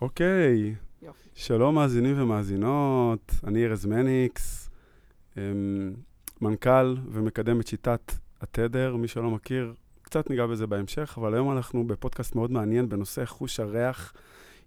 אוקיי, 0.00 0.74
יופי. 1.02 1.28
שלום 1.34 1.74
מאזינים 1.74 2.22
ומאזינות, 2.22 3.34
אני 3.44 3.66
ארז 3.66 3.86
מניקס, 3.86 4.70
אמ, 5.36 5.42
מנכ"ל 6.40 6.96
ומקדם 7.12 7.60
את 7.60 7.66
שיטת 7.66 8.12
התדר, 8.40 8.96
מי 8.96 9.08
שלא 9.08 9.30
מכיר, 9.30 9.74
קצת 10.02 10.30
ניגע 10.30 10.46
בזה 10.46 10.66
בהמשך, 10.66 11.14
אבל 11.20 11.34
היום 11.34 11.52
אנחנו 11.52 11.86
בפודקאסט 11.86 12.34
מאוד 12.34 12.50
מעניין 12.50 12.88
בנושא 12.88 13.24
חוש 13.24 13.60
הריח 13.60 14.14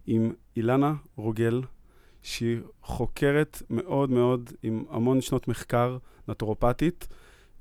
עם 0.08 0.34
אילנה 0.58 0.94
רוגל, 1.16 1.62
שהיא 2.24 2.60
חוקרת 2.82 3.62
מאוד 3.70 4.10
מאוד 4.10 4.50
עם 4.64 4.84
המון 4.90 5.22
שנות 5.22 5.48
מחקר, 5.48 5.98
נטורופטית, 6.28 7.08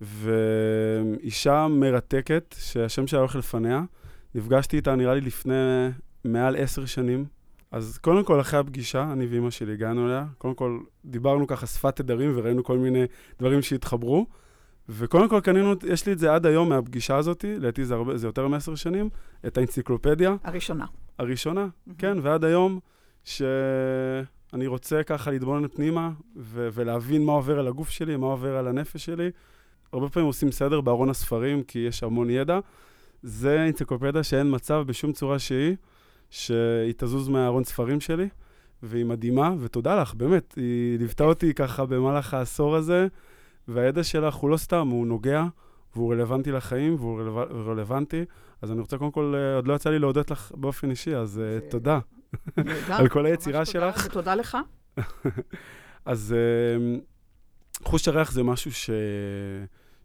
ואישה 0.00 1.66
מרתקת, 1.70 2.54
שהשם 2.58 3.06
שלה 3.06 3.20
הולך 3.20 3.36
לפניה. 3.36 3.82
נפגשתי 4.34 4.76
איתה 4.76 4.94
נראה 4.96 5.14
לי 5.14 5.20
לפני 5.20 5.88
מעל 6.24 6.56
עשר 6.56 6.86
שנים. 6.86 7.39
אז 7.70 7.98
קודם 7.98 8.24
כל, 8.24 8.40
אחרי 8.40 8.60
הפגישה, 8.60 9.12
אני 9.12 9.26
ואימא 9.26 9.50
שלי 9.50 9.72
הגענו 9.72 10.06
אליה. 10.06 10.26
קודם 10.38 10.54
כל, 10.54 10.78
דיברנו 11.04 11.46
ככה 11.46 11.66
שפת 11.66 11.96
תדרים 11.96 12.32
וראינו 12.36 12.64
כל 12.64 12.78
מיני 12.78 13.04
דברים 13.38 13.62
שהתחברו. 13.62 14.26
וקודם 14.88 15.28
כל 15.28 15.40
קנינו, 15.40 15.74
יש 15.88 16.06
לי 16.06 16.12
את 16.12 16.18
זה 16.18 16.34
עד 16.34 16.46
היום 16.46 16.68
מהפגישה 16.68 17.16
הזאת, 17.16 17.44
לדעתי 17.44 17.84
זה, 17.84 17.94
הרבה, 17.94 18.16
זה 18.16 18.26
יותר 18.26 18.48
מעשר 18.48 18.74
שנים, 18.74 19.08
את 19.46 19.58
האנציקלופדיה 19.58 20.36
הראשונה. 20.44 20.86
הראשונה, 21.18 21.68
כן, 21.98 22.18
ועד 22.22 22.44
היום, 22.44 22.78
שאני 23.24 24.66
רוצה 24.66 25.02
ככה 25.02 25.30
להתבונן 25.30 25.68
פנימה 25.68 26.10
ו- 26.36 26.68
ולהבין 26.72 27.24
מה 27.24 27.32
עובר 27.32 27.58
על 27.58 27.66
הגוף 27.66 27.90
שלי, 27.90 28.16
מה 28.16 28.26
עובר 28.26 28.56
על 28.56 28.68
הנפש 28.68 29.04
שלי. 29.04 29.30
הרבה 29.92 30.08
פעמים 30.08 30.26
עושים 30.26 30.52
סדר 30.52 30.80
בארון 30.80 31.10
הספרים, 31.10 31.62
כי 31.62 31.78
יש 31.78 32.02
המון 32.02 32.30
ידע. 32.30 32.58
זה 33.22 33.64
אנציקלופדיה 33.66 34.22
שאין 34.22 34.54
מצב 34.54 34.82
בשום 34.86 35.12
צורה 35.12 35.38
שהיא, 35.38 35.76
שהיא 36.30 36.94
תזוז 36.96 37.28
מהארון 37.28 37.64
ספרים 37.64 38.00
שלי, 38.00 38.28
והיא 38.82 39.04
מדהימה, 39.04 39.54
ותודה 39.60 40.02
לך, 40.02 40.14
באמת, 40.14 40.54
היא 40.56 40.98
ליוותה 40.98 41.24
אותי 41.24 41.54
ככה 41.54 41.86
במהלך 41.86 42.34
העשור 42.34 42.76
הזה, 42.76 43.06
והידע 43.68 44.04
שלך 44.04 44.34
הוא 44.34 44.50
לא 44.50 44.56
סתם, 44.56 44.88
הוא 44.88 45.06
נוגע, 45.06 45.44
והוא 45.94 46.12
רלוונטי 46.12 46.52
לחיים, 46.52 46.94
והוא 46.94 47.20
רלו... 47.20 47.36
רלוונטי. 47.66 48.24
אז 48.62 48.72
אני 48.72 48.80
רוצה 48.80 48.98
קודם 48.98 49.10
כל, 49.10 49.34
אה, 49.36 49.56
עוד 49.56 49.66
לא 49.66 49.74
יצא 49.74 49.90
לי 49.90 49.98
להודות 49.98 50.30
לך 50.30 50.52
באופן 50.56 50.90
אישי, 50.90 51.16
אז 51.16 51.38
אה, 51.38 51.44
זה- 51.44 51.60
תודה. 51.70 51.98
על 52.98 53.08
כל 53.08 53.26
היצירה 53.26 53.64
תודה, 53.64 53.64
שלך. 53.64 54.06
ותודה 54.06 54.34
לך. 54.34 54.58
אז 56.04 56.34
אה, 56.36 56.98
חוש 57.84 58.08
הריח 58.08 58.32
זה 58.32 58.42
משהו 58.42 58.72
ש... 58.72 58.90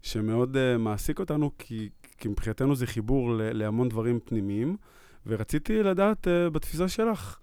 שמאוד 0.02 0.78
מעסיק 0.78 1.20
אותנו, 1.20 1.52
כי, 1.58 1.90
כי 2.18 2.28
מבחינתנו 2.28 2.76
זה 2.76 2.88
חיבור 2.88 3.34
ל... 3.34 3.42
להמון 3.42 3.90
דברים 3.90 4.20
פנימיים, 4.26 4.78
ורציתי 5.28 5.84
לדעת 5.84 6.28
אה, 6.28 6.50
בתפיסה 6.50 6.88
שלך, 6.88 7.40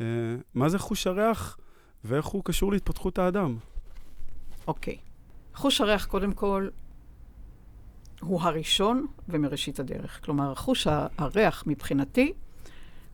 אה, 0.00 0.06
מה 0.54 0.68
זה 0.68 0.78
חוש 0.78 1.06
הריח 1.06 1.58
ואיך 2.04 2.26
הוא 2.26 2.44
קשור 2.44 2.72
להתפתחות 2.72 3.18
האדם. 3.18 3.56
אוקיי. 4.66 4.96
חוש 5.54 5.80
הריח, 5.80 6.06
קודם 6.06 6.32
כל, 6.32 6.68
הוא 8.20 8.40
הראשון 8.42 9.06
ומראשית 9.28 9.80
הדרך. 9.80 10.24
כלומר, 10.24 10.54
חוש 10.54 10.86
הריח 11.18 11.64
מבחינתי, 11.66 12.32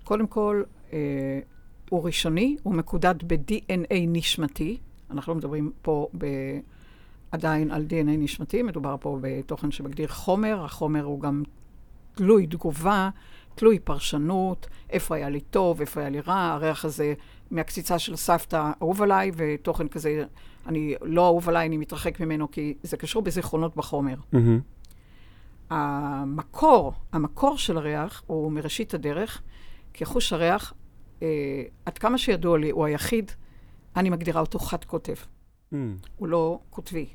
קודם 0.04 0.26
כל, 0.26 0.62
אה, 0.92 1.40
הוא 1.90 2.06
ראשוני, 2.06 2.56
הוא 2.62 2.74
מקודד 2.74 3.14
ב-DNA 3.26 3.94
נשמתי. 4.08 4.78
אנחנו 5.10 5.32
לא 5.32 5.36
מדברים 5.38 5.72
פה 5.82 6.08
ב... 6.18 6.26
עדיין 7.30 7.70
על 7.70 7.86
DNA 7.88 8.10
נשמתי, 8.18 8.62
מדובר 8.62 8.96
פה 9.00 9.18
בתוכן 9.20 9.70
שמגדיר 9.70 10.08
חומר, 10.08 10.64
החומר 10.64 11.04
הוא 11.04 11.20
גם 11.20 11.42
תלוי 12.14 12.46
תגובה, 12.46 13.10
תלוי 13.56 13.78
פרשנות, 13.78 14.66
איפה 14.90 15.14
היה 15.14 15.28
לי 15.28 15.40
טוב, 15.40 15.80
איפה 15.80 16.00
היה 16.00 16.08
לי 16.08 16.20
רע, 16.20 16.52
הריח 16.52 16.84
הזה 16.84 17.14
מהקציצה 17.50 17.98
של 17.98 18.16
סבתא 18.16 18.70
אהוב 18.82 19.02
עליי, 19.02 19.30
ותוכן 19.36 19.88
כזה, 19.88 20.24
אני 20.66 20.94
לא 21.02 21.26
אהוב 21.26 21.48
עליי, 21.48 21.66
אני 21.66 21.76
מתרחק 21.76 22.20
ממנו, 22.20 22.50
כי 22.50 22.74
זה 22.82 22.96
קשור 22.96 23.22
בזיכרונות 23.22 23.76
בחומר. 23.76 24.14
המקור, 25.70 26.92
המקור 27.12 27.58
של 27.58 27.76
הריח 27.76 28.22
הוא 28.26 28.52
מראשית 28.52 28.94
הדרך, 28.94 29.42
כי 29.92 30.04
חוש 30.04 30.32
הריח, 30.32 30.74
אה, 31.22 31.62
עד 31.86 31.98
כמה 31.98 32.18
שידוע 32.18 32.58
לי, 32.58 32.70
הוא 32.70 32.84
היחיד, 32.84 33.32
אני 33.96 34.10
מגדירה 34.10 34.40
אותו 34.40 34.58
חד 34.58 34.84
כותב. 34.84 35.14
Mm. 35.72 35.76
הוא 36.16 36.28
לא 36.28 36.58
כותבי. 36.70 37.06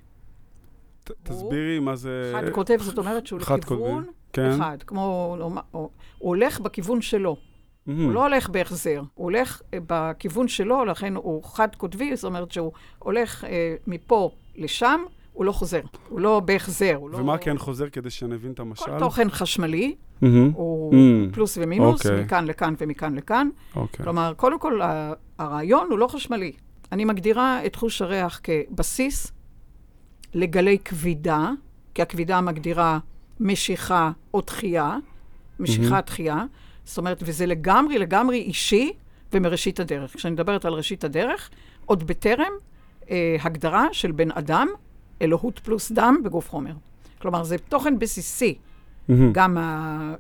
תסבירי 1.24 1.80
מה 1.80 1.96
זה... 1.96 2.32
חד 2.36 2.50
כותב, 2.50 2.78
זאת 2.82 2.98
אומרת 2.98 3.28
שהוא 3.28 3.40
לכיוון 3.40 4.06
כן. 4.34 4.50
אחד, 4.52 4.78
כמו, 4.88 5.38
הוא, 5.72 5.90
הולך 6.18 6.60
בכיוון 6.60 7.02
שלו. 7.02 7.36
Mm. 7.36 7.92
הוא 7.92 8.12
לא 8.12 8.24
הולך 8.24 8.50
בהחזר, 8.50 9.02
הוא 9.14 9.24
הולך 9.24 9.62
אה, 9.74 9.80
בכיוון 9.88 10.48
שלו, 10.48 10.86
לכן 10.86 11.16
הוא 11.16 11.44
חד 11.44 11.76
קוטבי, 11.76 12.16
זאת 12.16 12.24
אומרת 12.26 12.52
שהוא 12.52 12.72
הולך 13.00 13.44
אה, 13.44 13.76
מפה 13.88 14.32
לשם, 14.56 15.02
הוא 15.34 15.46
לא 15.46 15.52
חוזר. 15.52 15.82
הוא 16.10 16.20
לא 16.20 16.40
בהחזר, 16.40 16.96
הוא 16.96 17.10
לא... 17.10 17.18
ומה 17.18 17.38
כן 17.38 17.58
חוזר 17.58 17.90
כדי 17.90 18.10
שנבין 18.10 18.52
את 18.52 18.60
המשל? 18.60 18.86
כל 18.86 19.00
תוכן 19.00 19.30
חשמלי, 19.30 19.96
מהמם. 20.22 20.52
הוא 20.54 20.94
Mm. 20.94 21.34
פלוס 21.34 21.58
ומינוס, 21.62 22.06
אוקיי. 22.06 22.24
מכאן 22.24 22.46
לכאן 22.46 22.74
ומכאן 22.78 23.16
לכאן. 23.16 23.50
אוקיי. 23.76 24.04
כלומר, 24.04 24.34
קודם 24.38 24.60
כל, 24.60 24.80
הרעיון 25.40 25.88
הוא 25.90 26.00
לא 26.00 26.08
חשמלי. 26.08 26.52
אני 26.92 27.06
מגדירה 27.06 27.66
את 27.66 27.76
חוש 27.76 28.02
הריח 28.02 28.42
כבסיס 28.44 29.32
לגלי 30.34 30.78
כבידה, 30.86 31.50
כי 31.94 32.02
הכבידה 32.02 32.42
מגדירה 32.42 33.00
משיכה 33.40 34.12
או 34.34 34.42
דחייה, 34.42 34.98
משיכה, 35.60 35.90
מהמם. 35.90 36.02
דחייה. 36.06 36.44
זאת 36.86 36.98
אומרת, 36.98 37.24
וזה 37.26 37.46
לגמרי, 37.46 37.98
לגמרי 37.98 38.38
אישי 38.38 38.92
ומראשית 39.34 39.80
הדרך. 39.80 40.16
כשאני 40.16 40.34
מדברת 40.34 40.66
על 40.66 40.74
ראשית 40.74 41.04
הדרך, 41.04 41.50
עוד 41.86 42.08
בטרם 42.08 42.52
אה, 43.10 43.36
הגדרה 43.42 43.88
של 43.92 44.12
בן 44.12 44.32
אדם, 44.32 44.68
אלוהות 45.22 45.60
פלוס 45.60 45.92
דם 45.92 46.18
בגוף 46.24 46.50
חומר. 46.50 46.74
כלומר, 47.22 47.44
זה 47.44 47.58
תוכן 47.58 48.00
בסיסי. 48.00 48.58
מהמם. 49.08 49.34
גם 49.34 49.58
ה... 49.58 50.14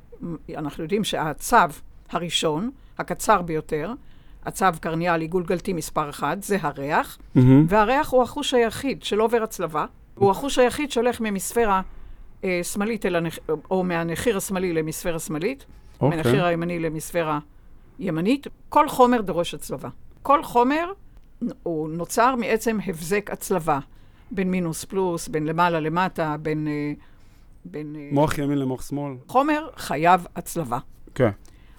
אנחנו 0.57 0.83
יודעים 0.83 1.03
שהצו 1.03 1.57
הראשון, 2.09 2.71
הקצר 2.97 3.41
ביותר, 3.41 3.93
הצו 4.45 4.65
קרניאלי 4.79 5.27
גולגלתי 5.27 5.73
מספר 5.73 6.09
אחד, 6.09 6.37
זה 6.41 6.57
הריח, 6.61 7.17
מהמם. 7.35 7.65
והריח 7.69 8.09
הוא 8.09 8.23
החוש 8.23 8.53
היחיד 8.53 9.03
שלא 9.03 9.23
עובר 9.23 9.43
הצלבה. 9.43 9.85
הוא 10.21 10.31
החוש 10.31 10.59
היחיד 10.59 10.91
שהולך 10.91 11.21
ממספירה 11.21 11.81
אה, 12.43 12.59
שמאלית 12.63 13.05
אל 13.05 13.15
הנח... 13.15 13.39
או 13.71 13.83
מהנחיר 13.83 14.37
השמאלי 14.37 14.73
למספירה 14.73 15.19
שמאלית, 15.19 15.65
אוקיי. 16.01 16.17
מהנחיר 16.17 16.45
הימני 16.45 16.79
למספירה 16.79 17.39
ימנית. 17.99 18.47
כל 18.69 18.89
חומר 18.89 19.21
דורש 19.21 19.53
הצלבה. 19.53 19.89
כל 20.21 20.43
חומר 20.43 20.91
הוא 21.63 21.89
נוצר 21.89 22.35
מעצם 22.35 22.77
הבזק 22.85 23.29
הצלבה, 23.31 23.79
בין 24.31 24.51
מינוס 24.51 24.85
פלוס, 24.85 25.27
בין 25.27 25.45
למעלה 25.45 25.79
למטה, 25.79 26.35
בין... 26.39 26.67
אה, 26.67 26.93
בין 27.65 27.95
אה, 27.95 28.09
מוח 28.11 28.37
ימין 28.37 28.57
למוח 28.57 28.87
שמאל. 28.87 29.13
חומר 29.27 29.67
חייב 29.75 30.27
הצלבה. 30.35 30.79
כן. 31.15 31.29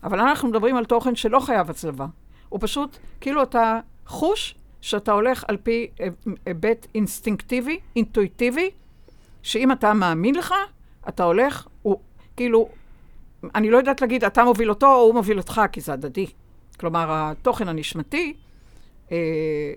אבל 0.02 0.20
אנחנו 0.20 0.48
מדברים 0.48 0.76
על 0.76 0.84
תוכן 0.84 1.14
שלא 1.14 1.40
חייב 1.40 1.70
הצלבה. 1.70 2.06
הוא 2.48 2.58
פשוט, 2.62 2.96
כאילו 3.20 3.42
אתה 3.42 3.80
חוש 4.06 4.54
שאתה 4.82 5.12
הולך 5.12 5.44
על 5.48 5.56
פי 5.56 5.90
היבט 6.46 6.86
אינסטינקטיבי, 6.94 7.78
אינטואיטיבי, 7.96 8.70
שאם 9.42 9.72
אתה 9.72 9.94
מאמין 9.94 10.34
לך, 10.34 10.54
אתה 11.08 11.24
הולך, 11.24 11.66
הוא 11.82 12.00
כאילו, 12.36 12.68
אני 13.54 13.70
לא 13.70 13.78
יודעת 13.78 14.00
להגיד, 14.00 14.24
אתה 14.24 14.44
מוביל 14.44 14.70
אותו 14.70 14.86
או 14.86 15.00
הוא 15.00 15.14
מוביל 15.14 15.38
אותך, 15.38 15.60
כי 15.72 15.80
זה 15.80 15.92
הדדי. 15.92 16.26
כלומר, 16.80 17.06
התוכן 17.10 17.68
הנשמתי, 17.68 18.34
אה, 19.12 19.72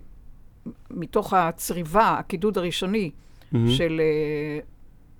מתוך 0.91 1.33
הצריבה, 1.33 2.15
הקידוד 2.19 2.57
הראשוני, 2.57 3.11
מהמם. 3.51 3.71
של 3.71 4.01
אה, 4.03 4.59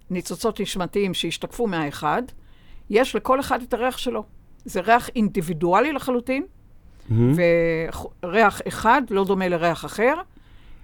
ניצוצות 0.09 0.62
נשמתיים 0.62 1.13
שהשתקפו 1.13 1.68
מהאחד, 1.68 2.24
יש 2.90 3.16
לכל 3.16 3.40
אחד 3.40 3.62
את 3.62 3.74
הריח 3.74 3.97
שלו. 3.97 4.24
זה 4.66 4.81
ריח 4.81 5.09
אינדיבידואלי 5.09 5.94
לחלוטין, 5.94 6.45
מהמם. 7.10 7.34
וריח 8.24 8.62
אחד 8.68 9.02
לא 9.10 9.25
דומה 9.25 9.48
לריח 9.48 9.86
אחר, 9.86 10.13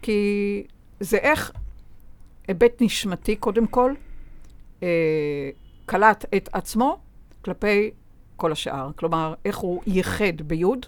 כי 0.01 0.63
זה 1.00 1.18
איך 1.18 1.51
היבט 2.47 2.81
נשמתי, 2.81 3.35
קודם 3.35 3.68
כל, 3.68 3.94
אה, 4.83 5.50
קלט 5.85 6.25
את 6.38 6.50
עצמו 6.53 7.00
כלפי 7.41 7.91
כל 8.35 8.51
השאר. 8.51 8.89
כלומר, 8.95 9.33
איך 9.45 9.57
הוא 9.57 9.81
ייחד 9.88 10.41
ביוד, 10.45 10.85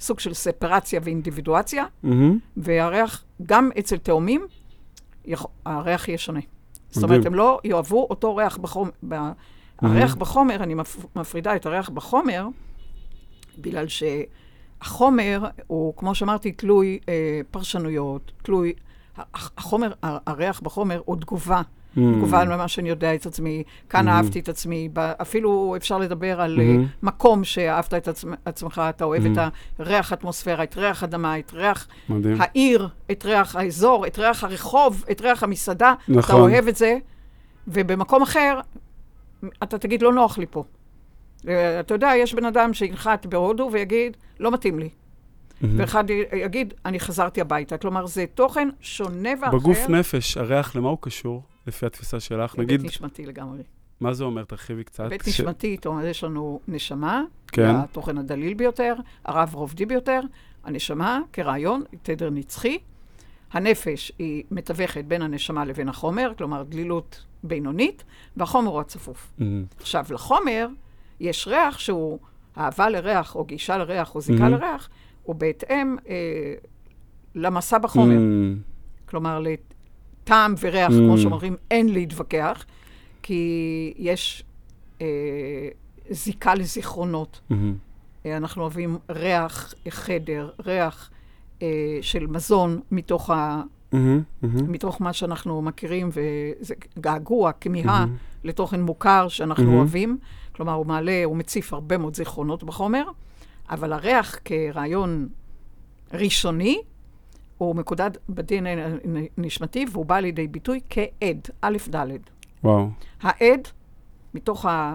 סוג 0.00 0.20
של 0.20 0.34
ספרציה 0.34 1.00
ואינדיבידואציה, 1.04 1.84
מהמם. 2.02 2.38
והריח, 2.56 3.24
גם 3.46 3.70
אצל 3.78 3.96
תאומים, 3.96 4.46
יכ... 5.24 5.46
הריח 5.66 6.08
יהיה 6.08 6.18
שונה. 6.18 6.40
זאת. 6.90 7.04
אומרת, 7.04 7.26
הם 7.26 7.34
לא 7.34 7.60
יאהבו 7.64 8.06
אותו 8.10 8.36
ריח 8.36 8.56
בחומר. 8.56 8.90
ב... 9.08 9.14
הריח 9.78 10.14
בחומר, 10.14 10.62
אני 10.62 10.74
מפ... 10.74 10.96
מפרידה 11.16 11.56
את 11.56 11.66
הריח 11.66 11.88
בחומר, 11.88 12.46
בגלל 13.58 13.88
שהחומר 14.82 15.44
הוא, 15.66 15.94
כמו 15.96 16.14
שאמרתי, 16.14 16.52
תלוי 16.52 16.98
אה, 17.08 17.14
פרשנויות, 17.50 18.32
תלוי... 18.42 18.72
החומר, 19.34 19.92
הריח 20.02 20.60
בחומר 20.60 21.00
הוא 21.04 21.16
תגובה 21.16 21.62
מגוון 21.96 22.48
ממה 22.48 22.68
שאני 22.68 22.88
יודע 22.88 23.14
את 23.14 23.26
עצמי, 23.26 23.62
כאן 23.90 24.08
Mm. 24.08 24.10
אהבתי 24.10 24.38
את 24.40 24.48
עצמי, 24.48 24.88
אפילו 25.22 25.74
אפשר 25.76 25.98
לדבר 25.98 26.40
על 26.40 26.56
Mm. 26.56 26.60
אה, 26.60 26.76
מקום 27.02 27.44
שאהבת 27.44 27.94
את 27.94 28.08
עצמ- 28.08 28.36
עצמך, 28.44 28.82
אתה 28.88 29.04
אוהב 29.04 29.22
Mm. 29.22 29.28
את 29.32 29.38
הריח 29.78 30.12
האטמוספירה, 30.12 30.62
את 30.64 30.76
ריח 30.76 31.04
אדמה, 31.04 31.38
את 31.38 31.52
ריח 31.54 31.88
מדהים. 32.08 32.36
העיר, 32.40 32.88
את 33.10 33.24
ריח 33.24 33.56
האזור, 33.56 34.06
את 34.06 34.18
ריח 34.18 34.44
הרחוב, 34.44 35.04
את 35.10 35.20
ריח 35.20 35.42
המסעדה, 35.42 35.94
אתה 36.04 36.12
נכון. 36.18 36.40
אוהב 36.40 36.68
את 36.68 36.76
זה, 36.76 36.98
ובמקום 37.68 38.22
אחר, 38.22 38.60
אתה 39.62 39.78
תגיד, 39.78 40.02
לא 40.02 40.12
נוח 40.12 40.38
לי 40.38 40.46
פה. 40.50 40.64
אתה 41.80 41.94
יודע, 41.94 42.10
יש 42.16 42.34
בן 42.34 42.44
אדם 42.44 42.74
שינחת 42.74 43.26
בהודו 43.26 43.68
ויגיד, 43.72 44.16
לא 44.40 44.50
מתאים 44.50 44.78
לי. 44.78 44.88
מהמם. 45.60 45.80
ואחד 45.80 46.04
יגיד, 46.32 46.74
אני 46.84 47.00
חזרתי 47.00 47.40
הביתה. 47.40 47.78
כלומר, 47.78 48.06
זה 48.06 48.24
תוכן 48.34 48.68
שונה 48.80 49.30
ואחר. 49.40 49.56
בגוף 49.58 49.88
נפש, 49.88 50.36
הריח, 50.36 50.76
למה 50.76 50.88
הוא 50.88 50.98
קשור, 51.00 51.42
לפי 51.66 51.86
התפיסה 51.86 52.20
שלך? 52.20 52.58
נגיד, 52.58 52.80
בית 52.82 52.90
נשמתי 52.90 53.26
לגמרי. 53.26 53.62
מה 54.00 54.12
זה 54.14 54.24
אומר? 54.24 54.44
תרחיבי 54.44 54.84
קצת. 54.84 55.04
בית 55.08 55.22
ש- 55.24 55.28
נשמתי, 55.28 55.74
זאת 55.76 55.86
אומרת, 55.86 56.04
יש 56.04 56.24
לנו 56.24 56.60
נשמה, 56.68 57.22
כן. 57.46 57.74
התוכן 57.76 58.18
הדליל 58.18 58.54
ביותר, 58.54 58.94
הרב 59.24 59.54
רובדי 59.54 59.86
ביותר, 59.86 60.20
הנשמה 60.64 61.20
כרעיון, 61.32 61.82
תדר 62.02 62.30
נצחי. 62.30 62.78
הנפש 63.52 64.12
היא 64.18 64.44
מתווכת 64.50 65.04
בין 65.04 65.22
הנשמה 65.22 65.64
לבין 65.64 65.88
החומר, 65.88 66.32
כלומר 66.38 66.62
דלילות 66.62 67.24
בינונית, 67.42 68.04
והחומר 68.36 68.70
הוא 68.70 68.80
הצפוף. 68.80 69.32
מהמם. 69.38 69.64
עכשיו, 69.80 70.04
לחומר 70.10 70.68
יש 71.20 71.48
ריח 71.48 71.78
שהוא 71.78 72.18
אהבה 72.58 72.88
לריח, 72.90 73.34
או 73.34 73.44
גישה 73.44 73.76
לריח, 73.78 74.14
או 74.14 74.20
זיקה 74.20 74.38
מהמם. 74.42 74.54
לריח, 74.54 74.88
הוא 75.22 75.34
בהתאם 75.34 75.96
אה, 76.08 76.54
למסע 77.34 77.78
בחומר. 77.78 78.14
מהמם. 78.14 78.56
כלומר, 79.08 79.40
לטעם 79.40 80.54
וריח, 80.60 80.90
Mm. 80.90 80.94
כמו 80.94 81.18
שאומרים, 81.18 81.56
אין 81.70 81.88
להתווכח, 81.88 82.64
כי 83.22 83.44
יש 83.96 84.44
אה, 85.00 85.06
זיקה 86.10 86.54
לזיכרונות. 86.54 87.40
מהמם. 87.50 87.74
אה, 88.26 88.36
אנחנו 88.36 88.62
אוהבים 88.62 88.98
ריח 89.10 89.74
חדר, 89.88 90.50
ריח 90.66 91.10
אה, 91.62 91.68
של 92.02 92.26
מזון 92.26 92.80
מתוך, 92.90 93.30
ה, 93.30 93.62
מהמם. 93.92 94.22
מהמם. 94.42 94.72
מתוך 94.72 95.00
מה 95.00 95.12
שאנחנו 95.12 95.62
מכירים, 95.62 96.08
וזה 96.12 96.74
געגוע, 96.98 97.52
כמיהה 97.60 97.86
מהמם. 98.06 98.16
לתוכן 98.44 98.82
מוכר 98.82 99.28
שאנחנו 99.28 99.64
מהמם. 99.64 99.76
אוהבים. 99.78 100.18
כלומר, 100.56 100.72
הוא 100.72 100.86
מעלה, 100.86 101.22
הוא 101.24 101.36
מציף 101.36 101.72
הרבה 101.72 101.98
מאוד 101.98 102.16
זיכרונות 102.16 102.64
בחומר, 102.64 103.04
אבל 103.70 103.92
הריח 103.92 104.38
כרעיון 104.44 105.28
ראשוני, 106.12 106.80
הוא 107.58 107.76
מקודד 107.76 108.10
ב-DNA 108.28 108.98
נשמתי, 109.38 109.84
והוא 109.92 110.06
בא 110.06 110.18
לידי 110.20 110.46
ביטוי 110.48 110.80
כעד, 110.90 111.48
א' 111.62 111.76
ד'. 111.94 112.06
וואו. 112.64 112.88
העד, 113.20 113.68
מתוך 114.34 114.64
ה- 114.66 114.94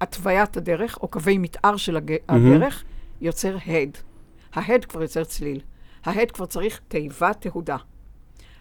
התוויית 0.00 0.56
הדרך, 0.56 0.98
או 1.02 1.08
קווי 1.08 1.38
מתאר 1.38 1.76
של 1.76 1.96
הג- 1.96 2.16
הדרך, 2.28 2.84
יוצר 3.20 3.56
הד. 3.66 3.98
ההד 4.54 4.84
כבר 4.84 5.02
יוצר 5.02 5.24
צליל. 5.24 5.60
ההד 6.04 6.30
כבר 6.30 6.46
צריך 6.46 6.80
תיבת 6.88 7.40
תהודה. 7.40 7.76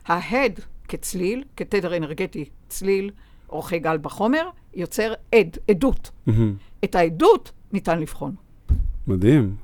ההד 0.05 0.59
כצליל, 0.87 1.43
כתדר 1.57 1.97
אנרגטי, 1.97 2.45
צליל, 2.67 3.11
אורכי 3.49 3.79
גל 3.79 3.97
בחומר, 3.97 4.49
יוצר 4.73 5.13
עד, 5.35 5.57
עדות. 5.69 6.11
מהמם. 6.25 6.55
את 6.83 6.95
העדות 6.95 7.51
ניתן 7.71 7.99
לבחון. 7.99 8.35
מדהים. 9.07 9.55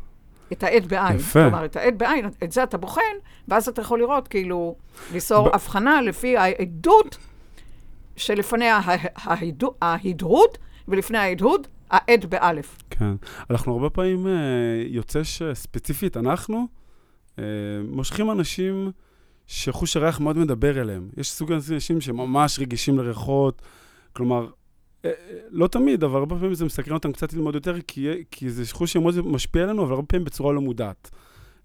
את 0.51 0.63
העד 0.63 0.86
בעין. 0.88 1.16
יפה. 1.16 1.39
כלומר, 1.44 1.66
את 1.66 1.75
העד 1.75 1.98
בעין, 1.98 2.25
את 2.44 2.51
זה 2.51 2.63
אתה 2.63 2.78
בוחן, 2.78 3.01
ואז 3.48 3.68
אתה 3.68 3.81
יכול 3.81 4.00
לראות, 4.00 4.28
כאילו, 4.28 4.75
ליצור 5.13 5.50
ב- 5.50 5.54
הבחנה 5.56 6.01
לפי 6.01 6.38
העדות 6.38 7.18
שלפניה 8.16 8.78
ה- 8.78 8.95
ההדו- 9.30 9.74
ההדהוד, 9.81 10.50
ולפני 10.88 11.18
ההדהוד, 11.18 11.68
העד 11.89 12.25
באלף. 12.25 12.78
כן. 12.89 13.13
אנחנו 13.50 13.74
הרבה 13.74 13.89
פעמים, 13.89 14.28
אה, 14.28 14.31
יוצא 14.88 15.24
שספציפית 15.24 16.18
אנחנו, 16.18 16.68
אה, 17.39 17.44
מושכים 17.88 18.31
אנשים 18.31 18.92
שחוש 19.51 19.98
הריח 19.98 20.19
מאוד 20.19 20.38
מדבר 20.38 20.81
אליהם. 20.81 21.09
יש 21.18 21.31
סוג 21.31 21.51
אנשים 21.51 22.01
שממש 22.01 22.59
רגישים 22.59 22.98
לריחות, 22.98 23.62
כלומר, 24.13 24.48
אה, 25.06 25.09
אה, 25.09 25.38
לא 25.50 25.68
תמיד, 25.68 26.03
אבל 26.03 26.19
הרבה 26.19 26.36
פעמים 26.36 26.53
זה 26.53 26.65
מסקרן 26.65 26.94
אותם 26.94 27.12
קצת 27.12 27.33
ללמוד 27.33 27.56
יותר, 27.56 27.75
כי, 27.88 28.07
כי 28.31 28.50
זה 28.50 28.63
חוש 28.71 28.94
שמאוד 28.94 29.27
משפיע 29.27 29.63
עלינו, 29.63 29.83
אבל 29.83 29.94
הרבה 29.94 30.07
פעמים 30.07 30.25
בצורה 30.25 30.53
לא 30.53 30.62
מודעת. 30.62 31.12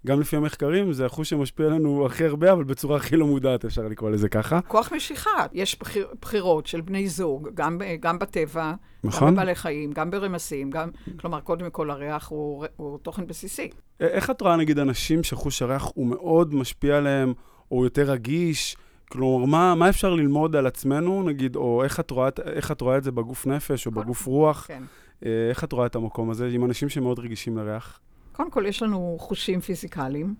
גם 0.06 0.20
לפי 0.20 0.36
המחקרים, 0.36 0.92
זה 0.92 1.06
החוש 1.06 1.30
שמשפיע 1.30 1.66
עלינו 1.66 2.06
הכי 2.06 2.24
הרבה, 2.24 2.52
אבל 2.52 2.64
בצורה 2.64 2.96
הכי 2.96 3.16
לא 3.16 3.26
מודעת, 3.26 3.64
אפשר 3.64 3.82
לקרוא 3.82 4.10
לזה 4.10 4.28
ככה. 4.28 4.60
כוח 4.60 4.92
משיכה. 4.92 5.46
יש 5.52 5.78
בחיר, 5.78 6.08
בחירות 6.20 6.66
של 6.66 6.80
בני 6.80 7.08
זוג, 7.08 7.48
גם, 7.54 7.78
גם 8.00 8.18
בטבע, 8.18 8.72
נכון? 9.04 9.28
גם 9.28 9.34
בבעלי 9.34 9.54
חיים, 9.54 9.92
גם 9.92 10.10
ברמסים, 10.10 10.70
גם, 10.70 10.90
כלומר, 11.20 11.40
קודם 11.40 11.70
כל 11.70 11.90
הריח 11.90 12.28
הוא, 12.28 12.66
הוא 12.76 12.98
תוכן 12.98 13.26
בסיסי. 13.26 13.70
איך 14.00 14.30
את 14.30 14.40
רואה, 14.40 14.56
נגיד, 14.56 14.78
אנשים 14.78 15.22
שחוש 15.22 15.62
הריח 15.62 15.90
הוא 15.94 16.06
מאוד 16.06 16.54
משפיע 16.54 16.96
עליהם, 16.96 17.34
או 17.70 17.84
יותר 17.84 18.10
רגיש? 18.10 18.76
כלומר, 19.10 19.44
מה, 19.46 19.74
מה 19.74 19.88
אפשר 19.88 20.14
ללמוד 20.14 20.56
על 20.56 20.66
עצמנו, 20.66 21.22
נגיד, 21.22 21.56
או 21.56 21.84
איך 21.84 22.00
את 22.00 22.10
רואה, 22.10 22.28
איך 22.46 22.72
את 22.72 22.80
רואה 22.80 22.96
את 22.98 23.04
זה 23.04 23.12
בגוף 23.12 23.46
נפש, 23.46 23.86
או 23.86 23.90
בגוף 23.90 24.26
רוח? 24.26 24.64
כן. 24.68 24.82
אה, 25.24 25.48
איך 25.50 25.64
את 25.64 25.72
רואה 25.72 25.86
את 25.86 25.96
המקום 25.96 26.30
הזה 26.30 26.48
עם 26.52 26.64
אנשים 26.64 26.88
שמאוד 26.88 27.18
רגישים 27.18 27.56
לריח? 27.58 28.00
קודם 28.32 28.50
כל, 28.50 28.64
יש 28.66 28.82
לנו 28.82 29.16
חושים 29.20 29.60
פיזיקליים, 29.60 30.34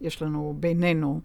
יש 0.00 0.22
לנו 0.22 0.56
בינינו 0.60 1.20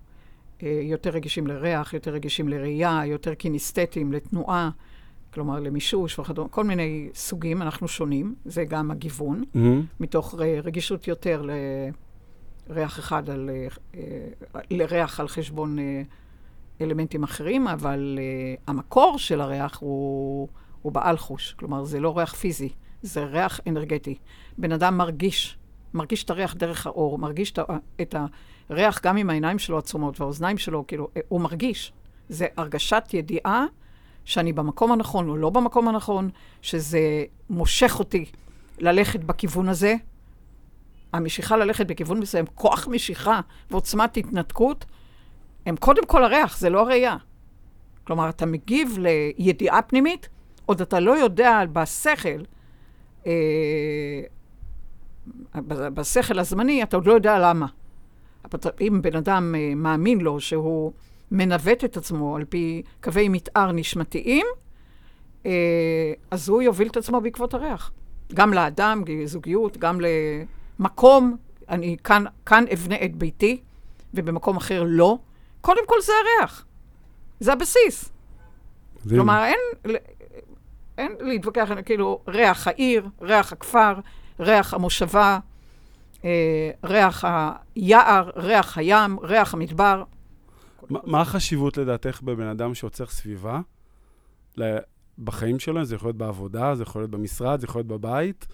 אה, 0.63 0.79
יותר 0.83 1.09
רגישים 1.09 1.47
לריח, 1.47 1.93
יותר 1.93 2.11
רגישים 2.11 2.49
לראייה, 2.49 3.01
יותר 3.05 3.33
קינסתטיים, 3.33 4.11
לתנועה, 4.13 4.69
כלומר 5.33 5.59
למישוש 5.59 6.19
וכדומה, 6.19 6.49
כל 6.49 6.63
מיני 6.63 7.09
סוגים, 7.13 7.61
אנחנו 7.61 7.87
שונים, 7.87 8.35
זה 8.45 8.63
גם 8.63 8.91
הגיוון, 8.91 9.43
מתוך 9.99 10.33
ר- 10.33 10.59
רגישות 10.63 11.07
יותר 11.07 11.47
לריח 12.69 12.99
אחד, 12.99 13.29
על, 13.29 13.49
אה, 13.53 13.67
אה, 13.95 14.61
לריח 14.71 15.19
על 15.19 15.27
חשבון 15.27 15.79
אה, 15.79 16.01
אלמנטים 16.81 17.23
אחרים, 17.23 17.67
אבל 17.67 18.19
המקור 18.67 19.19
של 19.19 19.41
הריח 19.41 19.77
הוא, 19.79 20.47
הוא 20.81 20.91
בעל 20.91 21.17
חוש, 21.17 21.53
כלומר 21.59 21.83
זה 21.83 21.99
לא 21.99 22.17
ריח 22.17 22.33
פיזי, 22.33 22.69
זה 23.01 23.23
ריח 23.23 23.59
אנרגטי. 23.67 24.15
בן 24.57 24.71
אדם 24.71 24.97
מרגיש, 24.97 25.57
מרגיש 25.93 26.23
את 26.23 26.29
הריח 26.29 26.55
דרך 26.55 26.87
האור, 26.87 27.19
מרגיש 27.19 27.53
את 28.01 28.15
הריח 28.69 29.01
גם 29.03 29.17
עם 29.17 29.29
העיניים 29.29 29.59
שלו 29.59 29.77
עצומות 29.77 30.19
והאוזניים 30.21 30.57
שלו, 30.57 30.87
כאילו, 30.87 31.07
הוא 31.27 31.41
מרגיש. 31.41 31.93
זה 32.29 32.47
הרגשת 32.57 33.03
ידיעה 33.13 33.65
שאני 34.25 34.53
במקום 34.53 34.91
הנכון 34.91 35.29
או 35.29 35.37
לא 35.37 35.49
במקום 35.49 35.87
הנכון, 35.87 36.29
שזה 36.61 37.23
מושך 37.49 37.95
אותי 37.99 38.25
ללכת 38.79 39.19
בכיוון 39.19 39.69
הזה. 39.69 39.95
המשיכה 41.13 41.57
ללכת 41.57 41.85
בכיוון 41.85 42.19
מסוים, 42.19 42.45
כוח 42.45 42.87
משיכה 42.87 43.41
ועוצמת 43.71 44.17
התנתקות, 44.17 44.85
הם 45.65 45.75
קודם 45.75 46.05
כל 46.05 46.23
הריח, 46.23 46.57
זה 46.57 46.69
לא 46.69 46.81
הראייה. 46.81 47.15
כלומר, 48.03 48.29
אתה 48.29 48.45
מגיב 48.45 48.97
לידיעה 48.99 49.81
פנימית, 49.81 50.29
עוד 50.65 50.81
אתה 50.81 50.99
לא 50.99 51.11
יודע 51.11 51.61
בשכל, 51.73 52.41
אה, 53.27 53.31
בשכל 55.93 56.39
הזמני, 56.39 56.83
אתה 56.83 56.97
עוד 56.97 57.05
לא 57.05 57.13
יודע 57.13 57.39
למה. 57.39 57.65
אם 58.81 58.99
בן 59.01 59.15
אדם 59.15 59.55
אה, 59.57 59.75
מאמין 59.75 60.21
לו 60.21 60.39
שהוא 60.39 60.91
מנווט 61.31 61.83
את 61.83 61.97
עצמו 61.97 62.35
על 62.35 62.45
פי 62.45 62.81
קווי 63.03 63.29
מתאר 63.29 63.71
נשמתיים, 63.71 64.45
אה, 65.45 65.51
אז 66.31 66.49
הוא 66.49 66.61
יוביל 66.61 66.87
את 66.87 66.97
עצמו 66.97 67.21
בעקבות 67.21 67.53
הריח. 67.53 67.91
גם 68.33 68.53
לאדם, 68.53 69.03
זוגיות, 69.25 69.77
גם 69.77 69.99
למקום. 70.79 71.37
אני 71.69 71.97
כאן, 72.03 72.23
כאן 72.45 72.63
אבנה 72.73 72.95
את 73.05 73.15
ביתי, 73.15 73.61
ובמקום 74.13 74.57
אחר 74.57 74.83
לא. 74.87 75.17
קודם 75.61 75.87
כל 75.87 75.95
זה 76.01 76.11
הריח. 76.39 76.65
זה 77.39 77.53
הבסיס. 77.53 78.09
מדהים. 79.05 79.19
כלומר, 79.19 79.43
אין, 79.43 79.59
אין 80.97 81.11
להתווכח, 81.19 81.69
כאילו, 81.85 82.21
ריח 82.27 82.67
העיר, 82.67 83.07
ריח 83.21 83.51
הכפר, 83.53 83.93
ריח 84.39 84.73
המושבה, 84.73 85.39
אה, 86.25 86.71
ריח 86.83 87.23
היער, 87.75 88.29
ריח 88.35 88.77
הים, 88.77 89.19
ריח 89.19 89.53
המדבר. 89.53 90.03
מה- 90.89 90.99
מה 91.03 91.21
החשיבות 91.21 91.77
לדעתך 91.77 92.21
בבן 92.21 92.47
אדם 92.47 92.75
שעוצר 92.75 93.05
סביבה? 93.05 93.59
בחיים 95.23 95.59
שלו, 95.59 95.85
זה 95.85 95.95
יכול 95.95 96.07
להיות 96.07 96.17
בעבודה, 96.17 96.75
זה 96.75 96.83
יכול 96.83 97.01
להיות 97.01 97.11
במשרד, 97.11 97.59
זה 97.59 97.65
יכול 97.65 97.79
להיות 97.79 97.87
בבית, 97.87 98.47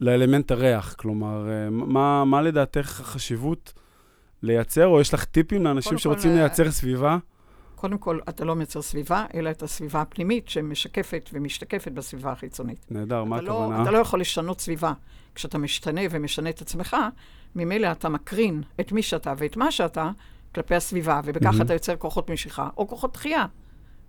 לאלמנט 0.00 0.50
הריח. 0.50 0.94
כלומר, 0.94 1.48
אה, 1.50 1.70
מה, 1.70 2.24
מה 2.24 2.42
לדעתך 2.42 3.00
החשיבות 3.00 3.72
לייצר, 4.42 4.86
או 4.86 5.00
יש 5.00 5.14
לך 5.14 5.24
טיפים 5.24 5.64
לאנשים 5.64 5.90
קודם 5.90 5.96
כל, 5.96 6.02
שרוצים 6.02 6.30
אה, 6.30 6.36
לייצר 6.36 6.70
סביבה? 6.70 7.18
קודם 7.74 7.98
כל, 7.98 8.18
אתה 8.28 8.44
לא 8.44 8.56
מייצר 8.56 8.82
סביבה, 8.82 9.26
אלא 9.34 9.50
את 9.50 9.62
הסביבה 9.62 10.00
הפנימית 10.00 10.48
שמשקפת 10.48 11.30
ומשתקפת 11.32 11.92
בסביבה 11.92 12.32
החיצונית. 12.32 12.86
נהדר, 12.90 13.24
מה 13.24 13.40
לא, 13.40 13.62
הכוונה? 13.62 13.82
אתה 13.82 13.90
לא 13.90 13.98
יכול 13.98 14.20
לשנות 14.20 14.60
סביבה. 14.60 14.92
כשאתה 15.34 15.58
משתנה 15.58 16.00
ומשנה 16.10 16.50
את 16.50 16.60
עצמך, 16.60 16.96
ממילא 17.56 17.92
אתה 17.92 18.08
מקרין 18.08 18.62
את 18.80 18.92
מי 18.92 19.02
שאתה 19.02 19.34
ואת 19.38 19.56
מה 19.56 19.72
שאתה 19.72 20.10
כלפי 20.54 20.74
הסביבה, 20.74 21.20
ובכך 21.24 21.46
מהמם. 21.46 21.62
אתה 21.62 21.72
יוצר 21.72 21.96
כוחות 21.96 22.30
משיכה 22.30 22.68
או 22.76 22.88
כוחות 22.88 23.12
דחייה. 23.12 23.46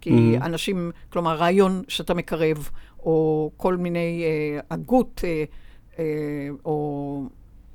כי 0.02 0.38
Mhm. 0.38 0.46
אנשים, 0.46 0.92
כלומר, 1.10 1.36
רעיון 1.36 1.82
שאתה 1.88 2.14
מקרב, 2.14 2.70
או 3.00 3.52
כל 3.58 3.78
מיני 3.78 4.24
אה, 4.24 4.60
הגות, 4.70 5.22
אה, 5.24 5.44
או 6.66 7.24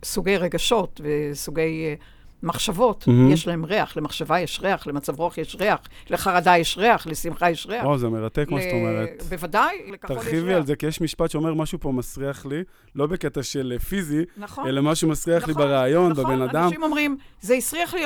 סוגי 0.05 0.37
רגשות 0.37 1.01
וסוגי 1.05 1.61
אה, 1.87 1.95
מחשבות, 2.43 3.05
Mhm. 3.09 3.33
יש 3.33 3.47
להם 3.47 3.65
ריח. 3.65 3.97
למחשבה 3.97 4.41
יש 4.41 4.61
ריח, 4.63 4.87
למצב 4.87 5.19
רוח 5.19 5.39
יש 5.39 5.57
ריח, 5.61 5.79
לחרדה 6.11 6.59
יש 6.59 6.79
ריח, 6.79 7.07
לשמחה 7.07 7.51
יש 7.51 7.67
ריח. 7.67 7.85
וואו, 7.85 7.99
זה 7.99 8.09
מרתק 8.09 8.47
מה 8.51 8.59
ל- 8.59 8.61
שאת 8.63 8.73
אומרת. 8.73 9.23
בוודאי, 9.29 9.77
לכחול 9.93 10.17
יש 10.17 10.23
ריח. 10.23 10.31
תרחיבי 10.33 10.55
על 10.55 10.67
זה, 10.67 10.77
כי 10.77 10.87
יש 10.87 11.01
משפט 11.01 11.31
שאומר 11.31 11.55
משהו 11.55 11.81
פה 11.81 11.93
מסריח 11.93 12.47
לי, 12.47 12.63
לא 12.95 13.07
בקטע 13.07 13.43
של 13.43 13.73
אה, 13.75 13.79
פיזי, 13.79 14.25
נכון. 14.37 14.69
אלא 14.69 14.83
משהו 14.83 15.09
מסריח 15.09 15.47
לי 15.47 15.53
נכון, 15.53 15.65
ברעיון, 15.65 16.13
נכון, 16.13 16.25
בבן 16.25 16.43
אדם. 16.43 16.65
אנשים 16.65 16.83
אומרים, 16.83 17.17
זה 17.41 17.55
הסריח 17.55 17.95
לי, 17.95 18.03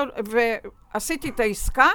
ועשיתי 0.94 1.28
את 1.28 1.40
העסקה, 1.40 1.88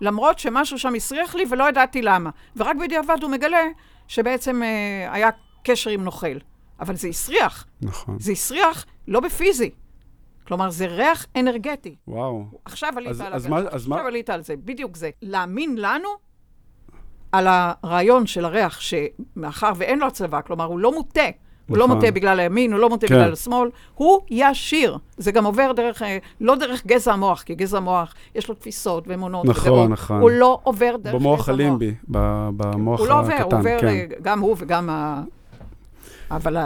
למרות 0.00 0.38
שמשהו 0.38 0.78
שם 0.78 0.94
הסריח 0.94 1.34
לי 1.34 1.44
ולא 1.50 1.68
ידעתי 1.68 2.02
למה. 2.02 2.30
ורק 2.56 2.76
בדיעבד 2.84 3.16
הוא 3.22 3.30
מגלה 3.30 3.62
שבעצם 4.08 4.62
אה, 4.62 5.12
היה 5.14 5.28
קשר 5.64 5.90
עם 5.90 6.04
נוכל. 6.04 6.36
אבל 6.80 6.96
זה 6.96 7.08
הסריח. 7.08 7.66
נכון. 7.82 8.16
זה 8.20 8.32
הסריח 8.32 8.86
לא 9.08 9.20
בפיזי. 9.20 9.70
כלומר, 10.46 10.70
זה 10.70 10.86
ריח 10.86 11.26
אנרגטי. 11.36 11.94
וואו. 12.08 12.44
עכשיו 12.64 12.92
עלית 12.96 13.10
אז- 13.10 13.20
על 13.20 13.32
אז 13.34 13.46
הגל. 13.46 13.54
מה- 13.54 13.60
אז 13.70 13.86
מה- 13.86 13.94
עכשיו 13.96 14.06
עלית 14.08 14.30
על 14.30 14.42
זה, 14.42 14.54
בדיוק 14.64 14.96
זה. 14.96 15.10
להאמין 15.22 15.74
לנו 15.78 16.08
על 17.32 17.46
הרעיון 17.50 18.26
של 18.26 18.44
הריח, 18.44 18.80
שמאחר 18.80 19.72
ואין 19.76 19.98
לו 19.98 20.06
הצלבה, 20.06 20.42
כלומר, 20.42 20.64
הוא 20.64 20.78
לא 20.78 20.92
מוטה. 20.92 21.20
הוא 21.68 21.78
לא 21.78 21.84
נכון. 21.84 21.96
מוטה 21.96 22.10
בגלל 22.10 22.40
הימין, 22.40 22.72
הוא 22.72 22.80
לא 22.80 22.88
מוטה 22.88 23.06
כן. 23.06 23.14
בגלל 23.14 23.32
השמאל, 23.32 23.68
הוא 23.94 24.20
ישיר. 24.30 24.98
זה 25.16 25.32
גם 25.32 25.44
עובר 25.44 25.72
דרך, 25.72 26.02
אה, 26.02 26.18
לא 26.40 26.56
דרך 26.56 26.86
גזע 26.86 27.12
המוח, 27.12 27.42
כי 27.42 27.54
גזע 27.54 27.76
המוח, 27.76 28.14
יש 28.34 28.48
לו 28.48 28.54
תפיסות 28.54 29.08
ואמונות 29.08 29.44
נכון, 29.46 29.72
ודעות. 29.72 29.90
נכון. 29.90 30.20
הוא 30.20 30.30
לא 30.30 30.58
עובר 30.62 30.96
דרך 30.96 31.00
גזע 31.00 31.10
המוח. 31.10 31.22
במוח 31.34 31.48
הלימבי, 31.48 31.94
במוח 32.08 33.00
הוא 33.00 33.08
לא 33.08 33.20
עובר, 33.20 33.32
הוא 33.34 33.40
הקטן, 33.42 33.56
עובר, 33.56 33.76
כן. 33.80 33.86
אה, 33.86 34.04
גם 34.22 34.40
הוא 34.40 34.56
וגם. 34.58 34.88
אבל 36.30 36.56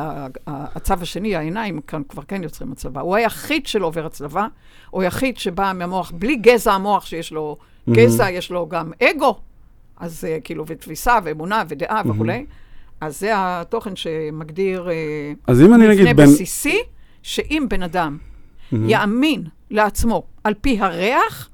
הצו 0.56 0.94
השני, 1.00 1.36
העיניים, 1.36 1.80
כאן 1.80 2.02
כבר 2.08 2.22
כן 2.22 2.42
יוצרים 2.42 2.72
הצלבה. 2.72 3.00
הוא 3.00 3.16
היחיד 3.16 3.66
שלא 3.66 3.86
עובר 3.86 4.06
הצלבה, 4.06 4.46
הוא 4.90 5.02
היחיד 5.02 5.36
שבא 5.38 5.72
מהמוח, 5.74 6.10
בלי 6.10 6.36
גזע 6.36 6.72
המוח 6.72 7.06
שיש 7.06 7.32
לו 7.32 7.56
גזע, 7.90 8.30
יש 8.30 8.50
לו 8.50 8.68
גם 8.68 8.92
אגו, 9.02 9.38
אז 9.96 10.24
אה, 10.24 10.38
כאילו, 10.44 10.64
ותפיסה, 10.66 11.18
ואמונה, 11.24 11.62
ודעה 11.68 12.02
וכולי. 12.06 12.46
אז 13.00 13.20
זה 13.20 13.30
התוכן 13.34 13.96
שמגדיר 13.96 14.88
אה, 14.90 15.32
אז 15.46 15.62
אם 15.62 15.74
אני 15.74 15.88
נגיד 15.88 16.16
בין... 16.16 16.26
בסיסי, 16.26 16.78
שאם 17.22 17.66
בן 17.70 17.82
אדם 17.82 18.18
יאמין 18.72 19.44
לעצמו 19.70 20.22
על 20.44 20.54
פי 20.60 20.78
הריח, 20.80 21.50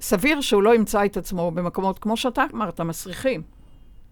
סביר 0.00 0.40
שהוא 0.40 0.62
לא 0.62 0.74
ימצא 0.74 1.04
את 1.04 1.16
עצמו 1.16 1.50
במקומות, 1.50 1.98
כמו 1.98 2.16
שאתה 2.16 2.44
אמרת, 2.54 2.80
מסריחים. 2.80 3.42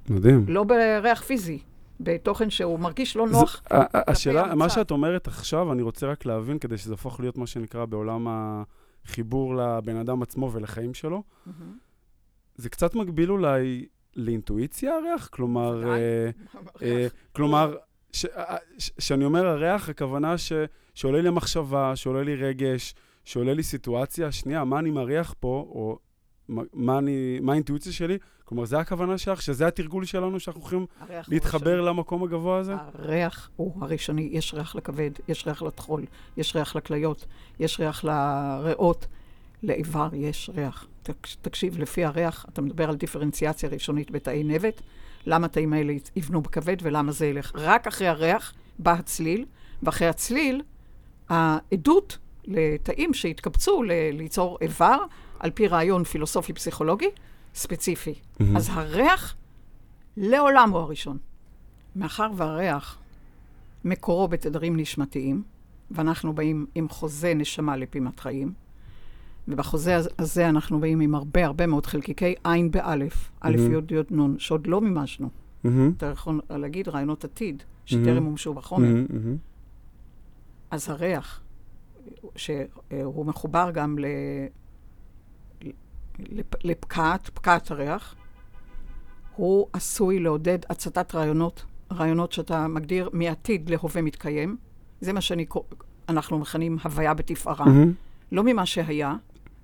מדהים. 0.08 0.44
לא 0.49 0.64
בריח 0.64 1.23
פיזי, 1.23 1.58
בתוכן 2.00 2.50
שהוא 2.50 2.78
מרגיש 2.81 3.17
לא 3.17 3.28
נוח. 3.28 3.62
השאלה, 3.95 4.55
מה. 4.55 4.69
שאת 4.69 4.90
אומרת 4.90 5.26
עכשיו, 5.26 5.73
אני 5.73 5.83
רוצה 5.83 6.07
רק 6.07 6.25
להבין, 6.26 6.59
כדי 6.59 6.78
שזה 6.78 6.93
יהפוך 6.93 7.21
להיות 7.21 7.38
מה 7.38 7.47
שנקרא 7.47 7.85
בעולם 7.85 8.26
החיבור 9.05 9.57
לבן 9.57 9.97
אדם 9.97 10.23
עצמו 10.23 10.52
ולחיים 10.52 10.95
שלו, 10.95 11.23
זה 12.57 12.69
קצת 12.69 12.95
מגביל 12.95 13.31
אולי 13.31 13.87
לאינטואיציה 14.17 14.95
הריח? 14.97 15.28
כלומר. 15.33 15.93
אה, 15.93 16.31
אה, 16.83 17.07
כלומר, 17.33 17.76
כשאני 18.97 19.25
אומר 19.25 19.47
הריח, 19.47 19.88
הכוונה 19.88 20.38
ש- 20.38 20.52
שעולה 20.95 21.21
לי 21.21 21.31
מחשבה, 21.31 21.97
שעולה 21.97 22.23
לי 22.23 22.35
רגש, 22.37 22.95
שעולה 23.25 23.55
לי 23.55 23.62
סיטואציה, 23.62 24.33
שנייה, 24.33 24.64
מה 24.64 24.78
אני 24.78 24.90
מריח 24.90 25.35
פה, 25.40 25.67
או 25.69 25.99
מה- 26.49 26.62
מה 26.73 26.99
אני- 26.99 27.38
מה 27.43 27.52
האינטואיציה 27.52 27.93
שלי? 27.93 28.19
כלומר, 28.49 28.64
זה 28.64 28.78
הכוונה 28.78 29.19
שלך? 29.19 29.43
שזה 29.43 29.67
התרגול 29.67 30.05
שלנו, 30.05 30.40
שאנחנו 30.40 30.61
הוא 30.61 30.87
להתחבר 31.28 31.71
ראשוני. 31.71 31.87
למקום 31.88 32.23
הגבוה 32.23 32.59
הזה? 32.59 32.75
הריח 32.95 33.50
הוא 33.57 33.73
הראשוני, 33.85 34.28
יש 34.33 34.55
ריח 34.55 34.75
לכבד, 34.76 35.11
יש 35.28 35.47
ריח 35.47 35.62
לטחול, 35.62 36.05
יש 36.37 36.57
ריח 36.57 36.76
לכליות, 36.76 37.26
יש 37.61 37.81
ריח 37.81 38.05
לריאות, 38.05 39.07
לאיבר 39.62 40.09
יש 40.12 40.50
ריח. 40.55 40.87
תק- 41.02 41.26
תקשיב, 41.43 41.78
לפי 41.78 42.05
הריח, 42.05 42.47
אתה 42.49 42.62
מדבר 42.62 42.88
על 42.88 42.97
דיפרנציאציה 42.97 43.69
ראשונית 43.69 44.11
בתאי 44.11 44.45
נבט, 44.45 44.83
למה 45.26 45.47
התאים 45.47 45.73
האלה 45.73 45.93
יבנו 46.17 46.40
בכבד 46.40 46.76
ולמה 46.83 47.12
זה 47.12 47.26
ילך. 47.26 47.52
רק 47.55 47.87
אחרי 47.87 48.09
הריח 48.09 48.52
בא 48.78 48.93
הצליל, 48.93 49.45
ואחרי 49.83 50.09
הצליל, 50.09 50.62
העדות 51.28 52.19
לתאים 52.45 53.14
שהתקבצו 53.14 53.83
ל- 53.83 53.93
ליצור 54.12 54.59
איבר, 54.61 54.99
על 55.38 55.50
פי 55.50 55.69
רעיון 55.69 56.05
פילוסופי-פסיכולוגי 56.05 57.09
ספציפי. 57.59 58.15
מהמם. 58.41 58.57
אז 58.57 58.69
הריח 58.73 59.35
לעולם 60.17 60.71
הוא 60.71 60.79
הראשון. 60.79 61.19
מאחר 61.97 62.31
והריח 62.37 62.99
מקורו 63.85 64.29
בתדרים 64.29 64.77
נשמתיים, 64.77 65.43
ואנחנו 65.91 66.33
באים 66.33 66.67
עם 66.75 66.88
חוזה 66.88 67.35
נשמה 67.35 67.77
לפימת 67.77 68.21
חיים, 68.21 68.53
ובחוזה 69.49 69.97
הז- 69.97 70.09
הזה 70.19 70.49
אנחנו 70.49 70.81
באים 70.81 71.00
עם 71.00 71.15
הרבה 71.15 71.47
הרבה 71.47 71.67
מאוד 71.67 71.87
חלקיקי 71.87 72.35
עין 72.45 72.71
באלף, 72.71 73.31
א', 73.41 73.57
מהמם. 73.59 73.73
י', 73.91 73.95
י', 73.95 74.15
נ', 74.21 74.38
שעוד 74.38 74.67
לא 74.67 74.81
מימשנו. 74.81 75.29
אתה 75.97 76.07
יכול 76.07 76.41
להגיד 76.50 76.88
רעיונות 76.88 77.25
עתיד. 77.25 77.62
שטרם 77.87 78.23
מומשו 78.23 78.55
בחומר. 78.55 78.95
אז 80.71 80.88
הריח, 80.91 81.41
שהוא 82.37 83.27
מחובר 83.27 83.71
גם 83.75 83.97
לפקעת, 86.64 87.30
פקעת 87.34 87.70
הריח, 87.70 88.14
הוא 89.37 89.66
עשוי 89.72 90.18
לעודד 90.18 90.58
הצתת 90.70 91.14
רעיונות, 91.14 91.64
רעיונות 91.92 92.32
שאתה 92.32 92.68
מגדיר 92.68 93.10
מעתיד 93.12 93.70
להווה 93.70 94.02
מתקיים. 94.02 94.56
זה 95.00 95.12
מה 95.12 95.20
שאנחנו 95.20 96.38
מכנים 96.38 96.78
הוויה 96.84 97.14
בתפארה. 97.14 97.66
מהמם. 97.66 97.92
לא 98.32 98.42
ממה 98.44 98.66
שהיה, 98.66 99.14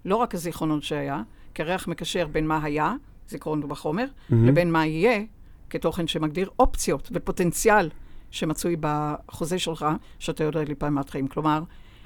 לא 0.04 0.16
רק 0.16 0.34
הזיכרונות 0.34 0.82
שהיה, 0.82 1.22
כי 1.54 1.62
הריח 1.62 1.88
מקשר 1.88 2.26
בין 2.32 2.46
מה 2.46 2.64
היה, 2.64 2.94
זיכרון 3.28 3.68
בחומר, 3.68 4.06
מהמם. 4.28 4.48
לבין 4.48 4.72
מה 4.72 4.86
יהיה, 4.86 5.22
כתוכן 5.70 6.06
שמגדיר 6.06 6.50
אופציות 6.58 7.10
ופוטנציאל 7.12 7.90
שמצוי 8.30 8.76
בחוזה 8.80 9.58
שלך, 9.58 9.86
שאתה 10.18 10.44
יודע 10.44 10.64
לפעמת 10.64 11.10
חיים. 11.10 11.28
כלומר, 11.28 11.62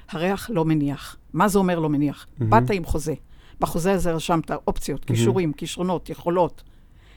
הריח 0.09 0.49
לא 0.49 0.65
מניח. 0.65 1.17
מה 1.33 1.47
זה 1.47 1.59
אומר 1.59 1.79
לא 1.79 1.89
מניח? 1.89 2.27
מהמם. 2.37 2.49
באת 2.49 2.71
עם 2.71 2.85
חוזה. 2.85 3.13
בחוזה 3.59 3.93
הזה 3.93 4.11
רשמת 4.11 4.51
אופציות, 4.51 5.05
כישורים, 5.05 5.53
כישרונות, 5.53 6.09
יכולות. 6.09 6.63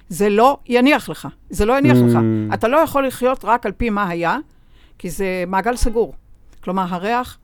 זה 0.08 0.28
לא 0.28 0.58
יניח 0.66 1.08
לך. 1.08 1.28
זה 1.50 1.64
לא 1.64 1.78
יניח 1.78 1.96
לך. 1.96 2.18
אתה 2.54 2.68
לא 2.68 2.76
יכול 2.76 3.06
לחיות 3.06 3.44
רק 3.44 3.66
על 3.66 3.72
פי 3.72 3.90
מה 3.90 4.08
היה, 4.08 4.38
כי 4.98 5.10
זה 5.10 5.44
מעגל 5.46 5.76
סגור. 5.76 6.14
כלומר, 6.60 6.84
הריח 6.88 7.38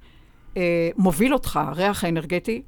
אה, 0.57 0.91
מוביל 0.97 1.35
אותך, 1.35 1.61
הריח 1.63 2.05
האנרגטי, 2.05 2.63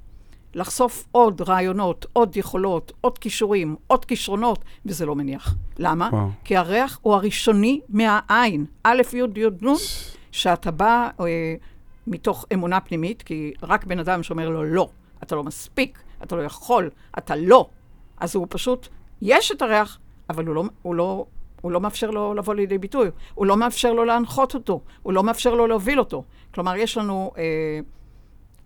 לחשוף 0.55 1.07
עוד 1.13 1.41
רעיונות, 1.41 2.07
עוד 2.13 2.37
יכולות, 2.37 2.93
עוד 3.01 3.19
כישורים, 3.19 3.77
עוד 3.87 4.05
כישרונות, 4.05 4.65
וזה 4.87 5.07
לא 5.07 5.15
מניח. 5.15 5.55
למה? 5.79 6.09
וואו. 6.13 6.29
כי 6.45 6.57
הריח 6.57 6.99
הוא 7.03 7.15
הראשוני 7.15 7.81
מהעין, 7.89 8.67
א', 8.83 9.03
י', 9.13 9.41
י', 9.41 9.47
נ', 9.63 9.75
שאתה 10.33 10.71
בא 10.71 11.09
אה, 11.21 11.55
מתוך 12.07 12.45
אמונה 12.53 12.81
פנימית, 12.81 13.23
כי 13.23 13.53
רק 13.63 13.85
בן 13.85 13.99
אדם 13.99 14.23
שאומר 14.23 14.51
לו 14.51 14.65
לא, 14.65 14.89
אתה 15.23 15.37
לא 15.37 15.45
מספיק, 15.45 16.03
אתה 16.23 16.37
לא 16.37 16.43
יכול, 16.43 16.91
אתה 17.19 17.37
לא, 17.37 17.69
אז 18.17 18.35
הוא 18.35 18.47
פשוט, 18.51 18.89
יש 19.23 19.53
את 19.53 19.63
הריח, 19.63 19.99
אבל 20.31 20.47
הוא 20.47 20.55
לא, 20.55 20.65
הוא 20.83 20.95
לא, 20.95 21.27
הוא 21.61 21.73
לא 21.73 21.81
מאפשר 21.81 22.11
לו 22.11 22.35
לבוא 22.35 22.55
לידי 22.55 22.79
ביטוי, 22.79 23.11
הוא 23.35 23.47
לא 23.47 23.57
מאפשר 23.57 23.93
לו 23.93 24.05
להנחות 24.05 24.55
אותו, 24.55 24.81
הוא 25.03 25.13
לא 25.13 25.23
מאפשר 25.23 25.55
לו 25.55 25.67
להוביל 25.67 25.99
אותו. 25.99 26.25
כלומר, 26.55 26.77
יש 26.77 26.97
לנו 26.97 27.33
אה, 27.39 27.81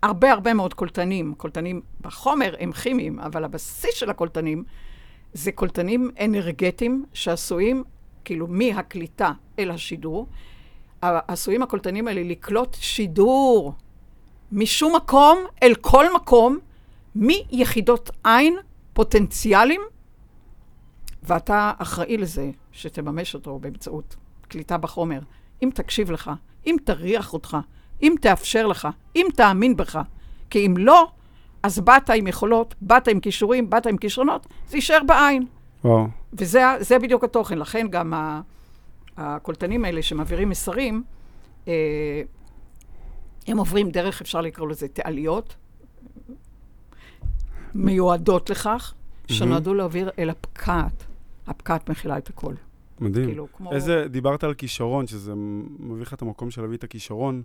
הרבה 0.02 0.32
הרבה 0.32 0.54
מאוד 0.54 0.74
קולטנים, 0.74 1.34
קולטנים 1.34 1.80
בחומר 2.00 2.54
הם 2.58 2.72
כימיים, 2.72 3.20
אבל 3.20 3.44
הבסיס 3.44 3.94
של 3.94 4.10
הקולטנים 4.10 4.64
זה 5.32 5.52
קולטנים 5.52 6.10
אנרגטיים 6.24 7.04
שעשויים, 7.12 7.84
כאילו, 8.24 8.46
מהקליטה 8.48 9.32
אל 9.58 9.70
השידור. 9.70 10.26
עשויים 11.02 11.62
הקולטנים 11.62 12.08
האלה 12.08 12.22
לקלוט 12.22 12.76
שידור 12.80 13.74
משום 14.52 14.96
מקום 14.96 15.38
אל 15.62 15.74
כל 15.80 16.14
מקום, 16.14 16.58
מיחידות 17.14 18.10
עין 18.24 18.56
פוטנציאליים, 18.92 19.80
ואתה 21.22 21.72
אחראי 21.78 22.16
לזה 22.16 22.50
שתממש 22.72 23.34
אותו 23.34 23.58
באמצעות 23.58 24.16
קליטה 24.48 24.78
בחומר. 24.78 25.20
אם 25.62 25.70
תקשיב 25.74 26.10
לך, 26.10 26.30
אם 26.66 26.76
תריח 26.84 27.32
אותך, 27.32 27.56
אם 28.02 28.14
תאפשר 28.20 28.66
לך, 28.66 28.88
אם 29.16 29.26
תאמין 29.36 29.76
בך. 29.76 29.98
כי 30.50 30.66
אם 30.66 30.74
לא, 30.76 31.06
אז 31.62 31.78
באת 31.78 32.10
עם 32.10 32.26
יכולות, 32.26 32.74
באת 32.80 33.08
עם 33.08 33.20
כישורים, 33.20 33.70
באת 33.70 33.86
עם 33.86 33.96
כישרונות, 33.96 34.46
זה 34.68 34.76
יישאר 34.76 35.00
בעין. 35.06 35.46
וואו. 35.84 36.06
וזה 36.32 36.98
בדיוק 37.02 37.24
התוכן. 37.24 37.58
לכן 37.58 37.86
גם 37.90 38.14
ה- 38.14 38.40
הקולטנים 39.16 39.84
האלה 39.84 40.02
שמעבירים 40.02 40.48
מסרים, 40.48 41.02
אה, 41.68 41.72
הם 43.46 43.58
עוברים 43.58 43.90
דרך, 43.90 44.20
אפשר 44.20 44.40
לקרוא 44.40 44.68
לזה 44.68 44.88
תעליות, 44.88 45.56
מיועדות 47.74 48.50
לכך, 48.50 48.94
שנועדו 49.26 49.74
להעביר 49.74 50.10
אל 50.18 50.30
הפקעת. 50.30 51.04
הפקעת 51.46 51.90
מכילה 51.90 52.18
את 52.18 52.28
הכל. 52.28 52.54
מדהים. 53.00 53.26
כאילו, 53.26 53.46
כמו... 53.56 53.72
איזה, 53.72 54.06
דיברת 54.10 54.44
על 54.44 54.54
כישרון, 54.54 55.06
שזה 55.06 55.32
מביא 55.78 56.02
לך 56.02 56.14
את 56.14 56.22
המקום 56.22 56.50
של 56.50 56.62
להביא 56.62 56.76
את 56.76 56.84
הכישרון. 56.84 57.42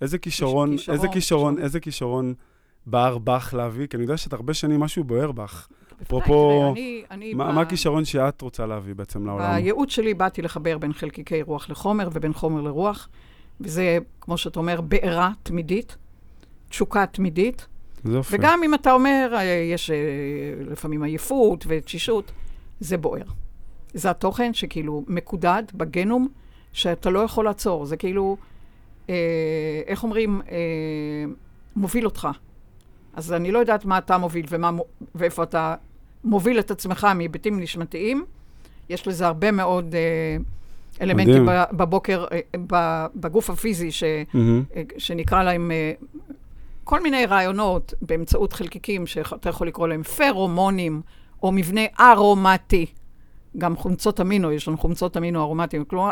איזה 0.00 0.18
כישרון, 0.18 0.70
כישרון, 0.76 0.94
איזה 0.96 1.08
כישרון, 1.08 1.54
כישרון. 1.54 1.64
איזה 1.64 1.80
כישרון 1.80 2.34
בער 2.86 3.18
בך 3.18 3.54
להביא? 3.56 3.86
כי 3.86 3.96
אני 3.96 4.04
יודע 4.04 4.16
שאת 4.16 4.32
הרבה 4.32 4.54
שנים 4.54 4.80
משהו 4.80 5.04
בוער 5.04 5.32
בך. 5.32 5.68
אפרופו, 6.02 6.74
מה 7.34 7.44
ב- 7.44 7.54
מה 7.54 7.60
הכישרון 7.60 8.04
שאת 8.04 8.40
רוצה 8.40 8.66
להביא 8.66 8.94
בעצם 8.94 9.26
לעולם? 9.26 9.54
בייעוד 9.54 9.90
שלי 9.90 10.14
באתי 10.14 10.42
לחבר 10.42 10.78
בין 10.78 10.92
חלקיקי 10.92 11.42
רוח 11.42 11.70
לחומר 11.70 12.08
ובין 12.12 12.32
חומר 12.32 12.60
לרוח, 12.60 13.08
וזה, 13.60 13.98
כמו 14.20 14.38
שאתה 14.38 14.60
אומר, 14.60 14.80
בעירה 14.80 15.30
תמידית, 15.42 15.96
תשוקה 16.68 17.06
תמידית. 17.06 17.66
יופי. 18.04 18.36
וגם 18.36 18.60
אם 18.64 18.74
אתה 18.74 18.92
אומר, 18.92 19.32
אה, 19.34 19.42
יש 19.42 19.90
אה, 19.90 19.96
לפעמים 20.70 21.02
עייפות 21.02 21.64
ותשישות, 21.68 22.32
זה 22.80 22.96
בוער. 22.96 23.22
זה 23.94 24.10
התוכן 24.10 24.54
שכאילו 24.54 25.04
מקודד 25.08 25.62
בגנום, 25.74 26.28
שאתה 26.72 27.10
לא 27.10 27.20
יכול 27.20 27.44
לעצור. 27.44 27.86
זה 27.86 27.96
כאילו, 27.96 28.36
אה, 29.10 29.14
איך 29.86 30.02
אומרים, 30.02 30.40
אה, 30.50 30.56
מוביל 31.76 32.04
אותך. 32.04 32.28
אז 33.14 33.32
אני 33.32 33.52
לא 33.52 33.58
יודעת 33.58 33.84
מה 33.84 33.98
אתה 33.98 34.18
מוביל 34.18 34.46
ומה, 34.48 34.70
ואיפה 35.14 35.42
אתה 35.42 35.74
מוביל 36.24 36.58
את 36.58 36.70
עצמך 36.70 37.06
מהיבטים 37.14 37.60
נשמתיים. 37.60 38.24
יש 38.88 39.08
לזה 39.08 39.26
הרבה 39.26 39.50
מאוד 39.50 39.94
אה, 39.94 40.36
אלמנטים 41.00 41.46
מדהים. 41.46 41.64
בבוקר, 41.72 42.24
אה, 42.32 42.40
בגוף 43.14 43.50
הפיזי, 43.50 43.90
ש, 43.90 44.04
מהמם. 44.34 44.62
אה, 44.76 44.82
שנקרא 44.98 45.42
להם 45.42 45.70
אה, 45.70 45.92
כל 46.88 47.02
מיני 47.02 47.26
רעיונות 47.26 47.94
באמצעות 48.02 48.52
חלקיקים 48.52 49.06
שאתה 49.06 49.48
יכול 49.48 49.68
לקרוא 49.68 49.88
להם 49.88 50.02
פרומונים, 50.02 51.02
או 51.42 51.52
מבנה 51.52 51.80
ארומטי. 52.00 52.86
גם 53.58 53.76
חומצות 53.76 54.20
אמינו, 54.20 54.52
יש 54.52 54.68
לנו 54.68 54.78
חומצות 54.78 55.16
אמינו 55.16 55.40
ארומטיים. 55.40 55.84
כלומר, 55.84 56.10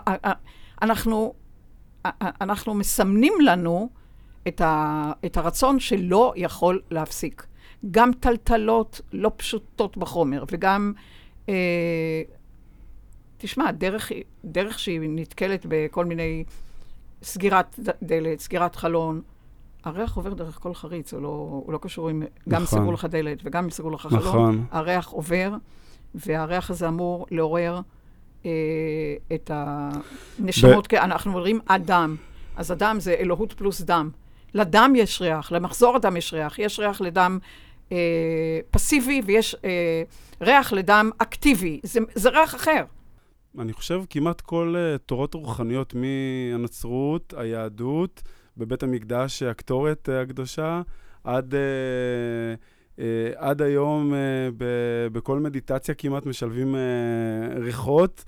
אנחנו, 0.83 1.35
אנחנו 2.41 2.75
מסמנים 2.75 3.33
לנו 3.41 3.89
את, 4.49 4.61
ה, 4.61 5.13
את 5.27 5.37
הרצון 5.37 5.81
שלא 5.81 6.33
יכול 6.37 6.81
להפסיק. 6.91 7.47
גם 7.91 8.11
טלטלות 8.21 9.01
לא 9.13 9.31
פשוטות 9.37 9.97
בחומר, 9.97 10.45
וגם, 10.51 10.93
אה, 11.49 12.23
תשמע, 13.39 13.73
דרך, 13.73 14.13
דרך 14.45 14.79
שהיא 14.79 15.01
נתקלת 15.03 15.67
בכל 15.69 16.05
מיני 16.05 16.45
סגירת 17.23 17.81
דלת, 18.03 18.41
סגירת 18.41 18.77
חלון, 18.77 19.23
הריח 19.87 20.17
עובר 20.17 20.35
דרך 20.35 20.59
כל 20.63 20.75
חריץ, 20.75 21.13
הוא 21.13 21.23
לא, 21.23 21.29
הוא 21.65 21.73
לא 21.73 21.79
קשור 21.79 22.09
עם... 22.09 22.23
גם 22.49 22.63
נכון. 22.63 22.79
סגרו 22.79 22.93
לך 22.93 23.05
דלת 23.05 23.39
וגם 23.45 23.65
אם 23.65 23.71
סגרו 23.71 23.91
לך 23.91 24.01
חלון. 24.01 24.23
נכון. 24.23 24.65
הריח 24.71 25.09
עובר, 25.09 25.55
והריח 26.15 26.71
הזה 26.71 26.89
אמור 26.89 27.27
לעורר 27.31 27.81
אה, 28.47 28.51
את 29.35 29.51
הנשמות, 29.55 30.87
כי 30.87 30.99
אנחנו 30.99 31.33
אומרים 31.33 31.61
אדם. 31.67 32.17
אז 32.57 32.73
אדם 32.73 33.01
זה 33.01 33.15
אלוהות 33.15 33.53
פלוס 33.53 33.81
דם. 33.81 34.11
לדם 34.55 34.93
יש 34.97 35.23
ריח, 35.23 35.53
למחזור 35.53 35.97
הדם 35.97 36.17
יש 36.17 36.35
ריח. 36.35 36.59
יש 36.59 36.79
ריח 36.79 37.01
לדם 37.01 37.39
אה, 37.93 37.97
פסיבי 38.71 39.23
ויש 39.27 39.57
אה, 39.65 40.03
ריח 40.41 40.73
לדם 40.73 41.11
אקטיבי. 41.19 41.81
זה, 41.83 42.01
זה 42.15 42.31
ריח 42.31 42.55
אחר. 42.55 42.85
אני 43.59 43.73
חושב 43.73 44.03
כמעט 44.11 44.41
כל 44.41 44.75
uh, 44.77 44.99
תורות 44.99 45.35
רוחניות 45.35 45.95
מהנצרות, 45.95 47.35
היהדות, 47.37 48.23
בבית 48.57 48.83
המקדש, 48.83 49.43
הקטורת 49.43 50.09
uh, 50.09 50.13
הקדושה, 50.13 50.83
עד, 51.25 51.55
uh, 51.55 51.57
uh, 52.97 53.01
עד 53.37 53.63
היום 53.63 54.13
בכל 55.13 55.39
מדיטציה 55.39 55.95
כמעט 55.95 56.27
משלבים 56.27 56.77
ריחות. 57.57 58.25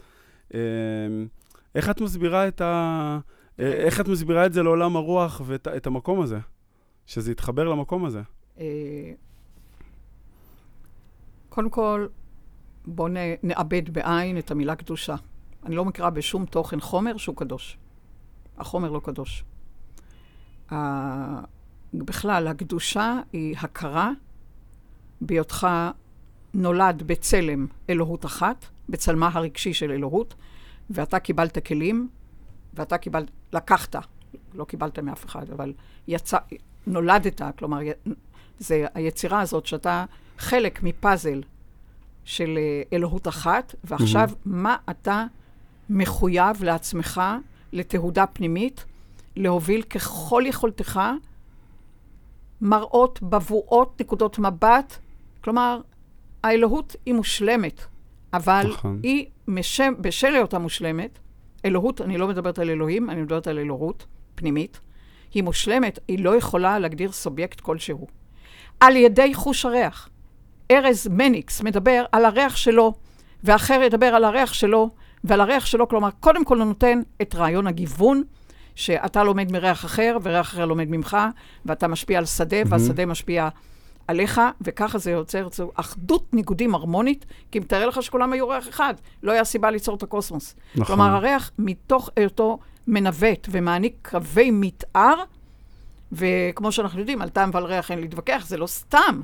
איך 1.75 1.91
את 1.91 2.01
מסבירה 2.01 2.49
את 2.49 2.61
ה... 2.61 3.19
איך 3.59 4.01
את 4.01 4.09
מסבירה 4.09 4.47
את 4.47 4.53
זה 4.53 4.63
לעולם 4.63 4.97
הרוח 4.97 5.41
ואת 5.45 5.69
את 5.69 5.87
המקום 5.87 6.21
הזה? 6.21 6.39
שזה 7.09 7.33
יתחבר 7.33 7.69
למקום 7.69 8.05
הזה. 8.05 8.23
אה, 8.59 8.65
קודם 11.49 11.71
כל, 11.71 12.07
בואו 12.87 13.09
נאבד 13.43 13.91
בעין 13.91 14.39
את 14.39 14.51
המילה 14.51 14.77
קדושה. 14.77 15.15
אני 15.67 15.75
לא 15.77 15.85
מכירה 15.85 16.11
בשום 16.11 16.47
תוכן 16.47 16.81
חומר 16.81 17.17
שהוא 17.17 17.37
קדוש. 17.37 17.79
החומר 18.59 18.91
לא 18.91 19.01
קדוש. 19.05 19.45
ה- 20.73 21.41
בכלל, 21.95 22.47
הקדושה 22.49 23.21
היא 23.33 23.57
הכרה 23.61 24.11
בהיותך 25.21 25.67
נולד 26.55 27.03
בצלם 27.07 27.67
אלוהות 27.91 28.25
אחת, 28.25 28.65
בצלמה 28.89 29.31
הרגשי 29.33 29.75
של 29.75 29.91
אלוהות, 29.91 30.35
ואתה 30.91 31.19
קיבלת 31.19 31.67
כלים, 31.67 32.09
ואתה 32.75 32.99
קיבלת, 32.99 33.31
לקחת, 33.53 33.97
לא 34.55 34.65
קיבלת 34.65 34.99
מאף 34.99 35.25
אחד, 35.25 35.51
אבל 35.51 35.73
יצא, 36.09 36.39
נולדת, 36.87 37.43
כלומר, 37.59 37.79
זה 38.59 38.87
היצירה 38.95 39.41
הזאת 39.41 39.67
שאתה 39.67 40.05
חלק 40.39 40.83
מפאזל 40.83 41.43
של 42.25 42.59
אה, 42.59 42.83
אלוהות 42.93 43.29
אחת, 43.29 43.75
ועכשיו 43.85 44.31
מה 44.45 44.77
אתה 44.91 45.25
מחויב 45.91 46.63
לעצמך 46.63 47.21
לתהודה 47.73 48.27
פנימית, 48.27 48.85
להוביל 49.39 49.83
ככל 49.83 50.43
יכולתך 50.47 51.01
מראות, 52.61 53.23
בבואות, 53.23 54.01
נקודות 54.01 54.39
מבט. 54.39 54.99
כלומר, 55.41 55.81
האלוהות 56.45 56.97
היא 57.07 57.15
מושלמת, 57.15 57.81
אבל 58.33 58.67
נכון. 58.71 59.01
היא, 59.03 59.27
משם, 59.49 59.93
בשל 60.01 60.35
היותה 60.35 60.59
מושלמת, 60.59 61.19
אלוהות, 61.65 62.01
אני 62.01 62.19
לא 62.19 62.29
מדברת 62.29 62.59
על 62.59 62.71
אלוהים, 62.71 63.11
אני 63.11 63.23
מדברת 63.23 63.47
על 63.47 63.59
אלוהות 63.59 64.07
פנימית, 64.35 64.81
היא 65.35 65.43
מושלמת, 65.43 65.99
היא 66.09 66.25
לא 66.25 66.37
יכולה 66.37 66.79
להגדיר 66.79 67.13
סובייקט 67.13 67.61
כלשהו. 67.61 68.07
על 68.81 68.97
ידי 68.97 69.35
חוש 69.35 69.65
הריח. 69.65 70.09
ארז 70.71 71.09
מניקס 71.11 71.63
מדבר 71.63 72.05
על 72.13 72.25
הריח 72.25 72.57
שלו, 72.57 72.95
ואחר 73.45 73.81
ידבר 73.85 74.07
על 74.07 74.25
הריח 74.25 74.53
שלו, 74.53 74.91
ועל 75.25 75.41
הריח 75.41 75.67
שלו, 75.67 75.89
כלומר, 75.89 76.11
קודם 76.21 76.45
כל 76.45 76.59
הוא 76.59 76.67
נותן 76.67 77.01
את 77.23 77.35
רעיון 77.35 77.67
הגיוון, 77.67 78.23
שאתה 78.79 79.25
לומד 79.25 79.53
מריח 79.53 79.85
אחר, 79.85 80.17
וריח 80.23 80.49
אחר 80.49 80.67
לומד 80.67 80.91
ממך, 80.91 81.17
ואתה 81.67 81.89
משפיע 81.89 82.19
על 82.19 82.25
שדה, 82.25 82.57
והשדה 82.67 83.07
משפיע 83.07 83.49
עליך, 84.09 84.41
וככה 84.61 84.99
זה 84.99 85.11
יוצר 85.11 85.49
זו 85.53 85.71
אחדות 85.75 86.35
ניגודים 86.35 86.75
הרמונית, 86.75 87.27
כי 87.51 87.59
מתאר 87.59 87.89
לך 87.89 88.03
שכולם 88.03 88.33
היו 88.33 88.49
ריח 88.49 88.69
אחד, 88.69 88.95
לא 89.23 89.33
היה 89.33 89.45
סיבה 89.45 89.71
ליצור 89.71 89.97
את 89.97 90.03
הקוסמוס. 90.03 90.55
נכון. 90.75 90.87
כלומר, 90.87 91.15
הריח 91.15 91.51
מתוך 91.59 92.11
היותו 92.17 92.59
מנווט 92.87 93.49
ומעניק 93.51 94.09
קווי 94.11 94.51
מתאר, 94.51 95.15
וכמו 96.13 96.73
שאנחנו 96.73 97.01
יודעים, 97.01 97.23
על 97.23 97.29
טעם 97.29 97.51
ועל 97.53 97.65
ריח 97.65 97.91
אין 97.91 98.01
להתווכח, 98.01 98.45
זה 98.47 98.57
לא 98.57 98.67
סתם. 98.67 99.21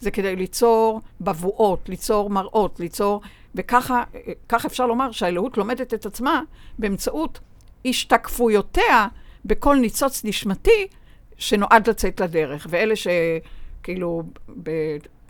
זה 0.00 0.10
כדי 0.10 0.36
ליצור 0.36 1.00
בבואות, 1.20 1.88
ליצור 1.88 2.30
מראות, 2.30 2.80
ליצור... 2.80 3.20
וככה 3.54 4.02
ככה 4.48 4.68
אפשר 4.68 4.86
לומר 4.86 5.12
שהאלוהות 5.12 5.56
לומדת 5.56 5.94
את 5.94 6.06
עצמה 6.06 6.42
באמצעות 6.78 7.40
השתקפויותיה 7.84 9.08
בכל 9.44 9.76
ניצוץ 9.76 10.24
נשמתי 10.24 10.86
שנועד 11.38 11.88
לצאת 11.88 12.20
לדרך. 12.20 12.66
ואלה 12.70 12.94
שכאילו 12.96 14.22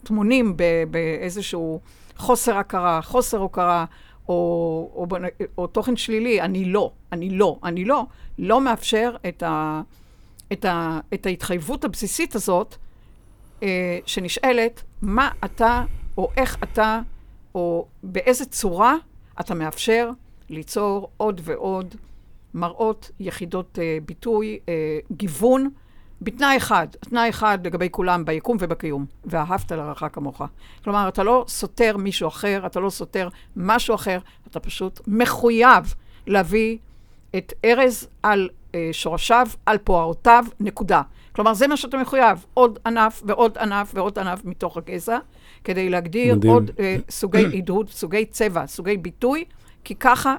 טמונים 0.02 0.56
באיזשהו 0.90 1.80
חוסר 2.16 2.56
הכרה, 2.56 3.02
חוסר 3.02 3.38
הוקרה, 3.38 3.84
או, 4.28 4.34
או, 4.94 5.06
או, 5.10 5.16
או 5.58 5.66
תוכן 5.66 5.96
שלילי, 5.96 6.40
אני 6.40 6.64
לא, 6.64 6.92
אני 7.12 7.30
לא, 7.30 7.58
אני 7.64 7.84
לא, 7.84 8.04
לא 8.38 8.60
מאפשר 8.60 9.16
את, 9.28 9.42
ה, 9.42 9.82
את, 10.52 10.64
ה, 10.64 11.00
את 11.14 11.26
ההתחייבות 11.26 11.84
הבסיסית 11.84 12.34
הזאת, 12.34 12.76
אה, 13.62 13.98
שנשאלת, 14.06 14.82
מה 15.02 15.30
אתה, 15.44 15.84
או 16.18 16.30
איך 16.36 16.56
אתה, 16.62 17.00
או 17.54 17.86
באיזה 18.02 18.44
צורה 18.44 18.94
אתה 19.40 19.54
מאפשר 19.54 20.10
ליצור 20.50 21.08
עוד 21.16 21.40
ועוד 21.44 21.94
מראות, 22.54 23.10
יחידות 23.20 23.78
אה, 23.78 23.98
ביטוי, 24.06 24.58
אה, 24.68 24.98
גיוון, 25.12 25.70
בתנאי 26.22 26.56
אחד, 26.56 26.86
תנאי 27.00 27.28
אחד 27.28 27.66
לגבי 27.66 27.88
כולם, 27.90 28.24
ביקום 28.24 28.56
ובקיום, 28.60 29.06
ואהבת 29.24 29.72
לרעך 29.72 30.04
כמוך. 30.12 30.42
כלומר, 30.84 31.08
אתה 31.08 31.22
לא 31.22 31.44
סותר 31.48 31.96
מישהו 31.96 32.28
אחר, 32.28 32.62
אתה 32.66 32.80
לא 32.80 32.90
סותר 32.90 33.28
משהו 33.56 33.94
אחר, 33.94 34.18
אתה 34.50 34.60
פשוט 34.60 35.00
מחויב 35.06 35.94
להביא 36.26 36.78
את 37.36 37.52
ארז 37.64 38.08
על 38.22 38.48
אה, 38.74 38.88
שורשיו, 38.92 39.48
על 39.66 39.78
פוערותיו, 39.78 40.44
נקודה. 40.60 41.02
כלומר, 41.32 41.54
זה 41.54 41.66
מה 41.66 41.76
שאתה 41.76 41.96
מחויב, 41.96 42.46
עוד 42.54 42.78
ענף 42.86 43.22
ועוד 43.26 43.58
ענף 43.58 43.90
ועוד 43.94 44.18
ענף 44.18 44.44
מתוך 44.44 44.76
הגזע, 44.76 45.18
כדי 45.64 45.88
להגדיר 45.88 46.36
מדהים. 46.36 46.52
עוד 46.52 46.70
אה, 46.78 46.96
סוגי 47.10 47.46
עידוד, 47.46 47.88
סוגי 47.90 48.24
צבע, 48.24 48.66
סוגי 48.66 48.96
ביטוי, 48.96 49.44
כי 49.84 49.94
ככה 49.94 50.36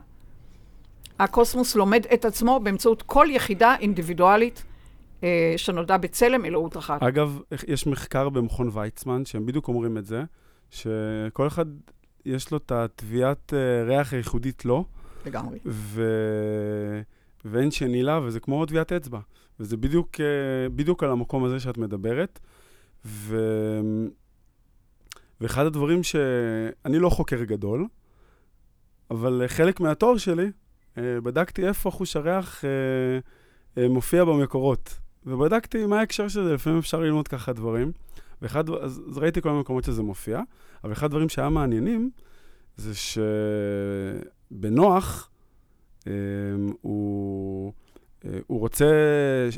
הקוסמוס 1.19 1.75
לומד 1.75 2.05
את 2.13 2.25
עצמו 2.25 2.59
באמצעות 2.63 3.01
כל 3.01 3.27
יחידה 3.29 3.75
אינדיבידואלית 3.79 4.63
אה, 5.23 5.53
שנולדה 5.57 5.97
בצלם 5.97 6.45
אלוהות 6.45 6.77
אחת. 6.77 7.03
אגב, 7.03 7.39
יש 7.67 7.87
מחקר 7.87 8.29
במכון 8.29 8.69
ויצמן, 8.73 9.25
שהם 9.25 9.45
בדיוק 9.45 9.67
אומרים 9.67 9.97
את 9.97 10.05
זה, 10.05 10.23
שכל 10.69 11.47
אחד 11.47 11.65
יש 12.25 12.51
לו 12.51 12.57
את 12.57 12.71
התביעת 12.71 13.53
אה, 13.53 13.83
ריח 13.83 14.13
הייחודית 14.13 14.65
לו, 14.65 14.85
לגמרי. 15.25 15.59
ו... 15.65 16.03
ואין 17.45 17.71
שני 17.71 18.03
לה, 18.03 18.19
וזה 18.23 18.39
כמו 18.39 18.65
טביעת 18.65 18.91
אצבע. 18.91 19.19
וזה 19.59 19.77
בדיוק, 19.77 20.19
אה, 20.19 20.69
בדיוק 20.69 21.03
על 21.03 21.11
המקום 21.11 21.43
הזה 21.43 21.59
שאת 21.59 21.77
מדברת. 21.77 22.39
ו... 23.05 23.37
ואחד 25.41 25.65
הדברים 25.65 26.03
ש... 26.03 26.15
אני 26.85 26.99
לא 26.99 27.09
חוקר 27.09 27.43
גדול, 27.43 27.87
אבל 29.11 29.43
חלק 29.47 29.79
מהתואר 29.79 30.17
שלי, 30.17 30.51
בדקתי 30.97 31.67
איפה 31.67 31.91
חוש 31.91 32.15
הריח 32.15 32.63
אה, 33.77 33.89
מופיע 33.89 34.25
במקורות. 34.25 34.99
ובדקתי 35.25 35.85
מה 35.85 35.99
ההקשר 35.99 36.27
של 36.27 36.43
זה, 36.43 36.53
לפעמים 36.53 36.79
אפשר 36.79 36.99
ללמוד 36.99 37.27
ככה 37.27 37.53
דברים. 37.53 37.91
ואחד, 38.41 38.69
אז, 38.69 39.01
ראיתי 39.15 39.41
כל 39.41 39.49
מיני 39.49 39.61
מקומות 39.61 39.83
שזה 39.83 40.03
מופיע, 40.03 40.41
אבל 40.83 40.93
אחד 40.93 41.05
הדברים 41.05 41.29
שהיה 41.29 41.49
מעניינים, 41.49 42.09
זה 42.77 42.91
שבנוח, 44.51 45.29
אה, 46.07 46.13
הוא, 46.81 47.73
אה, 48.25 48.39
הוא 48.47 48.59
רוצה 48.59 48.91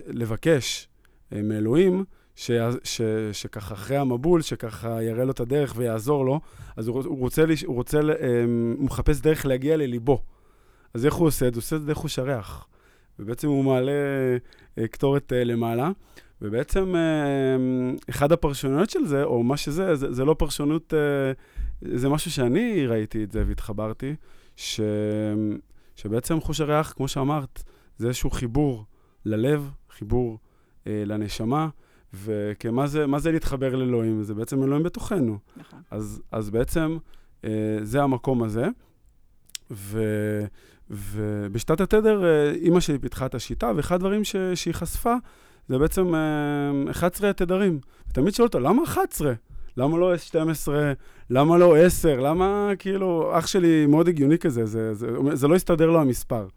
לבקש 0.07 0.87
אה, 1.33 1.41
מאלוהים, 1.41 2.05
ש, 2.35 2.51
ש, 2.83 3.01
שככה 3.31 3.73
אחרי 3.73 3.97
המבול, 3.97 4.41
שככה 4.41 5.03
יראה 5.03 5.23
לו 5.23 5.31
את 5.31 5.39
הדרך 5.39 5.73
ויעזור 5.77 6.25
לו, 6.25 6.39
אז 6.77 6.87
הוא, 6.87 7.03
הוא 7.05 7.19
רוצה, 7.19 7.43
הוא, 7.65 7.75
רוצה, 7.75 7.99
אה, 7.99 8.43
הוא 8.77 8.85
מחפש 8.85 9.21
דרך 9.21 9.45
להגיע 9.45 9.77
לליבו. 9.77 10.23
אז 10.93 11.05
איך 11.05 11.13
הוא 11.13 11.27
עושה 11.27 11.47
את 11.47 11.53
זה? 11.53 11.57
הוא 11.57 11.63
עושה 11.63 11.75
את 11.75 11.81
זה 11.81 11.87
דרך 11.87 12.17
הריח. 12.17 12.67
ובעצם 13.19 13.47
הוא 13.47 13.63
מעלה 13.63 13.91
אה, 14.77 14.87
קטורת 14.87 15.33
אה, 15.33 15.43
למעלה, 15.43 15.91
ובעצם 16.41 16.95
אה, 16.95 18.01
אחד 18.09 18.31
הפרשנויות 18.31 18.89
של 18.89 19.05
זה, 19.05 19.23
או 19.23 19.43
מה 19.43 19.57
שזה, 19.57 19.95
זה, 19.95 20.13
זה 20.13 20.25
לא 20.25 20.35
פרשנות, 20.39 20.93
זה 21.81 22.09
משהו 22.09 22.31
שאני 22.31 22.87
ראיתי 22.87 23.23
את 23.23 23.31
זה 23.31 23.43
והתחברתי, 23.47 24.15
ש, 24.55 24.81
שבעצם 25.95 26.41
חוש 26.41 26.61
הריח, 26.61 26.93
כמו 26.93 27.07
שאמרת, 27.07 27.63
זה 27.97 28.07
איזשהו 28.07 28.29
חיבור 28.29 28.85
ללב, 29.25 29.71
חיבור 29.89 30.39
אה, 30.87 31.03
לנשמה, 31.05 31.69
וכמה 32.13 32.87
זה, 32.87 33.07
מה 33.07 33.19
זה 33.19 33.31
להתחבר 33.31 33.75
לאלוהים? 33.75 34.23
זה 34.23 34.33
בעצם 34.33 34.63
אלוהים 34.63 34.83
בתוכנו. 34.83 35.37
נכון. 35.57 35.79
אז, 35.91 36.21
אז 36.31 36.49
בעצם 36.49 36.97
אה, 37.45 37.77
זה 37.83 38.03
המקום 38.03 38.43
הזה, 38.43 38.67
ו... 39.71 40.03
ובשיטת 40.91 41.81
התדר, 41.81 42.23
אה, 42.25 42.51
אימא 42.51 42.79
שלי 42.79 42.99
פיתחה 42.99 43.25
את 43.25 43.35
השיטה, 43.35 43.71
ואחד 43.75 43.95
הדברים 43.95 44.23
ש... 44.23 44.35
שהיא 44.55 44.73
חשפה, 44.73 45.15
זה 45.67 45.77
בעצם 45.77 46.13
11 46.91 47.25
אה, 47.25 47.29
התדרים. 47.29 47.79
ותמיד 48.09 48.33
שואל 48.33 48.47
אותו, 48.47 48.59
למה 48.59 48.83
11? 48.83 49.33
למה 49.77 49.97
לא 49.97 50.17
12? 50.17 50.93
למה 51.29 51.57
לא 51.57 51.77
10? 51.77 52.19
למה, 52.19 52.71
כאילו, 52.79 53.31
אח 53.39 53.47
שלי 53.47 53.85
מאוד 53.85 54.07
הגיוני 54.07 54.37
כזה, 54.37 54.65
זה, 54.65 54.93
זה, 54.93 55.07
זה, 55.33 55.47
לא 55.47 55.55
הסתדר 55.55 55.89
לו 55.89 56.01
המספר. 56.01 56.47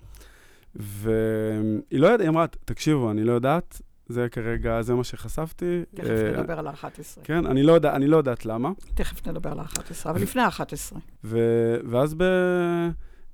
והיא 0.75 2.01
לא 2.01 2.07
יודעת, 2.07 2.21
היא 2.21 2.29
אמרה, 2.29 2.47
תקשיבו, 2.65 3.11
אני 3.11 3.25
לא 3.25 3.33
יודעת, 3.33 3.81
זה 4.09 4.29
כרגע, 4.29 4.83
זה 4.83 4.95
מה 4.95 5.05
שחשפתי. 5.05 5.83
תכף 5.95 6.07
uh, 6.07 6.39
נדבר 6.39 6.59
על 6.59 6.67
ה-11. 6.67 7.21
כן, 7.25 7.47
אני 7.47 7.63
לא, 7.63 7.73
יודע, 7.73 7.97
אני 7.97 8.07
לא 8.07 8.17
יודעת 8.17 8.47
למה. 8.47 8.71
תכף 8.95 9.27
נדבר 9.27 9.53
על 9.53 9.59
ה-11, 9.59 10.11
אבל 10.11 10.23
לפני 10.23 10.43
ה-11. 10.43 10.97
ואז 11.85 12.15
ב... 12.15 12.25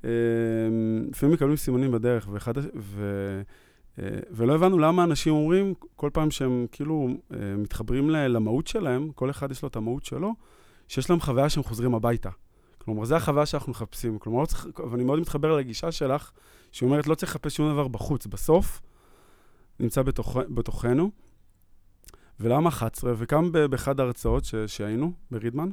אמ, 0.05 0.09
לפעמים 1.11 1.35
מקבלים 1.35 1.57
סימנים 1.57 1.91
בדרך, 1.91 2.29
ואחד, 2.31 2.53
ו, 2.77 3.05
אה, 3.99 4.05
ולא 4.31 4.55
הבנו 4.55 4.79
למה 4.79 5.05
אנשים 5.05 5.35
אומרים, 5.35 5.75
כל 5.97 6.11
פעם 6.13 6.31
שהם 6.31 6.67
כאילו 6.73 7.09
אה, 7.33 7.57
מתחברים 7.57 8.11
למהות 8.11 8.67
שלהם, 8.67 9.11
כל 9.15 9.31
אחד 9.31 9.51
יש 9.51 9.63
לו 9.63 9.69
את 9.69 9.77
המהות 9.77 10.05
שלו, 10.05 10.35
שיש 10.89 11.11
להם 11.11 11.21
חוויה 11.21 11.49
שהם 11.49 11.63
חוזרים 11.63 11.95
הביתה. 11.95 12.31
כלומר, 12.79 13.05
זו 13.05 13.17
החוויה 13.17 13.47
שאנחנו 13.47 13.71
מחפשים. 13.71 14.19
כלומר, 14.19 14.41
לא 14.41 14.47
צריך, 14.47 14.67
ואני 14.91 15.05
מאוד 15.05 15.21
מתחבר 15.21 15.57
לגישה 15.57 15.93
שלך, 15.93 16.31
שהיא 16.73 16.87
אומרת, 16.87 17.07
לא 17.07 17.15
צריך 17.15 17.31
לחפש 17.31 17.57
שום 17.57 17.73
דבר 17.73 17.89
בחוץ. 17.89 18.27
בסוף, 18.27 18.81
נמצא 19.81 20.03
בתוך, 20.03 20.37
בתוכנו. 20.49 21.11
ולמה 22.41 22.69
11? 22.69 23.13
וקם 23.17 23.53
באחד 23.53 24.01
ההרצאות 24.01 24.45
שהיינו, 24.67 25.13
ברידמן, 25.31 25.71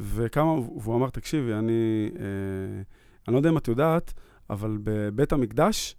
וכמה, 0.00 0.52
והוא 0.52 0.96
אמר, 0.96 1.10
תקשיבי, 1.10 1.52
אני... 1.52 2.10
אה, 2.18 2.82
אני 3.28 3.34
לא 3.34 3.38
יודע 3.38 3.50
אם 3.50 3.56
את 3.56 3.68
יודעת, 3.68 4.12
אבל 4.50 4.78
בבית 4.82 5.32
המקדש, 5.32 5.96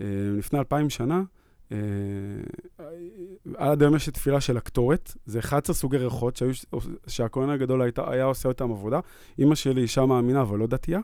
אה, 0.00 0.06
לפני 0.38 0.58
אלפיים 0.58 0.90
שנה, 0.90 1.22
אה, 1.72 1.76
עד 3.56 3.82
היום 3.82 3.96
יש 3.96 4.08
תפילה 4.08 4.40
של 4.40 4.56
הקטורת, 4.56 5.12
זה 5.26 5.38
11 5.38 5.74
סוגי 5.74 5.96
ריחות 5.96 6.42
שהכהן 7.06 7.50
הגדול 7.50 7.82
הייתה, 7.82 8.10
היה 8.10 8.24
עושה 8.24 8.48
אותם 8.48 8.70
עבודה. 8.70 9.00
אימא 9.38 9.54
שלי 9.54 9.82
אישה 9.82 10.06
מאמינה, 10.06 10.42
אבל 10.42 10.58
לא 10.58 10.66
דתייה, 10.66 11.00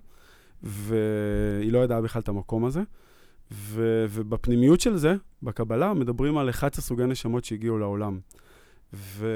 והיא 0.63 1.73
לא 1.73 1.79
ידעה 1.79 2.01
בכלל 2.01 2.23
את 2.23 2.29
המקום 2.29 2.65
הזה. 2.65 2.83
ו, 3.53 4.07
ובפנימיות 4.11 4.81
של 4.81 4.97
זה, 4.97 5.15
בקבלה, 5.43 5.95
מדברים 5.95 6.39
על 6.39 6.51
11 6.51 6.83
סוגי 6.83 7.07
נשמות 7.07 7.45
שהגיעו 7.45 7.79
לעולם. 7.79 8.19
ו, 8.95 9.27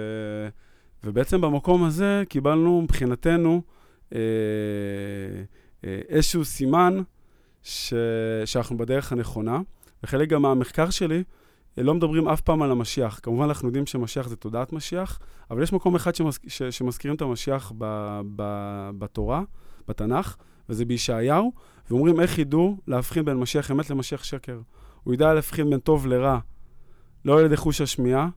ובעצם 1.04 1.40
במקום 1.40 1.84
הזה 1.84 2.22
קיבלנו 2.28 2.82
מבחינתנו 2.82 3.62
אה, 4.14 4.20
איזשהו 5.84 6.44
סימן 6.44 7.02
ש... 7.62 7.94
שאנחנו 8.44 8.76
בדרך 8.76 9.12
הנכונה. 9.12 9.60
וחלק 10.04 10.28
גם 10.28 10.42
מהמחקר 10.42 10.90
שלי, 10.90 11.22
אה, 11.78 11.82
לא 11.82 11.94
מדברים 11.94 12.28
אף 12.28 12.40
פעם 12.40 12.62
על 12.62 12.70
המשיח. 12.70 13.20
כמובן, 13.22 13.44
אנחנו 13.44 13.68
יודעים 13.68 13.86
שמשיח 13.86 14.28
זה 14.28 14.36
תודעת 14.36 14.72
משיח, 14.72 15.18
אבל 15.50 15.62
יש 15.62 15.72
מקום 15.72 15.94
אחד 15.94 16.14
שמז... 16.14 16.38
ש... 16.46 16.62
שמזכירים 16.62 17.16
את 17.16 17.22
המשיח 17.22 17.72
ב... 17.78 18.20
ב... 18.36 18.42
בתורה, 18.98 19.42
בתנ"ך, 19.88 20.36
וזה 20.68 20.84
בישעיהו, 20.84 21.52
ואומרים 21.90 22.20
איך 22.20 22.38
ידעו 22.38 22.76
להבחין 22.86 23.24
בין 23.24 23.36
משיח 23.36 23.70
אמת 23.70 23.90
למשיח 23.90 24.24
שקר. 24.24 24.60
הוא 25.04 25.14
ידע 25.14 25.34
להבחין 25.34 25.70
בין 25.70 25.80
טוב 25.80 26.06
לרע, 26.06 26.38
לא 27.24 27.38
על 27.38 27.44
ידי 27.44 27.56
חוש 27.56 27.80
השמיעה, 27.80 28.28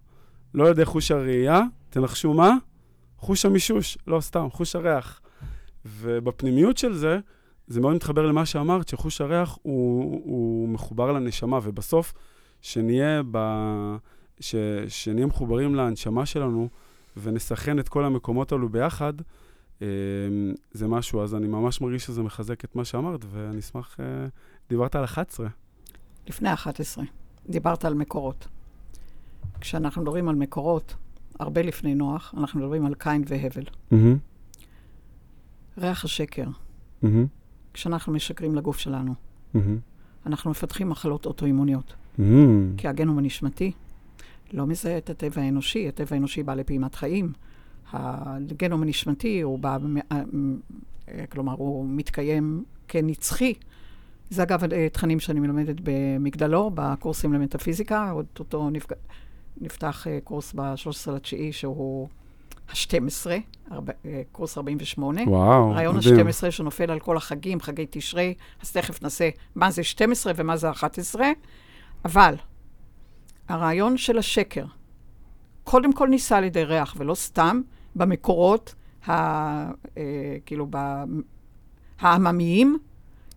לא 0.53 0.65
על 0.65 0.71
ידי 0.71 0.85
חוש 0.85 1.11
הראייה, 1.11 1.61
תנחשו 1.89 2.33
מה? 2.33 2.51
חוש 3.17 3.45
המישוש, 3.45 3.97
לא 4.07 4.21
סתם, 4.21 4.47
חוש 4.51 4.75
הריח. 4.75 5.21
ובפנימיות 5.85 6.77
של 6.77 6.93
זה, 6.93 7.19
זה 7.67 7.81
מאוד 7.81 7.95
מתחבר 7.95 8.25
למה 8.25 8.45
שאמרת, 8.45 8.87
שחוש 8.87 9.21
הריח 9.21 9.57
הוא, 9.61 10.21
הוא 10.23 10.69
מחובר 10.69 11.11
לנשמה, 11.11 11.59
ובסוף, 11.63 12.13
שנהיה, 12.61 13.21
ב, 13.31 13.37
ש, 14.39 14.55
שנהיה 14.87 15.25
מחוברים 15.25 15.75
לנשמה 15.75 16.25
שלנו 16.25 16.69
ונסכן 17.17 17.79
את 17.79 17.89
כל 17.89 18.05
המקומות 18.05 18.51
האלו 18.51 18.69
ביחד, 18.69 19.13
אמ, 19.81 19.87
זה 20.71 20.87
משהו, 20.87 21.23
אז 21.23 21.35
אני 21.35 21.47
ממש 21.47 21.81
מרגיש 21.81 22.05
שזה 22.05 22.23
מחזק 22.23 22.65
את 22.65 22.75
מה 22.75 22.85
שאמרת, 22.85 23.25
ואני 23.31 23.59
אשמח, 23.59 23.95
אה, 23.99 24.05
דיברת 24.69 24.95
על 24.95 25.03
11. 25.03 25.47
לפני 26.27 26.53
11, 26.53 27.03
דיברת 27.49 27.85
על 27.85 27.93
מקורות. 27.93 28.47
כשאנחנו 29.61 30.01
מדברים 30.01 30.29
על 30.29 30.35
מקורות, 30.35 30.95
הרבה 31.39 31.61
לפני 31.61 31.95
נוח, 31.95 32.33
אנחנו 32.37 32.59
מדברים 32.59 32.85
על 32.85 32.93
קין 32.95 33.23
והבל. 33.27 33.63
Mm-hmm. 33.63 33.95
ריח 35.79 36.05
השקר. 36.05 36.45
Mm-hmm. 37.03 37.07
כשאנחנו 37.73 38.13
משקרים 38.13 38.55
לגוף 38.55 38.77
שלנו, 38.77 39.13
mm-hmm. 39.13 39.59
אנחנו 40.25 40.51
מפתחים 40.51 40.89
מחלות 40.89 41.25
אוטואימוניות. 41.25 41.93
Mm-hmm. 41.93 42.21
כי 42.77 42.87
הגנום 42.87 43.17
הנשמתי 43.17 43.71
לא 44.53 44.67
מזהה 44.67 44.97
את 44.97 45.09
הטבע 45.09 45.41
האנושי, 45.41 45.87
הטבע 45.87 46.15
האנושי 46.15 46.43
בא 46.43 46.53
לפעימת 46.53 46.95
חיים. 46.95 47.33
הגנום 47.93 48.83
הנשמתי 48.83 49.41
הוא 49.41 49.59
בא, 49.59 49.77
אה, 50.11 50.21
כלומר, 51.29 51.53
הוא 51.53 51.85
מתקיים 51.89 52.63
כנצחי. 52.87 53.53
זה 54.29 54.43
אגב 54.43 54.61
תכנים 54.93 55.19
שאני 55.19 55.39
מלמדת 55.39 55.75
במגדלור, 55.83 56.71
בקורסים 56.75 57.33
למטאפיזיקה, 57.33 58.11
עוד 58.11 58.25
אותו 58.39 58.69
נפג... 58.69 58.93
נפתח 59.61 60.07
אה, 60.07 60.19
קורס 60.23 60.53
ב-13 60.53 61.11
לתשיעי, 61.11 61.51
שהוא 61.51 62.07
ה-12, 62.69 63.27
אה, 63.71 64.21
קורס 64.31 64.57
48. 64.57 65.21
וואו, 65.27 65.71
רעיון 65.71 65.95
ה-12 65.95 66.51
שנופל 66.51 66.91
על 66.91 66.99
כל 66.99 67.17
החגים, 67.17 67.61
חגי 67.61 67.85
תשרי, 67.89 68.33
אז 68.61 68.71
תכף 68.71 69.03
נעשה 69.03 69.29
מה 69.55 69.71
זה 69.71 69.83
12 69.83 70.33
ומה 70.35 70.57
זה 70.57 70.71
11. 70.71 71.27
אבל 72.05 72.35
הרעיון 73.49 73.97
של 73.97 74.17
השקר, 74.17 74.65
קודם 75.63 75.93
כל 75.93 76.07
ניסה 76.07 76.37
על 76.37 76.43
ידי 76.43 76.63
ריח, 76.63 76.95
ולא 76.97 77.15
סתם, 77.15 77.61
במקורות, 77.95 78.75
ה, 79.07 79.11
אה, 79.97 80.37
כאילו, 80.45 80.67
ב, 80.69 80.77
העממיים, 81.99 82.77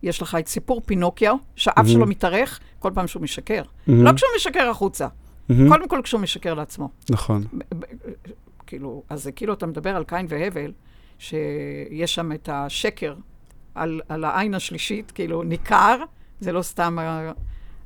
יש 0.03 0.21
לך 0.21 0.37
את 0.39 0.47
סיפור 0.47 0.81
פינוקיו, 0.85 1.35
שהאף 1.55 1.85
mm-hmm. 1.85 1.89
שלו 1.89 2.05
מתארך 2.05 2.59
כל 2.79 2.91
פעם 2.93 3.07
שהוא 3.07 3.23
משקר. 3.23 3.61
Mm-hmm. 3.63 3.91
לא 3.91 4.11
כשהוא 4.13 4.29
משקר 4.35 4.69
החוצה, 4.69 5.07
mm-hmm. 5.07 5.53
קודם 5.67 5.87
כל 5.87 6.01
כשהוא 6.03 6.21
משקר 6.21 6.53
לעצמו. 6.53 6.89
נכון. 7.09 7.43
כאילו, 8.67 9.03
אז 9.09 9.23
זה 9.23 9.31
כאילו 9.31 9.53
אתה 9.53 9.65
מדבר 9.65 9.95
על 9.95 10.03
קין 10.03 10.25
והבל, 10.29 10.71
שיש 11.19 12.15
שם 12.15 12.31
את 12.31 12.49
השקר 12.51 13.15
על, 13.75 14.01
על 14.09 14.23
העין 14.23 14.53
השלישית, 14.53 15.11
כאילו, 15.11 15.43
ניכר, 15.43 16.03
זה 16.39 16.51
לא 16.51 16.61
סתם 16.61 16.97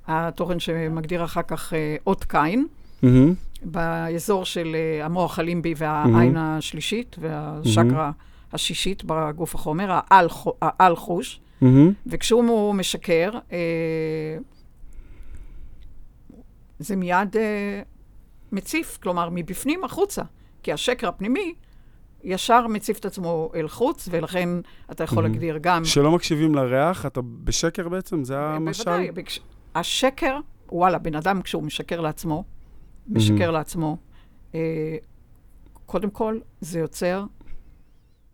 התוכן 0.08 0.60
שמגדיר 0.60 1.24
אחר 1.24 1.42
כך 1.42 1.74
אה, 1.74 1.96
אות 2.08 2.24
קין. 2.24 2.68
Mm-hmm. 3.04 3.08
באזור 3.62 4.46
של 4.46 4.76
אה, 4.76 5.06
המוח 5.06 5.40
הלימבי 5.40 5.74
והעין 5.78 6.38
השלישית 6.38 7.16
והשקרה 7.20 8.12
השישית 8.54 9.04
בגוף 9.06 9.56
החומר, 9.56 10.00
העל-חוש. 10.62 11.40
מהמם. 11.62 11.94
וכשהוא 12.08 12.76
משקר, 12.76 13.32
אה, 13.52 14.38
זה 16.80 16.96
מיד 16.96 17.38
אה, 17.38 17.82
מציף, 18.52 18.98
כלומר, 19.02 19.30
מבפנים 19.32 19.84
החוצה. 19.84 20.22
כי 20.68 20.74
השקר 20.74 21.08
הפנימי 21.08 21.54
ישר 22.24 22.68
מציף 22.68 23.00
את 23.00 23.06
עצמו 23.06 23.52
אל 23.56 23.68
חוץ, 23.68 24.08
ולכן 24.12 24.50
אתה 24.92 25.04
יכול 25.04 25.18
מהמם. 25.24 25.32
להגדיר 25.34 25.58
גם... 25.62 25.84
כשלא 25.84 26.12
מקשיבים 26.12 26.56
לריח, 26.56 27.06
אתה 27.06 27.22
בשקר 27.44 27.90
בעצם? 27.90 28.24
זה 28.24 28.40
המשל? 28.40 28.84
בוודאי. 28.84 29.12
בכש- 29.12 29.40
השקר, 29.76 30.40
וואלה, 30.72 30.98
בן 30.98 31.16
אדם 31.16 31.42
כשהוא 31.42 31.64
משקר 31.64 32.02
לעצמו, 32.02 32.44
משקר 33.08 33.34
מהמם. 33.34 33.52
לעצמו, 33.54 33.98
אה, 34.56 34.60
קודם 35.86 36.10
כל, 36.10 36.40
זה 36.62 36.80
יוצר 36.80 37.24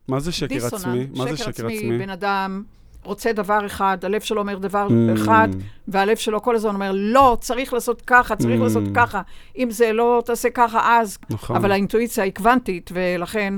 מה 0.08 0.20
זה 0.20 0.32
שקר 0.32 0.48
דיסוננס. 0.48 0.86
עצמי? 0.86 1.08
מה 1.18 1.32
זה 1.32 1.38
שקר 1.38 1.66
עצמי? 1.68 1.98
בן 2.00 2.10
אדם 2.10 2.64
רוצה 3.04 3.34
דבר 3.34 3.66
אחד, 3.66 3.98
הלב 4.04 4.22
שלו 4.22 4.42
אומר 4.42 4.58
דבר 4.58 4.88
Mm. 4.88 5.14
אחד, 5.24 5.48
והלב 5.88 6.18
שלו 6.18 6.42
כל 6.42 6.56
הזמן 6.56 6.74
אומר, 6.76 6.92
לא, 6.96 7.38
צריך 7.42 7.74
לעשות 7.74 8.02
ככה, 8.08 8.36
צריך 8.36 8.60
Mm. 8.60 8.64
לעשות 8.64 8.84
ככה. 8.96 9.22
אם 9.58 9.72
זה 9.72 9.94
לא 9.94 10.24
תעשה 10.26 10.50
ככה, 10.50 11.00
אז... 11.02 11.18
נכון. 11.30 11.56
אבל 11.56 11.72
האינטואיציה 11.72 12.24
היא 12.24 12.34
קוונטית, 12.34 12.90
ולכן 12.94 13.54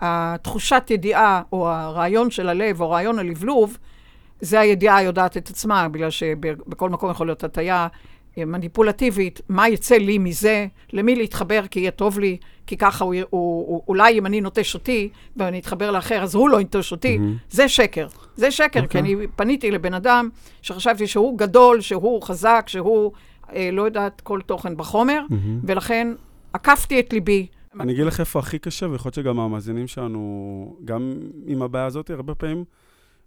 התחושת 0.00 0.86
ידיעה, 0.90 1.42
או 1.52 1.68
הרעיון 1.70 2.30
של 2.30 2.48
הלב, 2.48 2.80
או 2.80 2.90
רעיון 2.90 3.18
הלבלוב, 3.18 3.76
זה 4.40 4.60
הידיעה 4.60 5.02
יודעת 5.02 5.36
את 5.36 5.50
עצמה, 5.50 5.88
בגלל 5.88 6.10
שבכל 6.10 6.90
מקום 6.90 7.10
יכול 7.10 7.26
להיות 7.26 7.44
הטיה 7.44 7.76
אה, 7.76 7.86
מניפולטיבית, 8.44 9.40
מה 9.48 9.68
יצא 9.68 9.96
לי 9.96 10.18
מזה, 10.18 10.66
למי 10.92 11.16
להתחבר 11.16 11.66
כי 11.66 11.80
יהיה 11.80 11.90
טוב 11.90 12.18
לי, 12.18 12.36
כי 12.66 12.76
ככה 12.76 13.04
הוא, 13.04 13.14
הוא, 13.14 13.20
הוא, 13.30 13.82
אולי 13.88 14.18
אם 14.18 14.26
אני 14.26 14.40
נוטש 14.40 14.74
אותי 14.74 15.08
ואני 15.36 15.58
אתחבר 15.58 15.90
לאחר, 15.90 16.22
אז 16.22 16.34
הוא 16.34 16.48
לא 16.50 16.60
ינטוש 16.60 16.92
אותי, 16.92 17.18
מהמם. 17.18 17.36
זה 17.50 17.68
שקר. 17.68 18.06
זה 18.36 18.50
שקר, 18.50 18.80
כי 18.80 18.98
אוקיי. 18.98 19.00
אני 19.00 19.26
פניתי 19.36 19.70
לבן 19.70 19.94
אדם 19.94 20.28
שחשבתי 20.62 21.06
שהוא 21.06 21.38
גדול, 21.38 21.80
שהוא 21.80 22.22
חזק, 22.22 22.64
שהוא 22.66 23.12
אה, 23.52 23.70
לא 23.72 23.82
יודעת 23.82 24.20
כל 24.20 24.40
תוכן 24.46 24.76
בחומר, 24.76 25.22
מהמם. 25.30 25.60
ולכן 25.64 26.08
עקפתי 26.52 27.00
את 27.00 27.12
ליבי. 27.12 27.46
אני 27.80 27.92
אגיד 27.92 28.06
לך 28.06 28.20
איפה 28.20 28.38
הכי 28.38 28.58
קשה, 28.58 28.88
ויכול 28.88 29.08
להיות 29.08 29.14
שגם 29.14 29.40
המאזינים 29.40 29.86
שלנו, 29.86 30.76
גם 30.84 31.12
עם 31.46 31.62
הבעיה 31.62 31.86
הזאת, 31.86 32.10
הרבה 32.10 32.34
פעמים, 32.34 32.64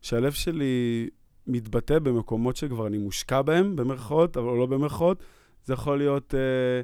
שהלב 0.01 0.31
שלי 0.31 1.07
מתבטא 1.49 1.99
במקומות 1.99 2.55
שכבר 2.55 2.87
אני 2.87 2.97
מושקע 2.97 3.41
בהם, 3.41 3.75
במרכאות, 3.75 4.37
אבל 4.37 4.57
לא 4.57 4.65
במרכאות. 4.65 5.23
זה 5.65 5.73
יכול 5.73 5.97
להיות 5.97 6.35
אה, 6.35 6.81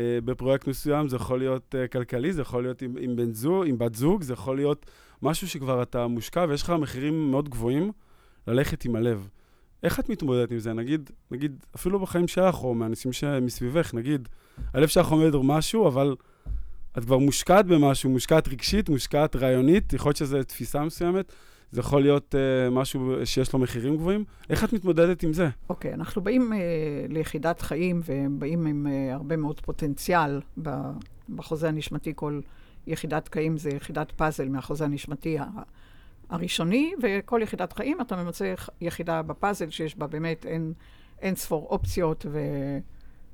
אה, 0.00 0.18
בפרויקט 0.24 0.68
מסוים, 0.68 1.08
זה 1.08 1.16
יכול 1.16 1.38
להיות 1.38 1.74
אה, 1.78 1.88
כלכלי, 1.88 2.32
זה 2.32 2.42
יכול 2.42 2.62
להיות 2.62 2.82
עם, 2.82 2.94
עם 3.00 3.16
בן 3.16 3.32
זוג, 3.32 3.66
עם 3.66 3.78
בת 3.78 3.94
זוג, 3.94 4.22
זה 4.22 4.32
יכול 4.32 4.56
להיות 4.56 4.86
משהו 5.22 5.48
שכבר 5.48 5.82
אתה 5.82 6.06
מושקע 6.06 6.46
ויש 6.48 6.62
לך 6.62 6.70
מחירים 6.70 7.30
מאוד 7.30 7.48
גבוהים 7.48 7.92
ללכת 8.46 8.84
עם 8.84 8.96
הלב. 8.96 9.28
איך 9.82 10.00
את 10.00 10.08
מתמודדת 10.08 10.50
עם 10.50 10.58
זה? 10.58 10.72
נגיד, 10.72 11.10
נגיד, 11.30 11.64
אפילו 11.76 12.00
בחיים 12.00 12.28
שלך, 12.28 12.64
או 12.64 12.74
מאנשים 12.74 13.12
שמסביבך, 13.12 13.94
נגיד, 13.94 14.28
הלב 14.74 14.88
שלך 14.88 15.08
עומד 15.08 15.34
על 15.34 15.40
משהו, 15.44 15.88
אבל 15.88 16.16
את 16.98 17.04
כבר 17.04 17.18
מושקעת 17.18 17.66
במשהו, 17.66 18.10
מושקעת 18.10 18.48
רגשית, 18.48 18.88
מושקעת 18.88 19.36
רעיונית, 19.36 19.92
יכול 19.92 20.08
להיות 20.08 20.16
שזו 20.16 20.42
תפיסה 20.42 20.84
מסוימת, 20.84 21.32
זה 21.72 21.80
יכול 21.80 22.02
להיות 22.02 22.34
uh, 22.34 22.70
משהו 22.70 23.16
שיש 23.24 23.52
לו 23.52 23.58
מחירים 23.58 23.96
גבוהים. 23.96 24.24
איך 24.50 24.64
את 24.64 24.72
מתמודדת 24.72 25.22
עם 25.22 25.32
זה? 25.32 25.48
אוקיי, 25.68 25.94
אנחנו 25.94 26.22
באים 26.22 26.52
אה, 26.52 26.58
ליחידת 27.08 27.60
חיים, 27.60 28.00
והם 28.04 28.38
באים 28.38 28.66
עם 28.66 28.86
אה, 28.86 29.14
הרבה 29.14 29.36
מאוד 29.36 29.60
פוטנציאל. 29.60 30.40
בחוזה 31.28 31.68
הנשמתי 31.68 32.12
כל 32.16 32.40
יחידת 32.86 33.28
חיים 33.32 33.56
זה 33.56 33.70
יחידת 33.70 34.12
פאזל 34.12 34.48
מהחוזה 34.48 34.84
הנשמתי 34.84 35.38
הראשוני, 36.30 36.92
וכל 37.02 37.40
יחידת 37.42 37.72
חיים 37.72 38.00
אתה 38.00 38.22
ממצא 38.22 38.54
יחידה 38.80 39.22
בפאזל 39.22 39.70
שיש 39.70 39.98
בה 39.98 40.06
באמת 40.06 40.46
אין, 40.46 40.72
אין 41.22 41.34
ספור 41.34 41.66
אופציות 41.70 42.26
ו, 42.30 42.38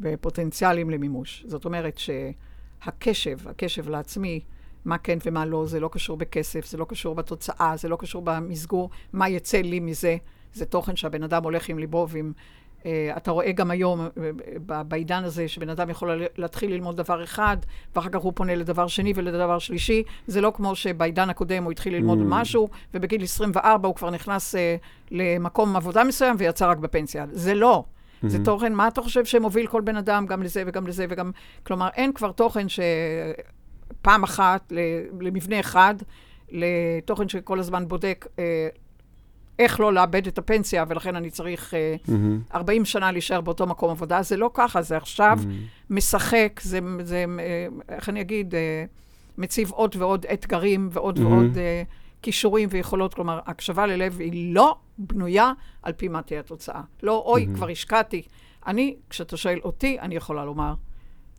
ופוטנציאלים 0.00 0.90
למימוש. 0.90 1.44
זאת 1.46 1.64
אומרת 1.64 1.98
שהקשב, 1.98 3.48
הקשב 3.48 3.88
לעצמי, 3.88 4.40
מה 4.84 4.98
כן 4.98 5.18
ומה 5.26 5.46
לא, 5.46 5.66
זה 5.66 5.80
לא 5.80 5.88
קשור 5.92 6.16
בכסף, 6.16 6.66
זה 6.66 6.78
לא 6.78 6.84
קשור 6.84 7.14
בתוצאה, 7.14 7.72
זה 7.76 7.88
לא 7.88 7.96
קשור 7.96 8.22
במסגור, 8.24 8.90
מה 9.12 9.28
יצא 9.28 9.58
לי 9.58 9.80
מזה. 9.80 10.16
זה 10.54 10.64
תוכן 10.64 10.96
שהבן 10.96 11.22
אדם 11.22 11.44
הולך 11.44 11.68
עם 11.68 11.78
ליבו 11.78 12.06
ועם... 12.10 12.32
Uh, 12.82 12.84
אתה 13.16 13.30
רואה 13.30 13.52
גם 13.52 13.70
היום, 13.70 14.06
uh, 14.06 14.72
בעידן 14.82 15.24
הזה, 15.24 15.48
שבן 15.48 15.68
אדם 15.68 15.90
יכול 15.90 16.22
להתחיל 16.36 16.70
ללמוד 16.70 16.96
דבר 16.96 17.24
אחד, 17.24 17.56
ואחר 17.96 18.08
כך 18.08 18.20
הוא 18.20 18.32
פונה 18.36 18.54
לדבר 18.54 18.86
שני 18.86 19.12
ולדבר 19.16 19.58
שלישי. 19.58 20.02
זה 20.26 20.40
לא 20.40 20.52
כמו 20.54 20.74
שבעידן 20.74 21.30
הקודם 21.30 21.64
הוא 21.64 21.72
התחיל 21.72 21.94
ללמוד 21.94 22.18
Mm. 22.18 22.24
משהו, 22.26 22.68
ובגיל 22.94 23.22
24 23.22 23.88
הוא 23.88 23.94
כבר 23.94 24.10
נכנס 24.10 24.54
uh, 24.54 24.58
למקום 25.10 25.76
עבודה 25.76 26.04
מסוים 26.04 26.36
ויצא 26.38 26.70
רק 26.70 26.78
בפנסיה. 26.78 27.26
זה 27.30 27.54
לא. 27.54 27.84
זה 28.22 28.38
מהמם. 28.38 28.44
תוכן, 28.44 28.72
מה 28.72 28.88
אתה 28.88 29.02
חושב 29.02 29.24
שמוביל 29.24 29.66
כל 29.66 29.80
בן 29.80 29.96
אדם, 29.96 30.26
גם 30.26 30.42
לזה 30.42 30.62
וגם 30.66 30.86
לזה 30.86 31.06
וגם... 31.08 31.30
כלומר, 31.66 31.88
אין 31.94 32.12
כבר 32.12 32.32
תוכן 32.32 32.68
שפעם 34.00 34.22
אחת, 34.22 34.72
למבנה 35.20 35.60
אחד, 35.60 35.94
לתוכן 36.50 37.28
שכל 37.28 37.58
הזמן 37.58 37.88
בודק 37.88 38.26
אה, 38.38 38.68
איך 39.58 39.80
לא 39.80 39.92
לאבד 39.92 40.26
את 40.26 40.38
הפנסיה, 40.38 40.84
ולכן 40.88 41.16
אני 41.16 41.30
צריך 41.30 41.74
אה, 41.74 41.96
מהמם. 42.08 42.40
40 42.54 42.84
שנה 42.84 43.12
להישאר 43.12 43.40
באותו 43.40 43.66
מקום 43.66 43.90
עבודה. 43.90 44.22
זה 44.22 44.36
לא 44.36 44.50
ככה, 44.54 44.82
זה 44.82 44.96
עכשיו 44.96 45.38
מהמם. 45.40 45.60
משחק, 45.90 46.60
זה, 46.62 46.78
זה 47.02 47.24
אה, 47.38 47.66
איך 47.88 48.08
אני 48.08 48.20
אגיד, 48.20 48.54
אה, 48.54 48.84
מציב 49.38 49.70
עוד 49.70 49.96
ועוד 49.98 50.26
אתגרים 50.32 50.88
ועוד 50.92 51.20
מהמם. 51.20 51.32
ועוד 51.32 51.58
אה, 51.58 51.82
כישורים 52.22 52.68
ויכולות. 52.72 53.14
כלומר, 53.14 53.40
הקשבה 53.46 53.86
ללב 53.86 54.20
היא 54.20 54.54
לא 54.54 54.76
בנויה 54.98 55.52
על 55.82 55.92
פי 55.92 56.08
מה 56.08 56.22
תהיה 56.22 56.40
התוצאה. 56.40 56.80
לא, 57.02 57.22
אוי, 57.26 57.46
מהמם. 57.46 57.56
כבר 57.56 57.68
השקעתי. 57.68 58.22
אני, 58.66 58.96
כשאתה 59.10 59.36
שואל 59.36 59.58
אותי, 59.64 60.00
אני 60.00 60.14
יכולה 60.14 60.44
לומר, 60.44 60.74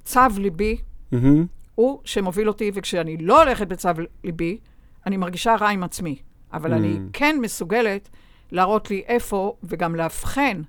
צו 0.03 0.19
ליבי 0.37 0.77
מהמם. 1.11 1.45
הוא 1.75 1.99
שמוביל 2.05 2.47
אותי, 2.47 2.71
וכשאני 2.73 3.17
לא 3.17 3.43
הולכת 3.43 3.67
בצו 3.67 3.89
ליבי, 4.23 4.57
אני 5.05 5.17
מרגישה 5.17 5.55
רע 5.61 5.69
עם 5.69 5.83
עצמי. 5.83 6.15
אבל 6.53 6.73
Mm. 6.73 6.75
אני 6.75 6.97
כן 7.13 7.35
מסוגלת 7.41 8.09
להראות 8.51 8.89
לי 8.89 9.03
איפה, 9.07 9.55
וגם 9.63 9.95
לאבחן 9.95 10.61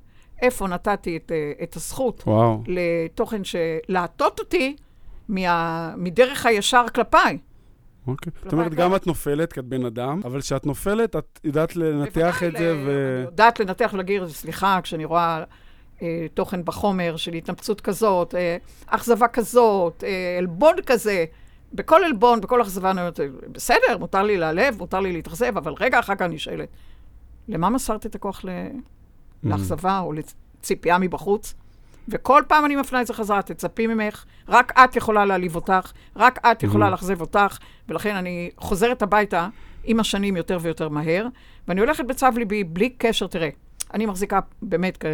איפה 0.43 0.69
נתתי 0.69 1.17
את, 1.17 1.33
אה, 1.33 1.53
את 1.63 1.77
הזכות 1.77 2.23
וואו. 2.27 2.63
לתוכן 2.67 3.41
שלהטות 3.45 4.41
אותי 4.41 4.77
מה, 5.29 5.95
מדרך 5.97 6.47
הישר 6.47 6.85
כלפיי. 6.95 7.39
אוקיי. 8.07 8.33
זאת 8.43 8.53
אומרת, 8.53 8.75
גם- 8.75 8.95
את 8.95 9.07
נופלת, 9.07 9.53
כי 9.53 9.61
את 9.61 9.65
בן 9.65 9.85
אדם, 9.85 10.21
אבל 10.25 10.41
כשאת 10.41 10.67
נופלת, 10.67 11.17
את 11.17 11.41
יודעת 11.45 11.77
לנתח 11.77 12.43
את 12.43 12.57
זה, 12.59 12.75
ו... 12.87 13.17
אני 13.19 13.25
יודעת 13.31 13.61
לנתח 13.61 13.91
ולהגיד, 13.95 14.27
סליחה, 14.27 14.79
כשאני 14.83 15.05
רואה 15.05 15.39
אה, 15.39 15.45
תוכן 16.35 16.65
בחומר 16.65 17.17
של 17.17 17.33
התנפצות 17.33 17.81
כזאת, 17.81 18.35
אה, 18.35 18.57
אכזבה 18.87 19.29
כזאת, 19.29 20.05
אה, 20.07 20.37
עלבון 20.39 20.75
כזה, 20.87 21.25
בכל 21.73 22.05
עלבון, 22.05 22.41
בכל 22.41 22.63
אכזבה, 22.63 22.91
אני 22.91 23.01
אומרת, 23.01 23.21
בסדר, 23.53 23.99
מותר 23.99 24.23
לי 24.23 24.37
להיעלב, 24.37 24.79
מותר 24.79 25.01
לי 25.01 25.13
להתאכזב, 25.13 25.57
אבל 25.57 25.73
רגע 25.81 25.99
אחר 25.99 26.15
כך 26.15 26.23
אני 26.23 26.39
שואלת, 26.39 26.69
למה 27.49 27.71
מסרת 27.71 28.07
את 28.07 28.15
הכוח 28.15 28.45
ל... 28.45 28.49
Mm. 28.49 29.49
לאכזבה 29.49 29.99
או 29.99 30.13
לציפייה 30.13 30.99
מבחוץ? 30.99 31.55
וכל 32.09 32.43
פעם 32.49 32.65
אני 32.65 32.77
מפנה 32.77 33.01
את 33.01 33.07
זה 33.07 33.15
חזרה, 33.15 33.43
תצפי 33.43 33.87
ממך, 33.87 34.25
רק 34.49 34.73
את 34.79 34.97
יכולה 34.97 35.25
להעליב 35.25 35.55
אותך, 35.57 35.93
רק 36.17 36.39
את 36.47 36.63
יכולה 36.63 36.87
Mhm. 36.87 36.91
לאכזב 36.91 37.21
אותך, 37.21 37.59
ולכן 37.89 38.17
אני 38.17 38.51
חוזרת 38.57 39.03
הביתה 39.03 39.49
עם 39.85 40.01
השנים 40.01 40.37
יותר 40.37 40.59
ויותר 40.63 40.89
מהר, 40.89 41.27
ואני 41.69 41.81
הולכת 41.81 42.05
בצו 42.05 42.27
ליבי 42.37 42.65
בלי 42.65 42.91
קשר, 42.91 43.27
תראה, 43.27 43.49
אני 43.95 44.07
מחזיקה 44.07 44.41
באמת 44.63 45.05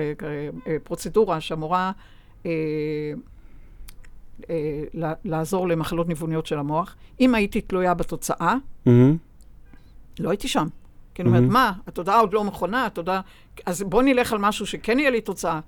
כפרוצדורה 0.65 1.41
שאמורה 1.41 1.93
אה, 2.47 2.51
אה, 4.51 4.83
לעזור 5.25 5.69
למחלות 5.69 6.09
ניווניות 6.09 6.47
של 6.47 6.59
המוח. 6.59 6.97
אם 7.21 7.35
הייתי 7.35 7.61
תלויה 7.61 7.95
בתוצאה. 7.95 8.55
לא 10.19 10.31
הייתי 10.31 10.49
שם. 10.49 10.67
כי 11.15 11.23
אני 11.23 11.29
אומרת. 11.29 11.51
מה, 11.51 11.73
התודעה 11.87 12.21
עוד 12.21 12.33
לא 12.33 12.45
מכונה, 12.45 12.87
התודעה... 12.87 13.21
אז 13.67 13.83
בוא 13.83 14.03
נלך 14.03 14.33
על 14.33 14.39
משהו 14.39 14.67
שכן 14.67 14.99
יהיה 14.99 15.11
לי 15.11 15.21
תוצאה. 15.21 15.61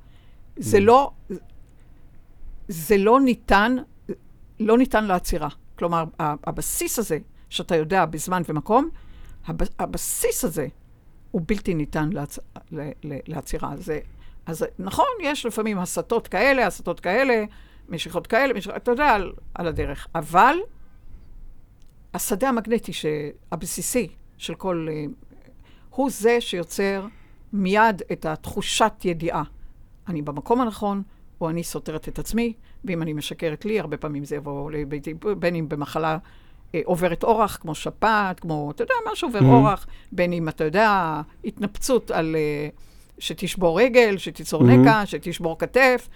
זה. 0.56 0.80
לא... 0.80 1.10
זה 2.68 2.96
לא 2.96 3.20
ניתן, 3.20 3.76
לא 4.60 4.78
ניתן 4.78 5.04
לעצירה. 5.04 5.48
כלומר, 5.78 6.04
הבסיס 6.18 6.98
הזה, 6.98 7.18
שאתה 7.48 7.76
יודע 7.76 8.04
בזמן 8.04 8.42
ומקום, 8.48 8.88
הב, 9.46 9.60
הבסיס 9.78 10.44
הזה 10.44 10.66
הוא 11.32 11.42
בלתי 11.46 11.74
ניתן 11.74 12.10
לעצ, 12.12 12.38
ל, 12.72 12.80
ל, 13.04 13.18
לעצירה. 13.26 13.76
זה, 13.76 13.98
אז 14.46 14.66
נכון, 14.78 15.06
יש 15.22 15.46
לפעמים 15.46 15.78
הסטות 15.78 16.28
כאלה, 16.28 16.66
הסטות 16.66 17.00
כאלה, 17.00 17.44
משיכות 17.88 18.26
כאלה, 18.26 18.54
משיכות, 18.54 18.76
אתה 18.76 18.90
יודע, 18.90 19.08
על, 19.08 19.32
על 19.54 19.66
הדרך. 19.66 20.06
אבל 20.14 20.56
השדה 22.14 22.48
המגנטי 22.48 22.92
ש- 22.92 23.06
הבסיסי 23.52 24.08
של 24.38 24.54
כל... 24.54 24.86
אה, 24.90 25.04
הוא 25.90 26.10
זה 26.10 26.40
שיוצר 26.40 27.06
מיד 27.52 28.02
את 28.12 28.26
התחושת 28.26 28.92
ידיעה. 29.04 29.42
אני 30.08 30.22
במקום 30.22 30.60
הנכון, 30.60 31.02
או 31.40 31.50
אני 31.50 31.64
סותרת 31.64 32.08
את 32.08 32.18
עצמי, 32.18 32.52
ואם 32.84 33.02
אני 33.02 33.12
משקרת 33.12 33.64
לי, 33.64 33.80
הרבה 33.80 33.96
פעמים 33.96 34.24
זה 34.24 34.36
יבוא 34.36 34.70
לביתי, 34.70 35.14
בין 35.38 35.54
אם 35.54 35.68
במחלה 35.68 36.18
עוברת 36.84 37.22
אורח, 37.24 37.56
כמו 37.60 37.74
שפעת, 37.74 38.40
כמו, 38.40 38.70
אתה 38.70 38.82
יודע, 38.84 38.94
מה 39.10 39.16
שעובר 39.16 39.38
Mhm. 39.40 39.44
אורח, 39.44 39.86
בין 40.12 40.32
אם, 40.32 40.48
אתה 40.48 40.64
יודע, 40.64 41.20
התנפצות 41.44 42.10
על... 42.10 42.36
אה, 42.38 42.68
שתשבור 43.18 43.80
רגל, 43.80 44.18
שתיצור 44.18 44.62
Mhm. 44.62 44.66
נקע, 44.66 45.02
שתשבור 45.06 45.58
כתף, 45.58 46.08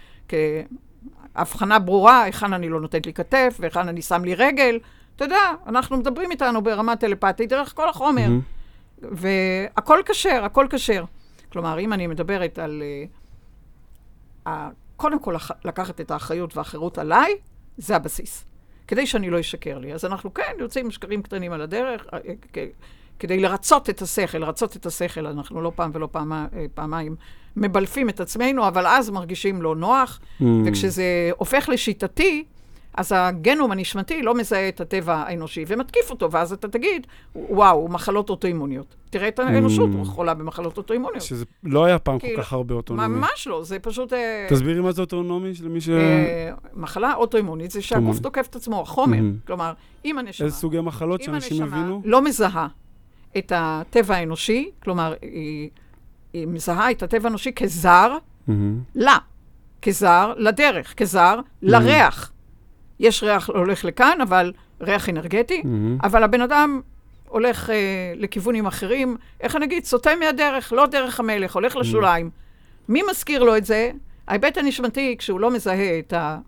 כהבחנה 1.35 1.79
ברורה, 1.79 2.23
היכן 2.23 2.53
אני 2.53 2.69
לא 2.69 2.81
נותנת 2.81 3.07
לי 3.07 3.13
כתף, 3.13 3.57
והיכן 3.61 3.89
אני 3.89 4.03
שם 4.03 4.25
לי 4.25 4.35
רגל. 4.35 4.79
אתה 5.17 5.25
יודע, 5.25 5.41
אנחנו 5.67 5.97
מדברים 5.97 6.31
איתנו 6.31 6.63
ברמה 6.63 6.97
טלפתית 6.97 7.49
דרך 7.49 7.73
כל 7.77 7.89
החומר. 7.89 8.23
מהמם. 8.23 8.41
והכל 8.99 10.01
כשר, 10.07 10.45
הכל 10.45 10.67
כשר. 10.71 11.05
כלומר, 11.53 11.79
אם 11.81 11.93
אני 11.93 12.07
מדברת 12.07 12.59
על... 12.59 12.83
Uh, 14.47 14.51
קודם 14.97 15.19
כל, 15.19 15.35
לקחת 15.65 16.01
את 16.01 16.11
האחריות 16.11 16.57
והחירות 16.57 16.99
עליי, 16.99 17.33
זה 17.77 17.97
הבסיס. 17.97 18.45
כדי 18.89 19.07
שאני 19.07 19.31
לא 19.31 19.41
אשקר 19.41 19.79
לי. 19.79 19.93
אז 19.93 20.05
אנחנו 20.05 20.35
כן 20.35 20.53
יוצאים 20.59 20.91
שקרים 20.91 21.23
קטנים 21.23 21.53
על 21.53 21.61
הדרך, 21.61 22.07
אה, 22.13 22.19
כדי 23.19 23.41
לרצות 23.41 23.91
את 23.91 24.03
השכל, 24.03 24.39
לרצות 24.39 24.77
את 24.77 24.87
השכל, 24.87 25.27
אנחנו 25.27 25.63
לא 25.63 25.73
פעם 25.75 25.91
ולא 25.95 26.09
פעמה, 26.13 26.47
אה, 26.57 26.67
פעמיים 26.75 27.17
מבלפים 27.57 28.09
את 28.09 28.21
עצמנו, 28.21 28.69
אבל 28.69 28.87
אז 28.87 29.11
מרגישים 29.11 29.63
לא 29.63 29.77
נוח, 29.77 30.21
מהמם. 30.41 30.65
וכשזה 30.67 31.31
הופך 31.37 31.69
לשיטתי, 31.69 32.45
אז 32.97 33.13
הגנום 33.17 33.73
הנשמתי 33.73 34.23
לא 34.23 34.35
מזהה 34.35 34.69
את 34.69 34.81
הטבע 34.81 35.15
האנושי 35.15 35.65
ומתקיף 35.69 36.11
אותו, 36.11 36.31
ואז 36.31 36.53
אתה 36.53 36.69
תגיד, 36.69 37.07
וואו, 37.35 37.89
מחלות 37.89 38.31
אוטואימוניות. 38.31 38.97
תראה 39.11 39.29
את 39.29 39.39
האנושות, 39.39 39.91
Mm. 40.03 40.05
חולה 40.05 40.35
במחלות 40.35 40.77
אוטואימוניות. 40.77 41.23
שזה 41.23 41.45
לא 41.65 41.85
היה 41.85 41.99
פעם 41.99 42.19
כל 42.19 42.27
כאילו, 42.27 42.43
כך 42.43 42.53
הרבה 42.53 42.75
אוטונומי. 42.75 43.09
ממש 43.09 43.47
לא, 43.47 43.65
זה 43.65 43.79
פשוט... 43.79 44.13
אה, 44.13 44.47
תסבירי 44.51 44.81
מה 44.81 44.93
זה 44.93 45.01
אוטונומי 45.03 45.53
למי 45.63 45.81
ש... 45.81 45.89
אה, 45.89 46.51
מחלה 46.75 47.15
אוטואימונית 47.15 47.71
זה 47.71 47.83
שהגוף. 47.83 48.19
תוקף 48.19 48.47
את 48.51 48.57
עצמו, 48.57 48.81
החומר. 48.81 49.19
Mhm. 49.19 49.47
כלומר, 49.47 49.73
אם 50.05 50.19
הנשמה... 50.19 50.47
איזה 50.47 50.57
סוגי 50.57 50.81
מחלות 50.81 51.23
שאנשים 51.23 51.63
הבינו? 51.63 52.03
לא 52.05 52.23
מזהה 52.23 52.69
את 53.39 53.53
הטבע 53.57 54.15
האנושי, 54.15 54.71
כלומר, 54.83 55.15
היא, 55.23 55.71
היא 56.33 56.47
מזהה 56.47 56.91
את 56.91 57.03
הטבע 57.03 57.29
האנושי 57.29 57.53
כזר 57.53 58.17
מהמם. 58.47 58.81
לה, 58.95 59.17
כזר 59.83 60.33
לדרך, 60.37 60.95
כזר 60.97 61.41
לריח. 61.63 62.33
יש 63.01 63.23
ריח 63.23 63.51
הולך 63.51 63.85
לכאן, 63.85 64.19
אבל 64.23 64.53
ריח 64.81 65.09
אנרגטי, 65.09 65.63
מהמם. 65.65 65.99
אבל 66.03 66.23
הבן 66.23 66.41
אדם 66.41 66.81
הולך 67.29 67.71
אה, 67.71 67.75
לכיוונים 68.17 68.67
אחרים, 68.67 69.17
איך 69.41 69.57
אני 69.57 69.65
אגיד, 69.65 69.85
סוטה 69.85 70.11
מהדרך, 70.21 70.73
לא 70.73 70.87
דרך 70.87 71.21
המלך, 71.21 71.55
הולך 71.55 71.77
לשוליים. 71.77 72.31
מי 72.89 73.03
מזכיר 73.11 73.43
לו 73.45 73.57
את 73.57 73.65
זה? 73.65 73.91
ההיבט 74.29 74.59
הנשמתי, 74.59 75.17
כשהוא 75.19 75.41
לא 75.41 75.51
מזהה 75.51 75.99
את, 75.99 76.13
ה, 76.13 76.39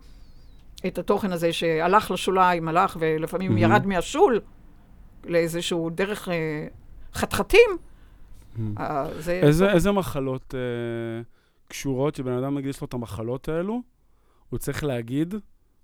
את 0.86 0.98
התוכן 0.98 1.32
הזה 1.32 1.52
שהלך 1.52 2.10
לשוליים, 2.10 2.68
הלך 2.68 2.96
ולפעמים 3.00 3.56
Mhm. 3.56 3.60
ירד 3.60 3.86
מהשול 3.86 4.40
לאיזשהו 5.24 5.90
דרך 5.90 6.28
אה, 6.28 6.34
חתחתים, 7.14 7.70
Mhm. 8.56 8.60
אה, 8.80 9.06
זה... 9.18 9.32
איזה, 9.32 9.72
איזה 9.72 9.92
מחלות 9.92 10.54
אה, 10.54 11.22
קשורות, 11.68 12.14
שבן 12.14 12.32
אדם 12.32 12.58
נגיד 12.58 12.70
יש 12.70 12.80
לו 12.80 12.86
את 12.86 12.94
המחלות 12.94 13.48
האלו, 13.48 13.82
הוא 14.48 14.58
צריך 14.58 14.84
להגיד, 14.84 15.34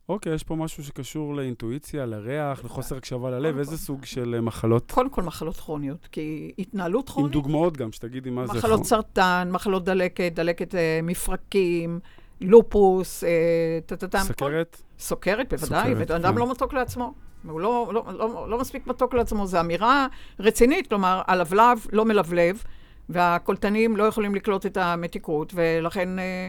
אוקיי, 0.08 0.34
יש 0.34 0.42
פה 0.42 0.54
משהו 0.54 0.84
שקשור 0.84 1.34
לאינטואיציה, 1.34 2.06
לריח, 2.06 2.64
לחוסר 2.64 2.96
הקשבה 2.96 3.30
ללב, 3.30 3.58
איזה. 3.58 3.78
סוג 3.78 4.04
של 4.04 4.34
אה, 4.34 4.40
מחלות? 4.40 4.92
קודם 4.92 5.10
כל 5.10 5.22
מחלות 5.22 5.56
כרוניות, 5.56 6.08
כי 6.12 6.52
התנהלות 6.58 7.08
עם 7.08 7.12
כרונית... 7.14 7.32
דוגמאות 7.32 7.76
גם, 7.76 7.92
שתגידי 7.92 8.30
מה 8.30 8.46
זה. 8.46 8.52
מחלות. 8.52 8.84
סרטן, 8.84 9.48
מחלות 9.52 9.84
דלקת, 9.84 10.32
דלקת 10.34 10.74
אה, 10.74 11.00
מפרקים, 11.02 12.00
לופוס, 12.40 13.24
אה, 13.24 13.78
טטטם. 13.86 14.18
סכרת? 14.18 14.82
סוכרת, 14.98 15.54
בוודאי, 15.54 15.82
סוכרת, 15.90 15.96
ובן 15.96 16.14
אדם 16.14 16.34
כן. 16.34 16.38
לא 16.38 16.50
מתוק 16.50 16.74
לעצמו. 16.74 17.14
הוא 17.48 17.60
לא, 17.60 17.90
לא, 17.94 18.04
לא, 18.18 18.46
לא 18.48 18.58
מספיק 18.58 18.86
מתוק 18.86 19.14
לעצמו, 19.14 19.46
זו 19.46 19.60
אמירה 19.60 20.06
רצינית, 20.40 20.86
כלומר, 20.86 21.22
הלבלב 21.26 21.86
לא 21.92 22.04
מלבלב, 22.04 22.64
והקולטנים 23.08 23.96
לא 23.96 24.04
יכולים 24.04 24.34
לקלוט 24.34 24.66
את 24.66 24.76
המתיקות, 24.76 25.52
ולכן 25.54 26.18
אה, 26.18 26.48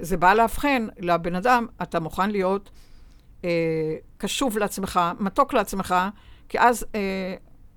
זה 0.00 0.16
בא 0.16 0.34
לאבחן 0.34 0.86
לבן 0.98 1.34
אדם, 1.34 1.66
אתה 1.82 2.00
מוכן 2.00 2.30
להיות 2.30 2.70
אה, 3.44 3.96
קשוב 4.18 4.58
לעצמך, 4.58 5.00
מתוק 5.20 5.52
לעצמך, 5.54 5.94
כי 6.48 6.60
אז 6.60 6.86
אה, 6.94 7.34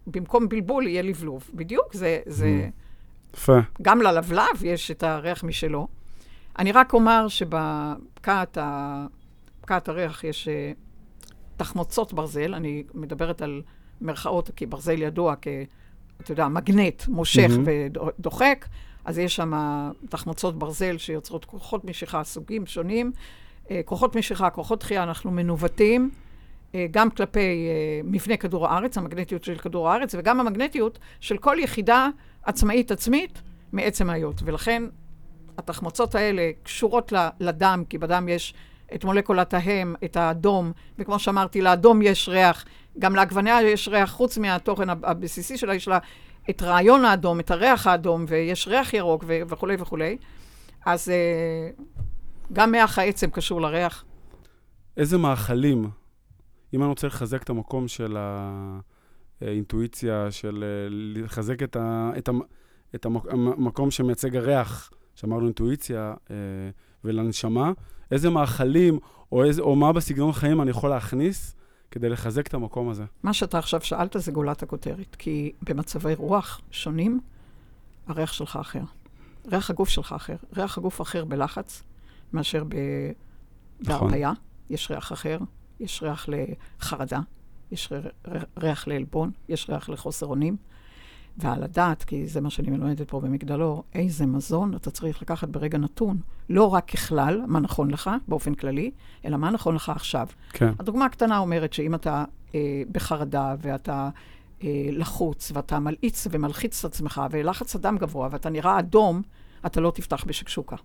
במקום 0.08 0.50
בלבול 0.50 0.88
יהיה 0.88 1.02
לבלוב. 1.02 1.50
בדיוק, 1.54 1.94
זה, 1.94 2.20
זה, 2.26 2.70
יפה. 3.34 3.60
גם 3.82 4.02
ללבלב 4.02 4.64
יש 4.64 4.92
את 4.92 5.04
הריח 5.04 5.44
משלו. 5.44 5.88
אני 6.60 6.72
רק 6.72 6.94
אומר 6.94 7.28
שבפקעת 7.28 8.58
ה... 8.58 9.06
פקעת 9.62 9.90
הריח 9.90 10.24
יש 10.24 10.48
אה, 10.48 10.72
תחמוצות 11.58 12.14
ברזל, 12.14 12.54
אני 12.54 12.84
מדברת 12.94 13.42
על 13.42 13.62
מרכאות, 14.02 14.50
כי 14.56 14.66
ברזל 14.66 15.02
ידוע 15.02 15.36
כ... 15.42 15.48
אתה 16.22 16.32
יודע, 16.32 16.48
מגנט, 16.48 17.08
מושך 17.08 17.50
מהמם. 17.50 17.64
ודוחק, 17.66 18.66
אז 19.06 19.18
יש 19.18 19.36
שם 19.36 19.54
תחמוצות 20.10 20.60
ברזל 20.60 20.98
שיוצרות 20.98 21.46
כוחות 21.46 21.86
משיכה, 21.86 22.24
סוגים 22.24 22.66
שונים. 22.66 23.12
אה, 23.72 23.82
כוחות 23.86 24.16
משיכה, 24.16 24.50
כוחות 24.50 24.80
דחייה, 24.80 25.04
אנחנו 25.04 25.32
מנווטים 25.32 26.10
אה, 26.76 26.86
גם 26.92 27.10
כלפי 27.10 27.40
אה, 27.40 28.02
מבנה 28.04 28.38
כדור 28.38 28.68
הארץ, 28.68 28.98
המגנטיות 28.98 29.44
של 29.44 29.58
כדור 29.58 29.90
הארץ, 29.90 30.16
וגם 30.18 30.40
המגנטיות 30.40 31.00
של 31.20 31.38
כל 31.38 31.58
יחידה 31.60 32.08
עצמאית 32.44 32.92
עצמית 32.92 33.42
מעצם 33.72 34.10
ההיות. 34.10 34.42
ולכן 34.46 34.84
התחמוצות 35.58 36.16
האלה 36.16 36.52
קשורות 36.64 37.14
לדם, 37.40 37.84
כי 37.90 37.98
בדם 37.98 38.30
יש 38.30 38.54
את 38.96 39.04
מולקולת 39.04 39.54
ההם, 39.54 39.96
את 40.04 40.18
האדום, 40.18 40.72
וכמו 41.00 41.20
שאמרתי, 41.20 41.62
לאדום 41.62 42.02
יש 42.02 42.30
ריח, 42.30 42.66
גם 43.00 43.16
לעגבניה 43.16 43.62
יש 43.62 43.88
ריח, 43.88 44.12
חוץ 44.12 44.38
מהתוכן 44.38 44.90
הב- 44.90 45.06
הבסיסי 45.06 45.58
שלה, 45.58 45.76
יש 45.76 45.88
לה 45.88 45.98
את 46.50 46.62
רעיון 46.62 47.06
האדום, 47.06 47.40
את 47.40 47.52
הריח 47.52 47.88
האדום, 47.88 48.26
ויש 48.28 48.68
ריח 48.68 48.94
ירוק 48.94 49.26
וכולי 49.28 49.76
וכולי. 49.80 50.18
אז 50.86 51.12
גם 52.54 52.72
מח 52.72 53.00
העצם 53.00 53.30
קשור 53.30 53.62
לריח. 53.62 54.06
איזה 54.98 55.18
מאכלים, 55.18 55.90
אם 56.74 56.82
אני 56.82 56.90
רוצה 56.90 57.08
לחזק 57.08 57.44
את 57.44 57.50
המקום 57.50 57.88
של 57.88 58.18
האינטואיציה, 59.42 60.32
של 60.32 60.64
אה, 60.64 60.88
לחזק 61.24 61.64
את, 61.64 61.76
ה, 61.76 62.12
את, 62.18 62.30
המ, 62.30 62.40
את 62.96 63.06
המק, 63.06 63.24
המקום 63.32 63.92
שמייצג 63.92 64.36
הריח, 64.36 64.92
שאמרנו 65.16 65.46
אינטואיציה, 65.46 66.14
אה, 66.32 66.36
ולנשמה, 67.04 67.72
איזה 68.12 68.30
מאכלים, 68.30 69.00
או, 69.32 69.44
איזה, 69.44 69.62
או 69.62 69.76
מה 69.76 69.94
בסגנון 69.94 70.32
חיים 70.32 70.62
אני 70.62 70.70
יכול 70.70 70.90
להכניס 70.90 71.56
כדי 71.92 72.10
לחזק 72.10 72.48
את 72.48 72.54
המקום 72.54 72.90
הזה? 72.90 73.04
מה 73.24 73.34
שאתה 73.34 73.58
עכשיו 73.58 73.82
שאלת 73.82 74.16
זה 74.20 74.32
גולת 74.32 74.64
הכותרת, 74.64 75.16
כי 75.16 75.52
במצבי 75.62 76.16
רוח 76.16 76.62
שונים, 76.72 77.20
הריח 78.08 78.34
שלך 78.34 78.56
אחר. 78.62 78.84
ריח 79.52 79.70
הגוף 79.70 79.90
שלך 79.90 80.14
אחר. 80.14 80.36
ריח 80.56 80.78
הגוף 80.78 81.02
אחר 81.02 81.26
בלחץ 81.26 81.84
מאשר 82.34 82.64
ב... 82.64 82.76
נכון. 83.80 84.00
בהרפאיה. 84.00 84.32
יש 84.70 84.92
ריח 84.92 85.12
אחר, 85.12 85.38
יש 85.80 86.04
ריח 86.04 86.30
לחרדה, 86.30 87.20
יש. 87.72 87.94
ריח 88.58 88.88
לעלבון, 88.88 89.32
יש 89.50 89.70
ריח 89.70 89.90
לחוסר 89.90 90.26
אונים. 90.26 90.58
ועל 91.38 91.64
הדעת, 91.64 92.04
כי 92.04 92.28
זה 92.28 92.42
מה 92.42 92.50
שאני 92.50 92.70
מלמדת 92.70 93.10
פה 93.10 93.20
במגדלור, 93.20 93.84
איזה 93.94 94.26
מזון 94.26 94.76
אתה 94.76 94.92
צריך 94.92 95.22
לקחת 95.22 95.50
ברגע 95.50 95.78
נתון. 95.78 96.18
לא 96.50 96.74
רק 96.74 96.92
ככלל, 96.92 97.42
מה 97.48 97.60
נכון 97.60 97.92
לך 97.92 98.10
באופן 98.28 98.54
כללי, 98.56 98.92
אלא 99.26 99.38
מה 99.38 99.50
נכון 99.50 99.76
לך 99.76 99.90
עכשיו. 99.90 100.28
כן. 100.50 100.74
הדוגמה 100.80 101.06
הקטנה 101.06 101.38
אומרת 101.38 101.74
שאם 101.74 101.96
אתה 101.96 102.24
אה, 102.56 102.84
בחרדה 102.92 103.56
ואתה 103.60 104.10
אה, 104.64 104.70
לחוץ 104.92 105.52
ואתה 105.54 105.80
מלעיץ 105.80 106.28
ומלחיץ 106.32 106.86
את 106.86 106.92
עצמך 106.92 107.22
ולחץ 107.32 107.76
הדם 107.76 107.98
גבוה 107.98 108.28
ואתה 108.32 108.50
נראה 108.50 108.80
אדום, 108.80 109.22
אתה 109.66 109.82
לא 109.82 109.92
תפתח 109.92 110.24
בשקשוקה. 110.28 110.76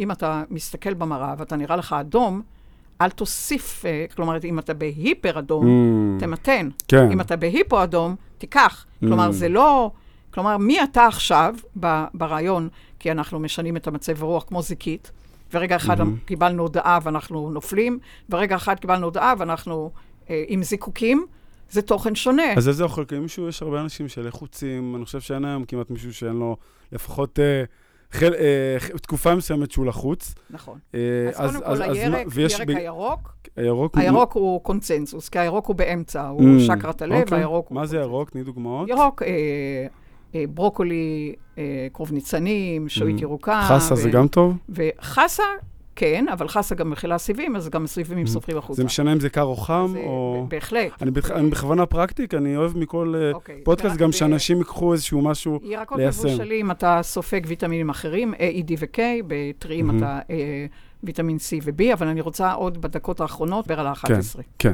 אם 0.00 0.10
אתה 0.10 0.42
מסתכל 0.50 0.94
במראה 0.94 1.34
ואתה 1.38 1.56
נראה 1.56 1.76
לך 1.76 1.92
אדום, 1.92 2.42
אל 3.00 3.10
תוסיף, 3.10 3.84
אה, 3.86 4.04
כלומר, 4.16 4.36
אם 4.44 4.58
אתה 4.58 4.74
בהיפר 4.74 5.38
אדום, 5.38 5.66
Mm, 5.66 6.20
תמתן. 6.20 6.68
כן. 6.88 7.10
אם 7.12 7.20
אתה 7.20 7.36
בהיפו 7.36 7.82
אדום, 7.82 8.16
תיקח. 8.38 8.86
כלומר, 9.00 9.28
Mm. 9.28 9.32
זה 9.32 9.48
לא... 9.48 9.90
כלומר, 10.34 10.56
מי 10.56 10.82
אתה 10.82 11.06
עכשיו 11.06 11.54
ב- 11.80 12.04
ברעיון, 12.14 12.68
כי 12.98 13.10
אנחנו 13.10 13.40
משנים 13.40 13.76
את 13.76 13.86
המצב 13.86 14.22
רוח 14.22 14.44
כמו 14.48 14.62
זיקית, 14.62 15.12
ורגע 15.54 15.76
אחד 15.76 16.00
Mhm. 16.00 16.04
קיבלנו 16.24 16.62
הודעה 16.62 16.98
ואנחנו 17.02 17.50
נופלים, 17.50 17.98
ורגע 18.30 18.56
אחד 18.56 18.74
קיבלנו 18.78 19.04
הודעה 19.04 19.34
ואנחנו 19.38 19.90
אה, 20.30 20.44
עם 20.48 20.62
זיקוקים, 20.62 21.26
זה 21.70 21.82
תוכן 21.82 22.14
שונה. 22.14 22.52
אז 22.56 22.68
איזה 22.68 22.84
יכול, 22.84 23.04
כי 23.04 23.18
מישהו, 23.18 23.48
יש 23.48 23.62
הרבה 23.62 23.80
אנשים 23.80 24.08
שלחוצים, 24.08 24.96
אני 24.96 25.04
חושב 25.04 25.20
שאין 25.20 25.44
היום 25.44 25.64
כמעט 25.64 25.90
מישהו 25.90 26.14
שאין 26.14 26.32
לו 26.36 26.56
לפחות 26.92 27.38
אה, 27.38 27.64
חל, 28.12 28.34
אה, 28.34 28.98
תקופה 29.02 29.34
מסוימת 29.34 29.70
שהוא 29.70 29.86
לחוץ. 29.86 30.34
נכון. 30.50 30.78
אה, 30.94 31.00
אז 31.34 31.50
קודם 31.52 31.64
כל, 31.64 31.78
מה- 31.78 31.84
הירק, 31.84 32.26
הירק 32.36 32.66
ב- 32.66 32.70
הירוק, 32.70 33.32
הירוק, 33.56 33.94
הוא- 33.94 34.02
הירוק 34.02 34.32
הוא 34.32 34.60
קונצנזוס, 34.62 35.28
כי 35.28 35.38
הירוק 35.38 35.66
הוא 35.66 35.76
באמצע, 35.76 36.28
הוא 36.28 36.40
Mm, 36.40 36.60
שקרת 36.60 37.02
הלב, 37.02 37.20
אוקיי. 37.20 37.36
והירוק 37.38 37.68
הוא... 37.68 37.74
מה 37.74 37.86
זה. 37.86 37.96
ירוק? 37.98 38.30
תני 38.30 38.42
דוגמאות. 38.42 38.88
ירוק, 38.88 39.22
אה, 39.22 39.28
אה, 40.34 40.44
ברוקולי, 40.54 41.34
אה, 41.58 41.62
כרוב 41.94 42.12
ניצנים, 42.12 42.88
שועית 42.88 43.18
Mm. 43.18 43.22
ירוקה. 43.22 43.62
חסה 43.68 43.94
ו- 43.94 43.96
זה 43.96 44.10
גם 44.10 44.28
טוב? 44.28 44.56
וחסה 44.68 45.42
כן, 46.00 46.26
אבל 46.32 46.48
חסה 46.48 46.74
גם 46.74 46.90
מכילה 46.90 47.18
סיבים, 47.18 47.56
אז 47.56 47.68
גם 47.68 47.84
הסיבים 47.84 48.26
סופרים 48.26 48.58
החוצה. 48.58 48.76
זה 48.76 48.84
משנה 48.84 49.12
אם 49.12 49.20
זה 49.20 49.30
קר 49.30 49.42
או 49.42 49.56
חם, 49.56 49.94
או... 49.96 50.46
בהחלט. 50.48 51.02
אני 51.02 51.10
בכ- 51.10 51.30
אני 51.30 51.50
בכוונה 51.50 51.86
פרקטיק, 51.86 52.34
אני 52.34 52.56
אוהב 52.56 52.76
מכל 52.78 53.14
אה, 53.16 53.32
אוקיי. 53.32 53.60
פודקאסט 53.64 53.96
גם 53.96 54.12
שאנשים 54.12 54.58
ייקחו 54.58 54.92
איזשהו 54.92 55.22
משהו... 55.22 55.60
ירקות 55.62 55.98
ליישם. 55.98 56.28
מבושלים, 56.28 56.70
אתה 56.70 56.98
סופג 57.02 57.40
ויטמינים 57.46 57.90
אחרים, 57.90 58.34
A, 58.34 58.36
E, 58.36 58.68
D 58.70 58.72
ו-K, 58.78 58.98
בטריים. 59.26 59.98
אתה 59.98 60.18
אה, 60.30 60.66
ויטמין 61.02 61.36
C 61.36 61.64
ו-B, 61.64 61.92
אבל 61.92 62.06
אני 62.06 62.20
רוצה 62.20 62.52
עוד 62.52 62.80
בדקות 62.80 63.20
האחרונות 63.20 63.64
לדבר 63.64 63.80
על 63.80 63.86
ה-11. 63.86 64.40
כן. 64.58 64.72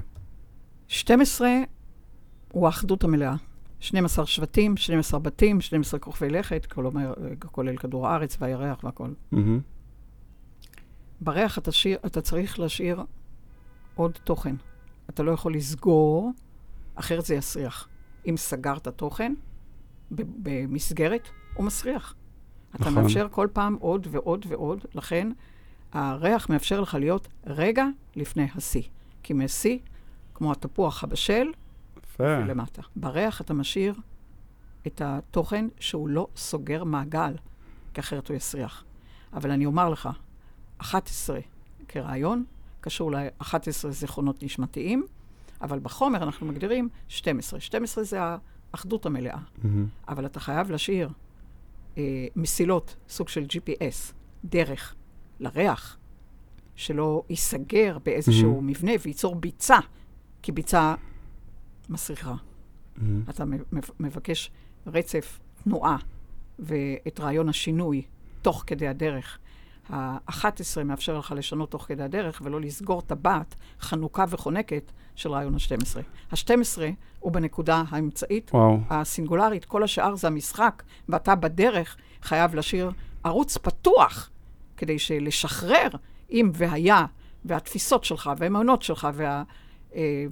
12 0.89 1.49
הוא 2.53 2.67
האחדות 2.67 3.05
המלאה. 3.05 3.35
12 3.81 4.27
שבטים, 4.27 4.77
12 4.77 5.21
בתים, 5.21 5.61
12 5.61 6.01
כוכבי 6.01 6.29
לכת, 6.31 6.67
כלומר, 6.67 7.13
כולל 7.53 7.77
כדור 7.77 8.09
הארץ 8.09 8.37
והירח 8.41 8.85
והכול. 8.85 9.15
מהמם. 9.33 9.61
בריח 11.21 11.59
אתה, 11.59 11.73
שיר, 11.73 11.99
אתה 12.07 12.21
צריך 12.21 12.59
להשאיר 12.59 13.03
עוד 13.95 14.13
תוכן. 14.25 14.55
אתה 15.11 15.23
לא 15.23 15.31
יכול 15.31 15.55
לסגור, 15.55 16.33
אחרת 16.95 17.25
זה 17.25 17.35
יסריח. 17.35 17.89
אם 18.27 18.37
סגרת 18.37 18.89
תוכן 18.89 19.35
במסגרת, 20.11 21.29
הוא 21.55 21.65
מסריח. 21.65 22.15
אתה 22.75 22.91
נכון. 22.91 23.03
מאפשר 23.03 23.29
כל 23.31 23.49
פעם 23.53 23.77
עוד 23.81 24.07
ועוד 24.11 24.47
ועוד, 24.49 24.85
לכן 24.95 25.29
הריח 25.93 26.51
מאפשר 26.51 26.81
לך 26.81 26.95
להיות 26.95 27.29
רגע 27.47 27.87
לפני 28.17 28.49
השיא. 28.55 28.83
כי 29.23 29.33
משיא, 29.33 29.79
כמו 30.35 30.53
התפוח 30.53 31.05
הבשל. 31.05 31.53
למטה. 32.21 32.83
בריח 32.97 33.41
אתה 33.41 33.55
משאיר 33.55 33.95
את 34.87 35.03
התוכן 35.05 35.69
שהוא 35.81 36.09
לא 36.09 36.29
סוגר 36.37 36.85
מעגל, 36.85 37.35
כי 37.95 38.01
אחרת 38.01 38.29
הוא 38.29 38.37
יסריח. 38.37 38.85
אבל 39.33 39.51
אני 39.51 39.67
אומר 39.67 39.89
לך, 39.89 40.09
11 40.79 41.41
כרעיון, 41.89 42.45
קשור 42.81 43.13
ל-11 43.13 43.89
זיכרונות 43.91 44.43
נשמתיים, 44.43 45.07
אבל 45.61 45.79
בחומר 45.79 46.23
אנחנו 46.23 46.47
מגדירים 46.47 46.89
12. 47.09 47.61
12 47.61 48.05
זה 48.05 48.19
האחדות 48.73 49.07
המלאה. 49.07 49.39
מהמם. 49.63 49.87
אבל 50.09 50.27
אתה 50.27 50.41
חייב 50.41 50.71
להשאיר 50.71 51.09
אה, 51.99 52.27
מסילות, 52.37 52.97
סוג 53.09 53.29
של 53.29 53.45
GPS, 53.45 54.13
דרך 54.45 54.95
לריח, 55.41 55.99
שלא 56.75 57.23
ייסגר 57.31 57.99
באיזשהו 58.05 58.55
מהמם. 58.55 58.67
מבנה 58.67 58.93
וייצור 59.03 59.35
ביצה, 59.35 59.79
כי 60.43 60.53
ביצה 60.53 60.95
מסריחה. 61.89 62.35
מהמם. 62.97 63.23
אתה 63.31 63.45
מבקש 64.01 64.51
רצף 64.87 65.41
תנועה 65.65 65.97
ואת 66.59 67.21
רעיון 67.21 67.49
השינוי 67.49 68.03
תוך 68.43 68.65
כדי 68.67 68.89
הדרך. 68.89 69.39
ה-11 69.91 70.85
מאפשר 70.85 71.19
לך 71.19 71.35
לשנות 71.37 71.71
תוך 71.71 71.85
כדי 71.89 72.03
הדרך 72.03 72.41
ולא 72.45 72.61
לסגור 72.61 73.03
טבעת 73.03 73.55
חנוקה 73.81 74.25
וחונקת 74.29 74.93
של 75.15 75.31
רעיון 75.31 75.55
ה-12. 75.55 76.01
ה-12 76.31 76.79
הוא 77.21 77.33
בנקודה 77.33 77.83
האמצעית 77.89 78.51
וואו. 78.55 78.79
הסינגולרית, 78.91 79.65
כל 79.65 79.83
השאר 79.83 80.15
זה 80.15 80.27
המשחק, 80.27 80.83
ואתה 81.09 81.35
בדרך 81.35 81.97
חייב 82.23 82.55
להשאיר 82.55 82.91
ערוץ 83.25 83.57
פתוח 83.57 84.31
כדי 84.77 84.97
לשחרר 85.21 85.89
אם 86.31 86.51
והיה, 86.55 87.07
והתפיסות 87.45 88.05
שלך, 88.05 88.31
והאמונות 88.39 88.83
שלך, 88.83 89.09
וה, 89.15 89.43
אה, 89.95 90.25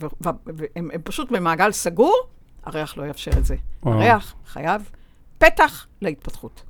והם 0.47 0.91
הם 0.93 1.03
פשוט 1.05 1.33
במעגל 1.33 1.73
סגור, 1.73 2.17
הריח 2.65 2.97
לא 2.97 3.07
יאפשר 3.07 3.31
את 3.39 3.45
זה. 3.45 3.57
וואו. 3.83 3.95
הריח 3.95 4.35
חייב 4.47 4.91
פתח 5.39 5.87
להתפתחות. 6.03 6.63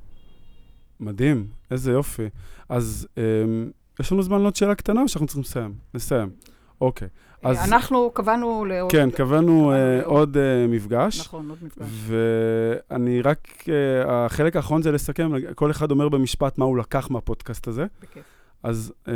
מדהים, 0.99 1.47
איזה 1.71 1.91
יופי. 1.91 2.29
אז 2.69 3.07
אמ, 3.17 3.71
יש 3.99 4.11
לנו 4.11 4.23
זמן 4.23 4.41
לעוד 4.41 4.55
שאלה 4.55 4.75
קטנה 4.75 5.01
או 5.01 5.07
שאנחנו 5.07 5.27
צריכים 5.27 5.43
לסיים? 5.43 5.73
נסיים. 5.93 6.29
אוקיי. 6.81 7.07
אז 7.43 7.57
אז... 7.57 7.73
אנחנו 7.73 8.11
קבענו 8.13 8.65
לעוד... 8.65 8.91
כן, 8.91 9.11
קבענו 9.11 9.71
אה, 9.71 9.97
לעוד. 9.97 10.05
עוד 10.05 10.37
אה, 10.37 10.67
מפגש. 10.67 11.19
נכון, 11.19 11.49
עוד 11.49 11.57
מפגש. 11.61 11.87
ואני 12.89 13.21
רק, 13.21 13.47
אה, 13.69 14.25
החלק 14.25 14.55
האחרון 14.55 14.81
זה 14.81 14.91
לסכם, 14.91 15.31
כל 15.55 15.71
אחד 15.71 15.91
אומר 15.91 16.09
במשפט 16.09 16.57
מה 16.57 16.65
הוא 16.65 16.77
לקח 16.77 17.09
מהפודקאסט 17.09 17.67
הזה. 17.67 17.85
בכיף. 18.01 18.23
אז 18.63 18.93
um, 19.05 19.09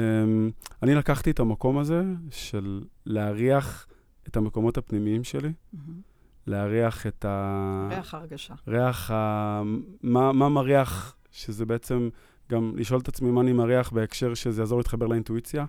אני 0.84 0.96
לקחתי 0.96 1.32
את 1.32 1.40
המקום 1.40 1.78
הזה 1.78 2.04
של 2.32 2.84
להריח 3.06 3.88
את 4.28 4.38
המקומות 4.38 4.78
הפנימיים 4.78 5.24
שלי, 5.24 5.52
מהמם. 5.74 6.02
להריח 6.48 7.08
את 7.08 7.26
ה... 7.26 7.88
ריח 7.90 8.14
ההרגשה. 8.14 8.54
ריח 8.68 9.12
ה... 9.12 9.62
מה, 10.04 10.32
מה 10.32 10.50
מריח, 10.50 11.16
שזה 11.32 11.66
בעצם 11.66 12.10
גם 12.52 12.74
לשאול 12.76 13.00
את 13.00 13.08
עצמי 13.08 13.32
מה 13.32 13.42
אני 13.42 13.54
מריח 13.54 13.92
בהקשר 13.92 14.34
שזה 14.34 14.62
יעזור 14.62 14.78
להתחבר 14.78 15.08
לאינטואיציה, 15.08 15.66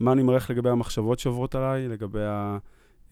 מה 0.00 0.12
אני 0.12 0.22
מריח 0.22 0.50
לגבי 0.50 0.70
המחשבות 0.70 1.18
שעוברות 1.18 1.54
עליי, 1.54 1.88
לגבי 1.88 2.20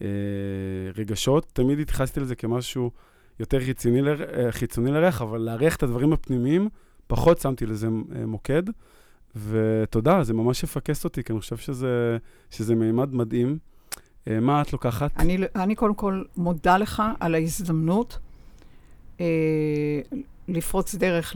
הרגשות. 0.01 1.45
תמיד 1.53 1.79
התייחסתי 1.79 2.19
לזה 2.19 2.35
כמשהו 2.35 2.91
יותר. 3.39 3.57
אה, 3.57 4.51
חיצוני 4.51 4.91
לריח, 4.91 5.21
אבל 5.21 5.37
להריח 5.37 5.75
את 5.75 5.83
הדברים 5.83 6.13
הפנימיים, 6.13 6.69
פחות 7.07 7.39
שמתי 7.39 7.65
לזה 7.65 7.87
אה, 7.87 8.25
מוקד. 8.25 8.63
ותודה, 9.35 10.23
זה 10.23 10.33
ממש 10.33 10.63
יפקס 10.63 11.03
אותי, 11.03 11.23
כי 11.23 11.33
אני 11.33 11.39
חושב 11.39 11.57
שזה, 11.57 12.17
שזה 12.49 12.75
מימד 12.75 13.13
מדהים. 13.13 13.57
אה, 14.27 14.39
מה 14.39 14.61
את 14.61 14.73
לוקחת? 14.73 15.11
אני, 15.17 15.37
אני 15.55 15.75
קודם 15.75 15.93
כל 15.93 16.23
מודה 16.37 16.77
לך 16.77 17.03
על 17.19 17.35
ההזדמנות 17.35 18.19
אה, 19.19 19.25
לפרוץ 20.47 20.95
דרך 20.95 21.35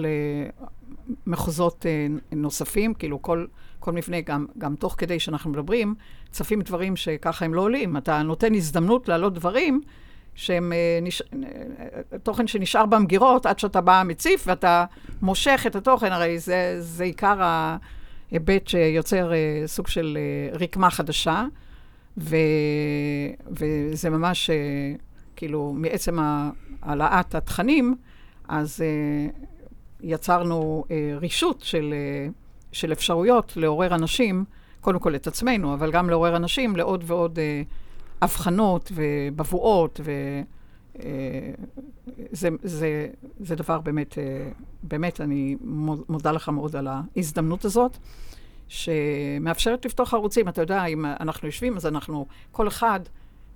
למחוזות 1.27 1.85
אה, 1.85 2.07
נוספים, 2.31 2.93
כאילו 2.93 3.21
כל, 3.21 3.45
כל 3.79 3.91
מבנה, 3.91 4.21
גם, 4.21 4.45
גם 4.57 4.75
תוך 4.75 4.95
כדי 4.97 5.19
שאנחנו 5.19 5.49
מדברים, 5.49 5.95
צפים 6.31 6.61
דברים 6.61 6.95
שככה 6.95 7.45
הם 7.45 7.53
לא 7.53 7.61
עולים. 7.61 7.97
אתה 7.97 8.21
נותן 8.21 8.55
הזדמנות 8.55 9.07
להעלות 9.07 9.33
דברים 9.33 9.81
שהם 10.35 10.73
אה, 10.73 10.99
נש... 11.01 11.21
אה, 11.21 12.17
תוכן 12.23 12.47
שנשאר 12.47 12.85
במגירות 12.85 13.45
עד 13.45 13.59
שאתה 13.59 13.81
בא 13.81 14.03
מציף 14.05 14.43
ואתה 14.47 14.85
מושך 15.21 15.63
את 15.67 15.75
התוכן, 15.75 16.11
הרי 16.11 16.39
זה, 16.39 16.75
זה 16.79 17.03
עיקר 17.03 17.37
ההיבט 17.41 18.67
שיוצר 18.67 19.31
סוג 19.65 19.87
של 19.87 20.17
רקמה 20.53 20.89
חדשה. 20.89 21.45
ו... 22.17 22.35
וזה 23.49 24.09
ממש, 24.09 24.49
כאילו, 25.35 25.73
מעצם 25.77 26.17
העלאת 26.81 27.35
התכנים, 27.35 27.95
אז 28.51 28.81
אה, 28.81 29.27
יצרנו 30.01 30.83
אה, 30.91 31.13
רישות 31.17 31.61
של, 31.61 31.93
אה, 31.93 32.27
של 32.71 32.91
אפשרויות 32.91 33.57
לעורר 33.57 33.95
אנשים, 33.95 34.45
קודם 34.81 34.99
כל 34.99 35.15
את 35.15 35.27
עצמנו, 35.27 35.73
אבל 35.73 35.91
גם 35.91 36.09
לעורר 36.09 36.35
אנשים 36.35 36.75
לעוד 36.75 37.03
ועוד 37.07 37.39
אה, 37.39 37.61
הבחנות 38.21 38.91
ובבואות, 38.95 39.99
וזה 40.99 42.49
זה, 42.63 43.07
זה 43.39 43.55
דבר 43.55 43.79
באמת, 43.79 44.17
אה, 44.17 44.49
באמת, 44.83 45.21
אני 45.21 45.55
מודה 46.09 46.31
לך 46.31 46.49
מאוד 46.49 46.75
על 46.75 46.87
ההזדמנות 46.87 47.65
הזאת. 47.65 47.97
שמאפשרת 48.67 49.85
לפתוח 49.85 50.13
ערוצים. 50.13 50.47
אתה 50.47 50.61
יודע, 50.61 50.85
אם 50.85 51.05
אנחנו 51.05 51.47
יושבים, 51.47 51.75
אז 51.75 51.85
אנחנו, 51.85 52.25
כל 52.51 52.67
אחד 52.67 52.99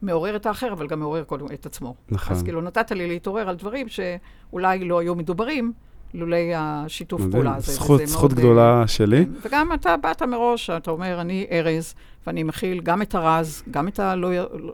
מעורר 0.01 0.35
את 0.35 0.45
האחר, 0.45 0.73
אבל 0.73 0.87
גם 0.87 0.99
מעורר 0.99 1.23
קודם 1.23 1.45
את 1.53 1.65
עצמו. 1.65 1.95
נכון. 2.09 2.35
אז 2.35 2.43
כאילו, 2.43 2.61
נתת 2.61 2.91
לי 2.91 3.07
להתעורר 3.07 3.49
על 3.49 3.55
דברים 3.55 3.87
שאולי 3.89 4.79
לא 4.87 4.99
היו 4.99 5.15
מדוברים, 5.15 5.73
לולי 6.13 6.51
השיתוף 6.55 7.21
מדהים. 7.21 7.31
פעולה 7.31 7.55
הזה. 7.55 7.71
זכות, 7.71 8.01
זכות 8.05 8.31
מאוד, 8.31 8.39
גדולה 8.39 8.81
אה, 8.81 8.87
שלי. 8.87 9.25
כן. 9.25 9.31
וגם 9.47 9.73
אתה 9.73 9.97
באת 9.97 10.21
מראש, 10.21 10.69
אתה 10.69 10.91
אומר, 10.91 11.21
אני 11.21 11.47
ארז, 11.51 11.95
ואני 12.27 12.43
מכיל 12.43 12.81
גם 12.81 13.01
את 13.01 13.15
הרז, 13.15 13.63
גם 13.71 13.87
את 13.87 13.99
הלא 13.99 14.29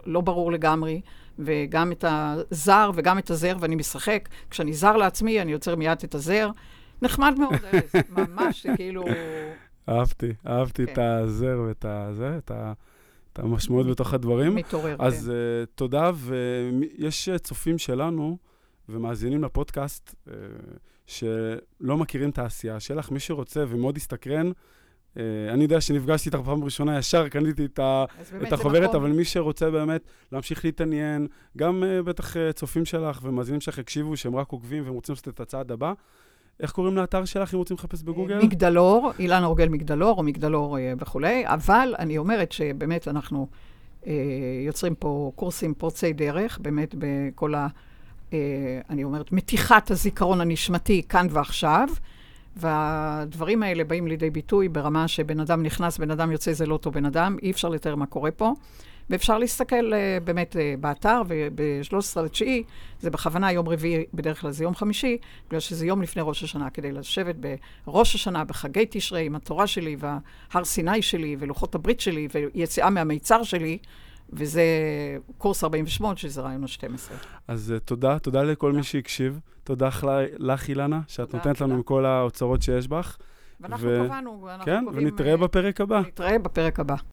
לא 0.05 0.21
ברור 0.21 0.51
לגמרי, 0.51 1.01
וגם 1.39 1.91
את 1.91 2.05
הזר 2.07 2.91
וגם 2.95 3.17
את 3.17 3.29
הזר, 3.29 3.55
ואני 3.59 3.75
משחק. 3.75 4.29
כשאני 4.49 4.73
זר 4.73 4.97
לעצמי, 4.97 5.41
אני 5.41 5.51
יוצר 5.51 5.75
מיד 5.75 5.97
את 6.03 6.15
הזר. 6.15 6.49
נחמד 7.01 7.35
מאוד, 7.39 7.53
ארז, 7.73 8.03
ממש, 8.17 8.65
זה 8.65 8.73
כאילו... 8.75 9.03
אהבתי, 9.89 10.33
אהבתי 10.47 10.85
כן. 10.85 10.93
את 10.93 10.97
הזר 10.97 11.61
ואת 11.67 11.85
הזה, 11.89 12.37
את 12.37 12.51
ה- 12.51 12.73
את 13.33 13.39
המשמעות 13.39 13.87
בתוך 13.87 14.13
הדברים. 14.13 14.55
מתעורר, 14.55 14.95
אז 14.99 15.25
כן. 15.25 15.31
uh, 15.31 15.75
תודה, 15.75 16.11
ויש 16.15 17.29
uh, 17.29 17.37
צופים 17.37 17.77
שלנו 17.77 18.37
ומאזינים 18.89 19.43
לפודקאסט 19.43 20.15
uh, 20.27 20.31
שלא 21.05 21.97
מכירים 21.97 22.29
את 22.29 22.37
העשייה 22.37 22.79
שלך. 22.79 23.11
מי 23.11 23.19
שרוצה 23.19 23.63
ומאוד 23.67 23.97
הסתקרן, 23.97 24.51
uh, 24.51 25.19
אני 25.49 25.63
יודע 25.63 25.81
שנפגשתי 25.81 26.29
איתך 26.29 26.39
פעם 26.45 26.63
ראשונה, 26.63 26.97
ישר 26.97 27.29
קניתי 27.29 27.65
את, 27.65 27.79
ה, 27.79 28.05
את 28.47 28.53
החוברת, 28.53 28.83
נכון. 28.89 28.95
אבל 28.95 29.11
מי 29.11 29.25
שרוצה 29.25 29.71
באמת 29.71 30.01
להמשיך 30.31 30.65
להתעניין, 30.65 31.27
גם 31.57 31.83
uh, 31.83 32.03
בטח 32.03 32.35
uh, 32.35 32.39
צופים 32.53 32.85
שלך 32.85 33.19
ומאזינים 33.23 33.61
שלך 33.61 33.77
יקשיבו, 33.77 34.17
שהם 34.17 34.35
רק 34.35 34.49
עוקבים 34.49 34.83
והם 34.83 34.93
רוצים 34.93 35.13
לעשות 35.13 35.27
את 35.27 35.39
הצעד 35.39 35.71
הבא. 35.71 35.93
איך 36.59 36.71
קוראים 36.71 36.97
לאתר 36.97 37.25
שלך 37.25 37.53
אם 37.53 37.59
רוצים 37.59 37.77
לחפש 37.77 38.03
בגוגל? 38.03 38.39
מגדלור, 38.43 39.11
אילנה 39.19 39.45
אורגל 39.45 39.69
מגדלור, 39.69 40.17
או 40.17 40.23
מגדלור 40.23 40.77
אה, 40.77 40.93
וכולי, 40.99 41.43
אבל 41.45 41.95
אני 41.99 42.17
אומרת 42.17 42.51
שבאמת 42.51 43.07
אנחנו 43.07 43.47
אה, 44.07 44.13
יוצרים 44.65 44.95
פה 44.95 45.31
קורסים 45.35 45.73
פורצי 45.73 46.13
דרך, 46.13 46.59
באמת 46.61 46.95
בכל 46.97 47.55
ה... 47.55 47.67
אה, 48.33 48.79
אני 48.89 49.03
אומרת, 49.03 49.31
מתיחת 49.31 49.91
הזיכרון 49.91 50.41
הנשמתי 50.41 51.01
כאן 51.09 51.27
ועכשיו, 51.29 51.87
והדברים 52.55 53.63
האלה 53.63 53.83
באים 53.83 54.07
לידי 54.07 54.29
ביטוי 54.29 54.69
ברמה 54.69 55.07
שבן 55.07 55.39
אדם 55.39 55.63
נכנס, 55.63 55.97
בן 55.97 56.11
אדם 56.11 56.31
יוצא, 56.31 56.53
זה 56.53 56.65
לא 56.65 56.73
אותו 56.73 56.91
בן 56.91 57.05
אדם, 57.05 57.37
אי 57.41 57.51
אפשר 57.51 57.69
לתאר 57.69 57.95
מה 57.95 58.05
קורה 58.05 58.31
פה. 58.31 58.53
ואפשר 59.11 59.37
להסתכל 59.37 59.93
uh, 59.93 60.23
באמת 60.23 60.55
uh, 60.55 60.81
באתר, 60.81 61.21
וב-13 61.27 62.21
לתשיעי, 62.21 62.63
זה 62.99 63.09
בכוונה 63.09 63.51
יום 63.51 63.69
רביעי, 63.69 64.05
בדרך 64.13 64.41
כלל 64.41 64.51
זה 64.51 64.63
יום 64.63 64.75
חמישי, 64.75 65.17
בגלל 65.47 65.59
שזה 65.59 65.85
יום 65.85 66.01
לפני 66.01 66.21
ראש 66.25 66.43
השנה, 66.43 66.69
כדי 66.69 66.91
לשבת 66.91 67.35
בראש 67.87 68.15
השנה, 68.15 68.43
בחגי 68.43 68.85
תשרי, 68.89 69.25
עם 69.25 69.35
התורה 69.35 69.67
שלי, 69.67 69.95
וההר 69.99 70.63
סיני 70.63 71.01
שלי, 71.01 71.35
ולוחות 71.39 71.75
הברית 71.75 71.99
שלי, 71.99 72.27
ויציאה 72.33 72.89
מהמיצר 72.89 73.43
שלי, 73.43 73.77
וזה 74.33 74.63
קורס 75.37 75.63
48, 75.63 76.17
שזה 76.17 76.41
רעיון 76.41 76.63
ה-12. 76.63 77.13
אז 77.47 77.73
uh, 77.77 77.79
תודה, 77.79 78.19
תודה 78.19 78.43
לכל 78.43 78.67
תודה. 78.67 78.77
מי 78.77 78.83
שהקשיב. 78.83 79.39
תודה 79.63 79.89
לך, 80.39 80.69
אילנה, 80.69 81.01
שאת 81.07 81.25
תודה, 81.25 81.37
נותנת 81.37 81.57
תודה. 81.57 81.73
לנו 81.73 81.85
כל 81.85 82.05
האוצרות 82.05 82.61
שיש 82.61 82.87
בך. 82.87 83.17
ואנחנו 83.61 83.87
ו... 83.89 84.01
קבענו, 84.05 84.41
ואנחנו 84.41 84.65
כן, 84.65 84.83
קובעים... 84.85 85.07
כן, 85.07 85.11
ונתראה 85.11 85.37
בפרק 85.37 85.81
הבא. 85.81 85.99
נתראה 85.99 86.39
בפרק 86.39 86.79
הבא. 86.79 86.95